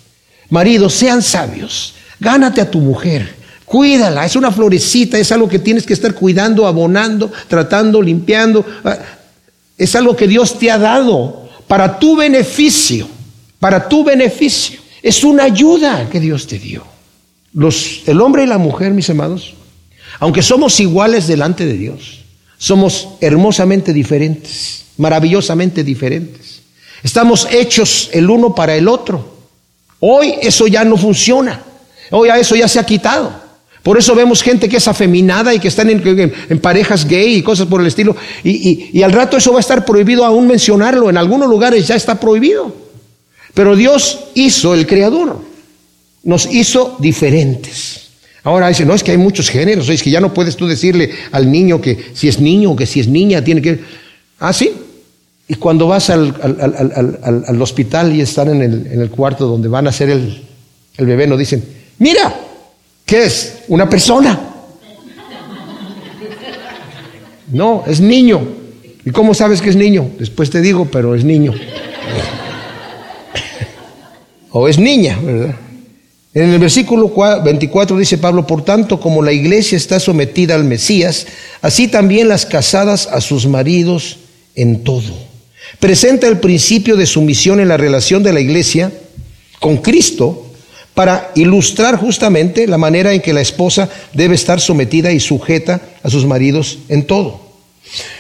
Maridos, 0.51 0.95
sean 0.95 1.23
sabios. 1.23 1.95
Gánate 2.21 2.61
a 2.61 2.71
tu 2.71 2.81
mujer. 2.81 3.35
Cuídala. 3.65 4.25
Es 4.25 4.37
una 4.37 4.53
florecita. 4.53 5.19
Es 5.19 5.33
algo 5.33 5.49
que 5.49 5.59
tienes 5.59 5.85
que 5.85 5.93
estar 5.93 6.15
cuidando, 6.15 6.67
abonando, 6.67 7.33
tratando, 7.49 8.01
limpiando. 8.01 8.65
Ah, 8.85 8.99
es 9.77 9.95
algo 9.95 10.17
que 10.17 10.27
Dios 10.27 10.59
te 10.59 10.71
ha 10.71 10.79
dado 10.79 11.49
para 11.67 11.99
tu 11.99 12.17
beneficio. 12.17 13.09
Para 13.59 13.89
tu 13.89 14.05
beneficio. 14.05 14.81
Es 15.03 15.25
una 15.25 15.45
ayuda 15.45 16.09
que 16.11 16.21
Dios 16.21 16.47
te 16.47 16.59
dio. 16.59 16.85
Los, 17.53 18.03
el 18.07 18.21
hombre 18.21 18.45
y 18.45 18.47
la 18.47 18.59
mujer, 18.59 18.93
mis 18.93 19.09
amados, 19.09 19.55
aunque 20.19 20.43
somos 20.43 20.79
iguales 20.81 21.27
delante 21.27 21.67
de 21.67 21.75
Dios, 21.75 22.25
somos 22.59 23.09
hermosamente 23.21 23.93
diferentes, 23.93 24.85
maravillosamente 24.97 25.85
diferentes. 25.85 26.63
Estamos 27.03 27.47
hechos 27.51 28.11
el 28.13 28.31
uno 28.31 28.55
para 28.55 28.77
el 28.77 28.89
otro. 28.89 29.36
Hoy 30.01 30.35
eso 30.43 30.67
ya 30.67 30.85
no 30.85 30.97
funciona. 30.97 31.63
Hoy 32.11 32.29
a 32.29 32.39
eso 32.39 32.55
ya 32.55 32.69
se 32.69 32.79
ha 32.79 32.85
quitado. 32.85 33.47
Por 33.83 33.99
eso 33.99 34.17
vemos 34.17 34.43
gente 34.43 34.69
que 34.69 34.79
es 34.79 34.89
afeminada 34.89 35.55
y 35.55 35.61
que 35.61 35.69
están 35.69 35.89
en, 35.89 36.59
parejas 36.59 37.07
gay 37.07 37.37
y 37.37 37.43
cosas 37.43 37.69
por 37.69 37.81
el 37.81 37.87
estilo. 37.87 38.17
Y, 38.43 39.01
al 39.03 39.13
rato 39.13 39.37
eso 39.37 39.53
va 39.53 39.59
a 39.59 39.61
estar 39.61 39.85
prohibido 39.85 40.25
aún 40.25 40.49
mencionarlo. 40.49 41.09
En 41.09 41.17
algunos 41.17 41.49
lugares 41.49 41.87
ya 41.87 41.95
está 41.95 42.19
prohibido. 42.19 42.75
Pero 43.55 43.77
Dios 43.77 44.25
hizo 44.35 44.75
el 44.75 44.89
creador, 44.89 45.41
nos 46.25 46.53
hizo 46.53 46.97
diferentes. 46.99 48.09
Ahora 48.43 48.69
dice, 48.69 48.85
no, 48.85 48.93
es 48.93 49.05
que 49.05 49.13
hay 49.13 49.19
muchos 49.19 49.49
géneros, 49.49 49.89
es 49.89 50.03
que 50.03 50.11
ya 50.11 50.21
no 50.21 50.35
puedes 50.35 50.57
tú 50.57 50.67
decirle 50.67 51.11
al 51.31 51.51
niño 51.51 51.81
que 51.81 52.11
si 52.13 52.27
es 52.27 52.41
niño 52.41 52.73
o 52.73 52.77
que 52.77 52.87
si 52.87 53.01
es 53.01 53.09
niña, 53.09 53.43
tiene 53.43 53.63
que... 53.63 53.81
Ah, 54.41 54.53
sí. 54.53 54.73
Y 55.49 55.55
cuando 55.55 55.87
vas 55.87 56.11
al, 56.11 56.35
hospital 57.61 58.15
y 58.15 58.21
están 58.21 58.49
en 58.49 58.63
el, 58.63 58.87
en 58.93 59.01
el, 59.01 59.11
cuarto 59.11 59.47
donde 59.47 59.69
van 59.69 59.87
a 59.87 59.91
hacer 59.91 60.11
el, 60.11 60.45
el 60.97 61.07
bebé, 61.07 61.27
nos 61.27 61.39
dicen, 61.39 61.65
mira, 61.99 62.35
¿qué 63.05 63.25
es? 63.25 63.59
Una 63.69 63.89
persona. 63.89 64.39
No, 67.49 67.85
es 67.87 68.01
niño. 68.01 68.41
¿Y 69.05 69.13
cómo 69.13 69.33
sabes 69.33 69.63
que 69.63 69.71
es 69.71 69.77
niño? 69.77 70.11
Después 70.19 70.51
te 70.51 70.61
digo, 70.61 70.89
pero 70.91 71.15
es 71.15 71.23
niño. 71.23 71.53
o 74.51 74.67
es 74.67 74.81
niña, 74.81 75.17
¿verdad? 75.23 75.55
En 76.37 76.53
el 76.53 76.59
versículo 76.59 77.11
24 77.43 77.97
dice 77.97 78.19
Pablo, 78.19 78.47
por 78.47 78.63
tanto, 78.63 79.01
como 79.01 79.23
la 79.23 79.33
iglesia 79.33 79.77
está 79.77 79.99
sometida 79.99 80.55
al 80.55 80.65
Mesías, 80.65 81.27
así 81.63 81.89
también 81.89 82.29
las 82.29 82.45
casadas 82.45 83.07
a 83.07 83.23
sus 83.23 83.47
maridos 83.47 84.19
en 84.55 84.85
todo. 84.85 85.15
Presenta 85.81 86.29
el 86.29 86.39
principio 86.39 86.97
de 86.97 87.07
sumisión 87.07 87.61
en 87.61 87.69
la 87.69 87.77
relación 87.77 88.23
de 88.23 88.33
la 88.33 88.41
iglesia 88.41 88.93
con 89.61 89.79
Cristo 89.79 90.47
para 90.95 91.31
ilustrar 91.35 91.97
justamente 91.97 92.67
la 92.67 92.79
manera 92.79 93.13
en 93.13 93.21
que 93.21 93.35
la 93.35 93.43
esposa 93.43 93.91
debe 94.15 94.35
estar 94.35 94.61
sometida 94.61 95.13
y 95.13 95.21
sujeta 95.21 95.81
a 96.03 96.09
sus 96.09 96.25
maridos 96.25 96.79
en 96.89 97.07
todo. 97.07 97.47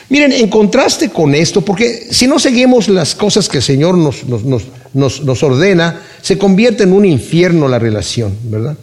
Miren, 0.08 0.32
en 0.32 0.48
contraste 0.48 1.08
con 1.08 1.34
esto, 1.34 1.62
porque 1.62 2.08
si 2.10 2.26
no 2.26 2.38
seguimos 2.38 2.88
las 2.88 3.14
cosas 3.14 3.48
que 3.48 3.58
el 3.58 3.62
Señor 3.62 3.96
nos, 3.96 4.24
nos, 4.24 5.42
ordena, 5.42 6.02
se 6.22 6.38
convierte 6.38 6.84
en 6.84 6.92
un 6.92 7.04
infierno 7.04 7.66
la 7.66 7.78
relación, 7.78 8.36
¿verdad? 8.44 8.76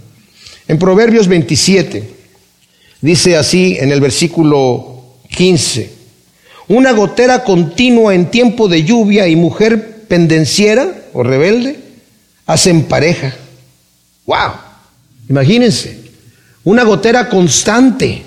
En 0.68 0.80
Proverbios 0.80 1.28
27 1.28 2.04
dice 3.02 3.38
así 3.38 3.78
en 3.80 3.92
el 3.92 4.02
versículo 4.02 5.04
15, 5.30 5.92
una 6.68 6.92
gotera 6.92 7.44
continua 7.44 8.16
en 8.16 8.32
tiempo 8.32 8.68
de 8.68 8.84
lluvia 8.84 9.28
y 9.28 9.36
mujer 9.36 10.06
pendenciera 10.08 10.88
o 11.14 11.24
rebelde 11.24 11.80
hacen 12.46 12.84
pareja. 12.84 13.34
¡Wow! 14.26 14.52
Imagínense, 15.30 15.98
una 16.64 16.84
gotera 16.84 17.30
constante 17.30 18.24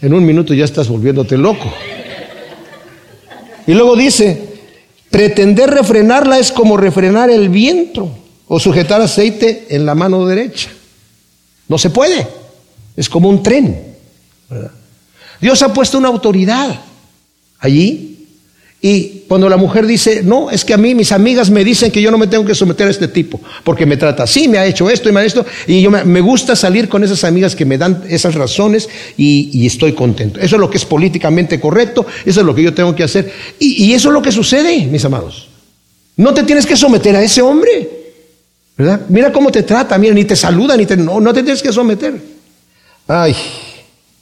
en 0.00 0.14
un 0.14 0.24
minuto 0.24 0.54
ya 0.54 0.64
estás 0.64 0.88
volviéndote 0.88 1.36
loco. 1.36 1.72
Y 3.66 3.74
luego 3.74 3.96
dice, 3.96 4.54
pretender 5.10 5.70
refrenarla 5.70 6.38
es 6.38 6.52
como 6.52 6.76
refrenar 6.76 7.30
el 7.30 7.48
viento 7.48 8.10
o 8.46 8.58
sujetar 8.58 9.00
aceite 9.00 9.66
en 9.70 9.84
la 9.84 9.94
mano 9.94 10.24
derecha. 10.26 10.70
No 11.68 11.78
se 11.78 11.90
puede. 11.90 12.26
Es 12.96 13.08
como 13.08 13.28
un 13.28 13.42
tren. 13.42 13.94
Dios 15.40 15.62
ha 15.62 15.72
puesto 15.72 15.98
una 15.98 16.08
autoridad 16.08 16.80
allí 17.60 18.18
y 18.80 19.24
cuando 19.26 19.48
la 19.48 19.56
mujer 19.56 19.86
dice, 19.86 20.22
no, 20.22 20.52
es 20.52 20.64
que 20.64 20.72
a 20.72 20.76
mí 20.76 20.94
mis 20.94 21.10
amigas 21.10 21.50
me 21.50 21.64
dicen 21.64 21.90
que 21.90 22.00
yo 22.00 22.12
no 22.12 22.18
me 22.18 22.28
tengo 22.28 22.44
que 22.44 22.54
someter 22.54 22.86
a 22.86 22.90
este 22.90 23.08
tipo, 23.08 23.40
porque 23.64 23.86
me 23.86 23.96
trata 23.96 24.22
así, 24.22 24.46
me 24.46 24.58
ha 24.58 24.66
hecho 24.66 24.88
esto 24.88 25.08
y 25.08 25.12
me 25.12 25.18
ha 25.18 25.24
esto, 25.24 25.44
y 25.66 25.82
yo 25.82 25.90
me, 25.90 26.20
gusta 26.20 26.54
salir 26.54 26.88
con 26.88 27.02
esas 27.02 27.24
amigas 27.24 27.56
que 27.56 27.64
me 27.64 27.76
dan 27.76 28.04
esas 28.08 28.36
razones 28.36 28.88
y, 29.16 29.66
estoy 29.66 29.94
contento. 29.94 30.38
Eso 30.38 30.54
es 30.54 30.60
lo 30.60 30.70
que 30.70 30.76
es 30.76 30.84
políticamente 30.84 31.58
correcto, 31.58 32.06
eso 32.24 32.40
es 32.40 32.46
lo 32.46 32.54
que 32.54 32.62
yo 32.62 32.72
tengo 32.72 32.94
que 32.94 33.02
hacer. 33.02 33.32
Y, 33.58 33.92
eso 33.92 34.10
es 34.10 34.14
lo 34.14 34.22
que 34.22 34.30
sucede, 34.30 34.86
mis 34.86 35.04
amados. 35.04 35.48
No 36.16 36.32
te 36.32 36.44
tienes 36.44 36.64
que 36.64 36.76
someter 36.76 37.16
a 37.16 37.22
ese 37.22 37.42
hombre, 37.42 37.97
Mira 39.08 39.32
cómo 39.32 39.50
te 39.50 39.64
trata, 39.64 39.98
mira, 39.98 40.14
ni 40.14 40.24
te 40.24 40.36
saluda, 40.36 40.76
ni 40.76 40.86
te, 40.86 40.96
no, 40.96 41.20
no 41.20 41.34
te 41.34 41.42
tienes 41.42 41.60
que 41.62 41.72
someter. 41.72 42.20
Ay, 43.08 43.34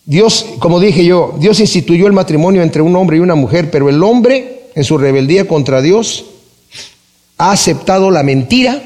Dios, 0.07 0.47
como 0.59 0.81
dije 0.81 1.05
yo, 1.05 1.37
Dios 1.39 1.61
instituyó 1.61 2.07
el 2.07 2.15
matrimonio 2.15 2.63
entre 2.63 2.81
un 2.81 2.97
hombre 2.97 3.19
y 3.19 3.21
una 3.21 3.35
mujer, 3.35 3.71
pero 3.71 3.91
el 3.91 4.03
hombre, 4.03 4.71
en 4.75 4.85
su 4.85 4.97
rebeldía 4.97 5.47
contra 5.47 5.83
Dios, 5.83 6.25
ha 7.37 7.53
aceptado 7.53 8.11
la 8.11 8.23
mentira 8.23 8.81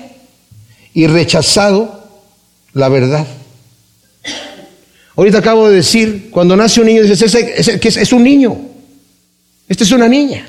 y 0.92 1.06
rechazado 1.06 2.04
la 2.72 2.88
verdad. 2.88 3.26
Ahorita 5.14 5.38
acabo 5.38 5.68
de 5.68 5.76
decir, 5.76 6.30
cuando 6.30 6.56
nace 6.56 6.80
un 6.80 6.86
niño, 6.86 7.02
dices, 7.02 7.32
que 7.80 7.88
es 7.88 8.12
un 8.12 8.24
niño, 8.24 8.56
esta 9.68 9.84
es 9.84 9.92
una 9.92 10.08
niña. 10.08 10.48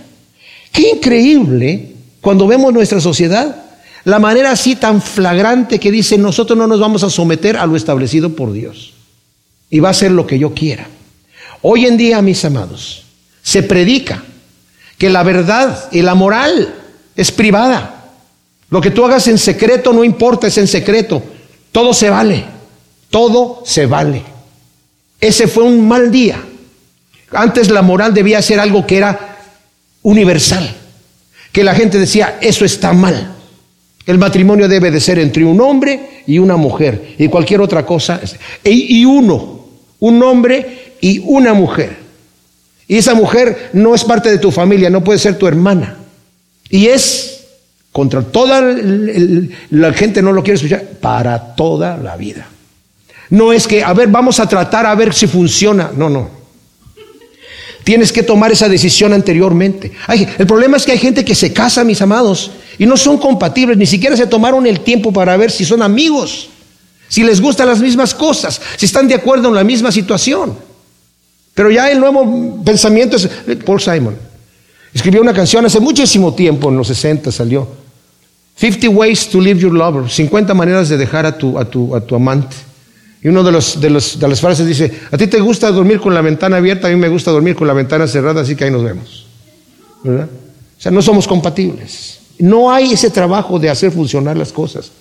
Qué 0.72 0.90
increíble 0.90 1.90
cuando 2.22 2.48
vemos 2.48 2.74
nuestra 2.74 3.00
sociedad, 3.00 3.71
la 4.04 4.20
manera 4.20 4.52
así 4.52 4.76
tan 4.76 5.02
flagrante 5.02 5.80
que 5.80 5.92
dice, 5.92 6.18
nosotros 6.18 6.58
no 6.58 6.68
nos 6.68 6.80
vamos 6.80 7.04
a 7.04 7.10
someter 7.10 7.58
a 7.58 7.66
lo 7.66 7.76
establecido 7.76 8.36
por 8.36 8.52
Dios 8.52 8.94
y 9.70 9.80
va 9.80 9.90
a 9.90 9.94
ser 9.94 10.12
lo 10.12 10.26
que 10.26 10.40
yo 10.40 10.54
quiera. 10.54 10.88
Hoy 11.62 11.86
en 11.86 11.98
día, 11.98 12.22
mis 12.22 12.44
amados, 12.44 13.04
se 13.44 13.62
predica 13.64 14.24
que 14.98 15.10
la 15.10 15.24
verdad 15.24 15.90
y 15.92 16.02
la 16.02 16.16
moral 16.16 16.74
es 17.16 17.32
privada. 17.32 18.12
Lo 18.70 18.82
que 18.82 18.92
tú 18.92 19.06
hagas 19.06 19.28
en 19.28 19.38
secreto 19.38 19.94
no 19.94 20.04
importa, 20.04 20.48
es 20.48 20.58
en 20.58 20.68
secreto. 20.68 21.22
Todo 21.72 21.94
se 21.94 22.10
vale. 22.10 22.46
Todo 23.10 23.62
se 23.66 23.86
vale. 23.86 24.24
Ese 25.20 25.48
fue 25.48 25.64
un 25.64 25.88
mal 25.88 26.10
día. 26.10 26.42
Antes 27.32 27.70
la 27.70 27.82
moral 27.82 28.14
debía 28.14 28.42
ser 28.42 28.60
algo 28.60 28.88
que 28.88 28.98
era 28.98 29.38
universal. 30.02 30.76
Que 31.52 31.64
la 31.64 31.76
gente 31.76 32.00
decía, 32.00 32.40
eso 32.42 32.66
está 32.66 32.94
mal. 32.94 33.36
El 34.06 34.18
matrimonio 34.18 34.68
debe 34.68 34.92
de 34.92 35.00
ser 35.00 35.20
entre 35.20 35.46
un 35.46 35.62
hombre 35.62 36.24
y 36.28 36.40
una 36.40 36.58
mujer. 36.58 37.16
Y 37.18 37.28
cualquier 37.28 37.62
otra 37.62 37.86
cosa. 37.86 38.20
Y 38.64 39.06
uno 39.06 39.62
un 40.02 40.22
hombre 40.24 40.96
y 41.00 41.20
una 41.20 41.54
mujer. 41.54 41.96
Y 42.88 42.98
esa 42.98 43.14
mujer 43.14 43.70
no 43.72 43.96
es 43.96 44.04
parte 44.04 44.30
de 44.30 44.38
tu 44.38 44.52
familia, 44.52 44.90
no 44.90 45.04
puede 45.04 45.20
ser 45.20 45.38
tu 45.38 45.48
hermana. 45.48 45.96
Y 46.70 46.88
es 46.88 47.46
contra 47.92 48.22
toda 48.22 48.62
la 49.70 49.94
gente 49.94 50.22
no 50.22 50.34
lo 50.34 50.44
quiere 50.44 50.56
escuchar, 50.56 50.84
para 51.00 51.56
toda 51.56 51.98
la 51.98 52.18
vida. 52.18 52.48
No 53.30 53.54
es 53.54 53.68
que, 53.68 53.84
a 53.84 53.94
ver, 53.94 54.10
vamos 54.10 54.40
a 54.40 54.50
tratar 54.50 54.86
a 54.86 54.96
ver 54.96 55.14
si 55.14 55.28
funciona. 55.28 55.92
No, 55.96 56.10
no. 56.10 56.30
Tienes 57.84 58.12
que 58.12 58.24
tomar 58.24 58.52
esa 58.52 58.68
decisión 58.68 59.14
anteriormente. 59.14 59.92
el 60.38 60.48
problema 60.48 60.78
es 60.78 60.84
que 60.84 60.92
hay 60.92 60.98
gente 60.98 61.24
que 61.24 61.36
se 61.36 61.54
casa, 61.54 61.84
mis 61.84 62.02
amados, 62.02 62.52
y 62.82 62.88
no 62.88 62.98
son 62.98 63.20
compatibles, 63.20 63.78
ni 63.78 63.86
siquiera 63.86 64.18
se 64.18 64.26
tomaron 64.26 64.66
el 64.66 64.80
tiempo 64.80 65.14
para 65.14 65.38
ver 65.38 65.52
si 65.52 65.64
son 65.64 65.84
amigos 65.84 66.50
si 67.08 67.24
les 67.24 67.40
gustan 67.40 67.68
las 67.68 67.80
mismas 67.80 68.16
cosas, 68.16 68.60
si 68.76 68.88
están 68.88 69.08
de 69.08 69.14
acuerdo 69.14 69.50
en 69.50 69.54
la 69.54 69.64
misma 69.64 69.92
situación. 69.92 70.56
Pero 71.54 71.70
ya 71.70 71.92
el 71.92 72.00
nuevo 72.00 72.64
pensamiento 72.64 73.18
es 73.18 73.30
Paul 73.64 73.80
Simon. 73.80 74.16
Escribió 74.92 75.22
una 75.22 75.34
canción 75.34 75.64
hace 75.64 75.80
muchísimo 75.80 76.34
tiempo, 76.34 76.70
en 76.70 76.78
los 76.78 76.88
60 76.88 77.32
salió. 77.32 77.68
50 78.56 78.90
ways 78.90 79.30
to 79.30 79.40
leave 79.40 79.60
your 79.60 79.74
lover, 79.74 80.10
50 80.10 80.52
maneras 80.56 80.90
de 80.90 80.98
dejar 80.98 81.28
a 81.28 81.38
tu, 81.38 81.60
a 81.60 81.66
tu, 81.66 81.96
a 81.96 82.02
tu 82.02 82.16
amante. 82.16 82.56
Y 83.22 83.28
uno 83.28 83.44
de, 83.44 83.52
los, 83.52 83.80
de, 83.80 83.92
los, 83.92 84.18
de 84.18 84.28
las 84.28 84.42
frases 84.42 84.66
dice, 84.66 84.92
a 85.12 85.18
ti 85.18 85.28
te 85.28 85.40
gusta 85.40 85.70
dormir 85.70 86.00
con 86.00 86.16
la 86.16 86.22
ventana 86.22 86.58
abierta, 86.58 86.88
a 86.88 86.90
mí 86.90 86.96
me 86.96 87.10
gusta 87.10 87.30
dormir 87.30 87.56
con 87.56 87.68
la 87.68 87.74
ventana 87.74 88.08
cerrada, 88.08 88.42
así 88.42 88.56
que 88.56 88.64
ahí 88.64 88.72
nos 88.72 88.84
vemos. 88.84 89.28
¿Verdad? 90.04 90.30
O 90.80 90.82
sea, 90.82 90.92
no 90.92 91.04
somos 91.04 91.28
compatibles. 91.28 92.21
No 92.40 92.72
hay 92.72 92.94
ese 92.94 93.10
trabajo 93.10 93.60
de 93.60 93.70
hacer 93.70 93.92
funcionar 93.92 94.38
las 94.38 94.52
cosas. 94.52 94.92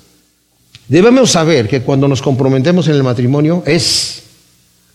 Debemos 0.88 1.30
saber 1.30 1.68
que 1.68 1.82
cuando 1.82 2.08
nos 2.08 2.20
comprometemos 2.20 2.88
en 2.88 2.94
el 2.94 3.02
matrimonio 3.02 3.62
es 3.66 4.22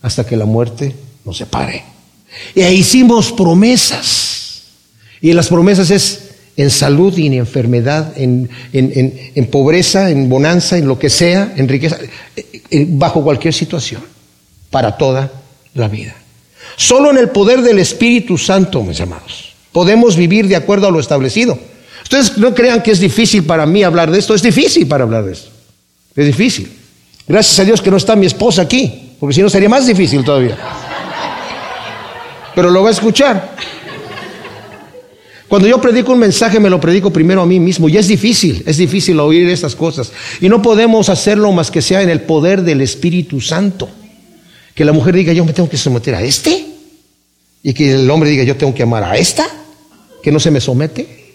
hasta 0.02 0.24
que 0.24 0.36
la 0.36 0.44
muerte 0.44 0.94
nos 1.24 1.38
separe. 1.38 1.84
Y 2.54 2.62
hicimos 2.62 3.32
promesas. 3.32 4.62
Y 5.20 5.32
las 5.32 5.48
promesas 5.48 5.90
es 5.90 6.26
en 6.56 6.70
salud 6.70 7.16
y 7.16 7.26
en 7.26 7.34
enfermedad, 7.34 8.12
en, 8.16 8.48
en, 8.72 9.46
pobreza, 9.46 10.10
en 10.10 10.28
bonanza, 10.28 10.78
en 10.78 10.86
lo 10.86 10.98
que 10.98 11.10
sea, 11.10 11.54
en 11.56 11.68
riqueza, 11.68 11.98
eh, 12.34 12.62
eh, 12.70 12.86
bajo 12.88 13.22
cualquier 13.22 13.52
situación, 13.52 14.02
para 14.70 14.96
toda 14.96 15.30
la 15.74 15.88
vida. 15.88 16.14
Solo 16.76 17.10
en 17.10 17.18
el 17.18 17.30
poder 17.30 17.62
del 17.62 17.78
Espíritu 17.78 18.38
Santo, 18.38 18.82
mis 18.82 19.00
amados, 19.00 19.54
podemos 19.72 20.16
vivir 20.16 20.48
de 20.48 20.56
acuerdo 20.56 20.88
a 20.88 20.90
lo 20.90 21.00
establecido. 21.00 21.58
Ustedes 22.06 22.38
no 22.38 22.54
crean 22.54 22.84
que 22.84 22.92
es 22.92 23.00
difícil 23.00 23.42
para 23.42 23.66
mí 23.66 23.82
hablar 23.82 24.12
de 24.12 24.20
esto, 24.20 24.32
es 24.32 24.40
difícil 24.40 24.86
para 24.86 25.02
hablar 25.02 25.24
de 25.24 25.32
esto. 25.32 25.50
Es 26.14 26.24
difícil. 26.24 26.70
Gracias 27.26 27.58
a 27.58 27.64
Dios 27.64 27.82
que 27.82 27.90
no 27.90 27.96
está 27.96 28.14
mi 28.14 28.26
esposa 28.26 28.62
aquí, 28.62 29.16
porque 29.18 29.34
si 29.34 29.42
no 29.42 29.50
sería 29.50 29.68
más 29.68 29.88
difícil 29.88 30.22
todavía. 30.22 30.56
Pero 32.54 32.70
lo 32.70 32.84
va 32.84 32.90
a 32.90 32.92
escuchar. 32.92 33.56
Cuando 35.48 35.66
yo 35.66 35.80
predico 35.80 36.12
un 36.12 36.20
mensaje, 36.20 36.60
me 36.60 36.70
lo 36.70 36.80
predico 36.80 37.12
primero 37.12 37.42
a 37.42 37.46
mí 37.46 37.58
mismo. 37.58 37.88
Y 37.88 37.96
es 37.96 38.06
difícil, 38.06 38.62
es 38.66 38.76
difícil 38.76 39.18
oír 39.18 39.48
estas 39.48 39.74
cosas. 39.74 40.12
Y 40.40 40.48
no 40.48 40.62
podemos 40.62 41.08
hacerlo 41.08 41.50
más 41.50 41.72
que 41.72 41.82
sea 41.82 42.02
en 42.02 42.08
el 42.08 42.20
poder 42.20 42.62
del 42.62 42.82
Espíritu 42.82 43.40
Santo. 43.40 43.88
Que 44.76 44.84
la 44.84 44.92
mujer 44.92 45.16
diga, 45.16 45.32
yo 45.32 45.44
me 45.44 45.52
tengo 45.52 45.68
que 45.68 45.76
someter 45.76 46.14
a 46.14 46.22
este. 46.22 46.66
Y 47.64 47.74
que 47.74 47.94
el 47.94 48.08
hombre 48.08 48.30
diga, 48.30 48.44
yo 48.44 48.54
tengo 48.54 48.72
que 48.72 48.84
amar 48.84 49.02
a 49.02 49.16
esta, 49.16 49.44
que 50.22 50.30
no 50.30 50.38
se 50.38 50.52
me 50.52 50.60
somete. 50.60 51.25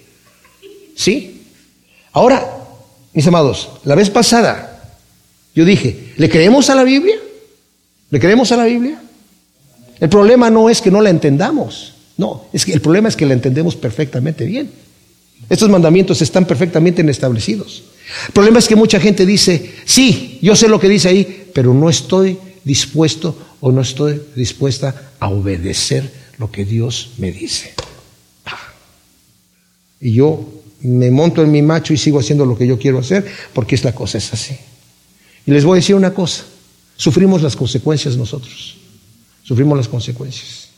¿Sí? 1.02 1.42
Ahora, 2.14 2.46
mis 3.12 3.26
amados, 3.26 3.70
la 3.86 3.96
vez 3.96 4.12
pasada 4.12 4.94
yo 5.56 5.66
dije, 5.66 6.14
¿le 6.18 6.30
creemos 6.30 6.70
a 6.70 6.76
la 6.76 6.84
Biblia? 6.84 7.16
¿Le 8.12 8.20
creemos 8.20 8.52
a 8.52 8.58
la 8.58 8.66
Biblia? 8.66 9.02
El 10.00 10.10
problema 10.10 10.52
no 10.52 10.70
es 10.70 10.80
que 10.80 10.92
no 10.92 11.02
la 11.02 11.10
entendamos, 11.10 11.96
no, 12.18 12.46
es 12.54 12.66
que 12.66 12.74
el 12.74 12.82
problema 12.82 13.10
es 13.10 13.16
que 13.16 13.26
la 13.26 13.34
entendemos 13.34 13.76
perfectamente 13.76 14.46
bien. 14.46 14.70
Estos 15.50 15.70
mandamientos 15.70 16.22
están 16.22 16.46
perfectamente 16.46 17.02
establecidos. 17.10 17.82
El 18.28 18.34
problema 18.34 18.60
es 18.60 18.68
que 18.68 18.76
mucha 18.76 19.00
gente 19.00 19.26
dice, 19.26 19.74
sí, 19.86 20.38
yo 20.44 20.56
sé 20.56 20.68
lo 20.68 20.80
que 20.80 20.88
dice 20.88 21.10
ahí, 21.10 21.50
pero 21.52 21.74
no 21.74 21.90
estoy 21.90 22.38
dispuesto 22.64 23.56
o 23.60 23.72
no 23.72 23.82
estoy 23.82 24.22
dispuesta 24.36 25.14
a 25.20 25.30
obedecer 25.30 26.12
lo 26.38 26.52
que 26.52 26.64
Dios 26.64 27.14
me 27.18 27.32
dice. 27.32 27.74
Y 30.00 30.14
yo 30.14 30.61
me 30.84 31.12
monto 31.12 31.42
en 31.42 31.52
mi 31.52 31.62
macho 31.62 31.94
y 31.94 31.98
sigo 31.98 32.20
haciendo 32.20 32.46
lo 32.46 32.58
que 32.58 32.68
yo 32.68 32.78
quiero 32.78 33.00
hacer 33.00 33.26
porque 33.54 33.76
es 33.76 33.84
la 33.84 33.94
cosa 33.94 34.18
es 34.18 34.34
así. 34.34 34.58
Y 35.46 35.52
les 35.52 35.66
voy 35.66 35.76
a 35.76 35.82
decir 35.82 35.96
una 35.96 36.14
cosa, 36.14 36.44
sufrimos 36.96 37.42
las 37.42 37.56
consecuencias 37.56 38.16
nosotros, 38.16 38.78
sufrimos 39.44 39.78
las 39.78 39.88
consecuencias. 39.88 40.70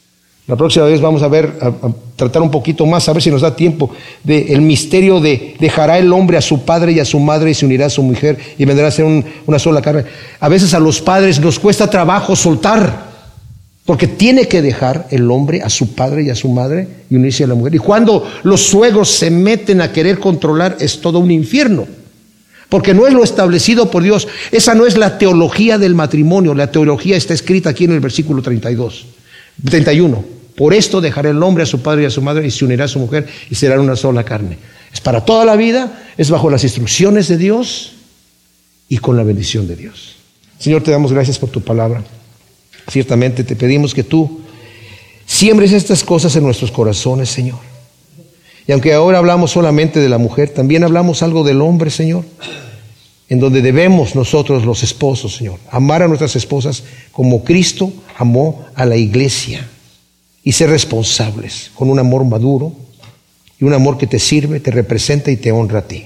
La 0.45 0.57
próxima 0.57 0.85
vez 0.85 0.99
vamos 0.99 1.23
a 1.23 1.29
ver, 1.29 1.57
a, 1.61 1.71
tratar 2.17 2.41
un 2.41 2.51
poquito 2.51 2.85
más, 2.85 3.07
a 3.07 3.13
ver 3.13 3.21
si 3.21 3.31
nos 3.31 3.41
da 3.41 3.55
tiempo, 3.55 3.91
del 4.23 4.51
el 4.51 4.61
misterio 4.61 5.21
de 5.21 5.55
dejará 5.57 5.97
el 5.97 6.11
hombre 6.11 6.35
a 6.35 6.41
su 6.41 6.65
padre 6.65 6.91
y 6.91 6.99
a 6.99 7.05
su 7.05 7.17
madre 7.19 7.51
y 7.51 7.53
se 7.53 7.65
unirá 7.65 7.85
a 7.85 7.89
su 7.89 8.03
mujer 8.03 8.37
y 8.57 8.65
vendrá 8.65 8.87
a 8.87 8.91
ser 8.91 9.05
una 9.45 9.59
sola 9.59 9.81
carne. 9.81 10.03
A 10.41 10.49
veces 10.49 10.73
a 10.73 10.79
los 10.79 11.01
padres 11.01 11.39
nos 11.39 11.59
cuesta 11.59 11.89
trabajo 11.89 12.35
soltar, 12.35 13.12
porque 13.85 14.07
tiene 14.07 14.47
que 14.47 14.61
dejar 14.61 15.07
el 15.11 15.29
hombre 15.29 15.61
a 15.61 15.69
su 15.69 15.93
padre 15.93 16.23
y 16.23 16.29
a 16.29 16.35
su 16.35 16.49
madre 16.49 16.87
y 17.09 17.15
unirse 17.15 17.43
a 17.43 17.47
la 17.47 17.55
mujer. 17.55 17.75
Y 17.75 17.79
cuando 17.79 18.25
los 18.43 18.61
suegros 18.61 19.09
se 19.09 19.29
meten 19.29 19.81
a 19.81 19.91
querer 19.91 20.19
controlar, 20.19 20.77
es 20.79 21.01
todo 21.01 21.19
un 21.19 21.31
infierno. 21.31 21.85
Porque 22.69 22.93
no 22.93 23.05
es 23.05 23.13
lo 23.13 23.23
establecido 23.23 23.91
por 23.91 24.01
Dios. 24.01 24.27
Esa 24.51 24.73
no 24.73 24.85
es 24.85 24.97
la 24.97 25.17
teología 25.17 25.77
del 25.77 25.95
matrimonio. 25.95 26.55
La 26.55 26.71
teología 26.71 27.17
está 27.17 27.33
escrita 27.33 27.69
aquí 27.69 27.83
en 27.83 27.91
el 27.91 27.99
versículo 27.99 28.41
32, 28.41 29.05
31. 29.69 30.23
Por 30.55 30.73
esto 30.73 31.01
dejará 31.01 31.29
el 31.29 31.43
hombre 31.43 31.63
a 31.63 31.67
su 31.67 31.81
padre 31.81 32.03
y 32.03 32.05
a 32.05 32.09
su 32.09 32.21
madre 32.21 32.47
y 32.47 32.51
se 32.51 32.63
unirá 32.63 32.85
a 32.85 32.87
su 32.87 32.99
mujer 32.99 33.27
y 33.49 33.55
serán 33.55 33.81
una 33.81 33.95
sola 33.95 34.23
carne. 34.23 34.57
Es 34.93 35.01
para 35.01 35.25
toda 35.25 35.43
la 35.43 35.55
vida, 35.55 36.03
es 36.17 36.29
bajo 36.29 36.49
las 36.49 36.63
instrucciones 36.63 37.27
de 37.27 37.37
Dios 37.37 37.93
y 38.87 38.99
con 38.99 39.17
la 39.17 39.23
bendición 39.23 39.67
de 39.67 39.75
Dios. 39.75 40.15
Señor, 40.57 40.83
te 40.83 40.91
damos 40.91 41.11
gracias 41.11 41.37
por 41.37 41.49
tu 41.49 41.61
palabra. 41.61 42.03
Ciertamente 42.89 43.43
te 43.43 43.55
pedimos 43.55 43.93
que 43.93 44.03
tú 44.03 44.41
siembres 45.25 45.71
estas 45.71 46.03
cosas 46.03 46.35
en 46.35 46.43
nuestros 46.43 46.71
corazones, 46.71 47.29
Señor. 47.29 47.59
Y 48.67 48.71
aunque 48.71 48.93
ahora 48.93 49.17
hablamos 49.17 49.51
solamente 49.51 49.99
de 49.99 50.09
la 50.09 50.17
mujer, 50.17 50.49
también 50.49 50.83
hablamos 50.83 51.21
algo 51.23 51.43
del 51.43 51.61
hombre, 51.61 51.89
Señor, 51.89 52.23
en 53.29 53.39
donde 53.39 53.61
debemos 53.61 54.15
nosotros 54.15 54.65
los 54.65 54.83
esposos, 54.83 55.35
Señor, 55.35 55.59
amar 55.69 56.01
a 56.01 56.07
nuestras 56.07 56.35
esposas 56.35 56.83
como 57.11 57.43
Cristo 57.43 57.91
amó 58.17 58.65
a 58.75 58.85
la 58.85 58.95
iglesia 58.95 59.67
y 60.43 60.51
ser 60.51 60.69
responsables 60.69 61.71
con 61.73 61.89
un 61.89 61.99
amor 61.99 62.25
maduro 62.25 62.73
y 63.59 63.65
un 63.65 63.73
amor 63.73 63.97
que 63.97 64.07
te 64.07 64.19
sirve, 64.19 64.59
te 64.59 64.71
representa 64.71 65.31
y 65.31 65.37
te 65.37 65.51
honra 65.51 65.79
a 65.79 65.87
ti. 65.87 66.05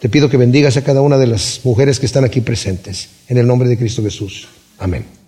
Te 0.00 0.08
pido 0.08 0.30
que 0.30 0.38
bendigas 0.38 0.76
a 0.78 0.84
cada 0.84 1.02
una 1.02 1.18
de 1.18 1.26
las 1.26 1.60
mujeres 1.64 2.00
que 2.00 2.06
están 2.06 2.24
aquí 2.24 2.40
presentes, 2.40 3.08
en 3.28 3.36
el 3.36 3.46
nombre 3.46 3.68
de 3.68 3.76
Cristo 3.76 4.02
Jesús. 4.02 4.48
Amén. 4.78 5.19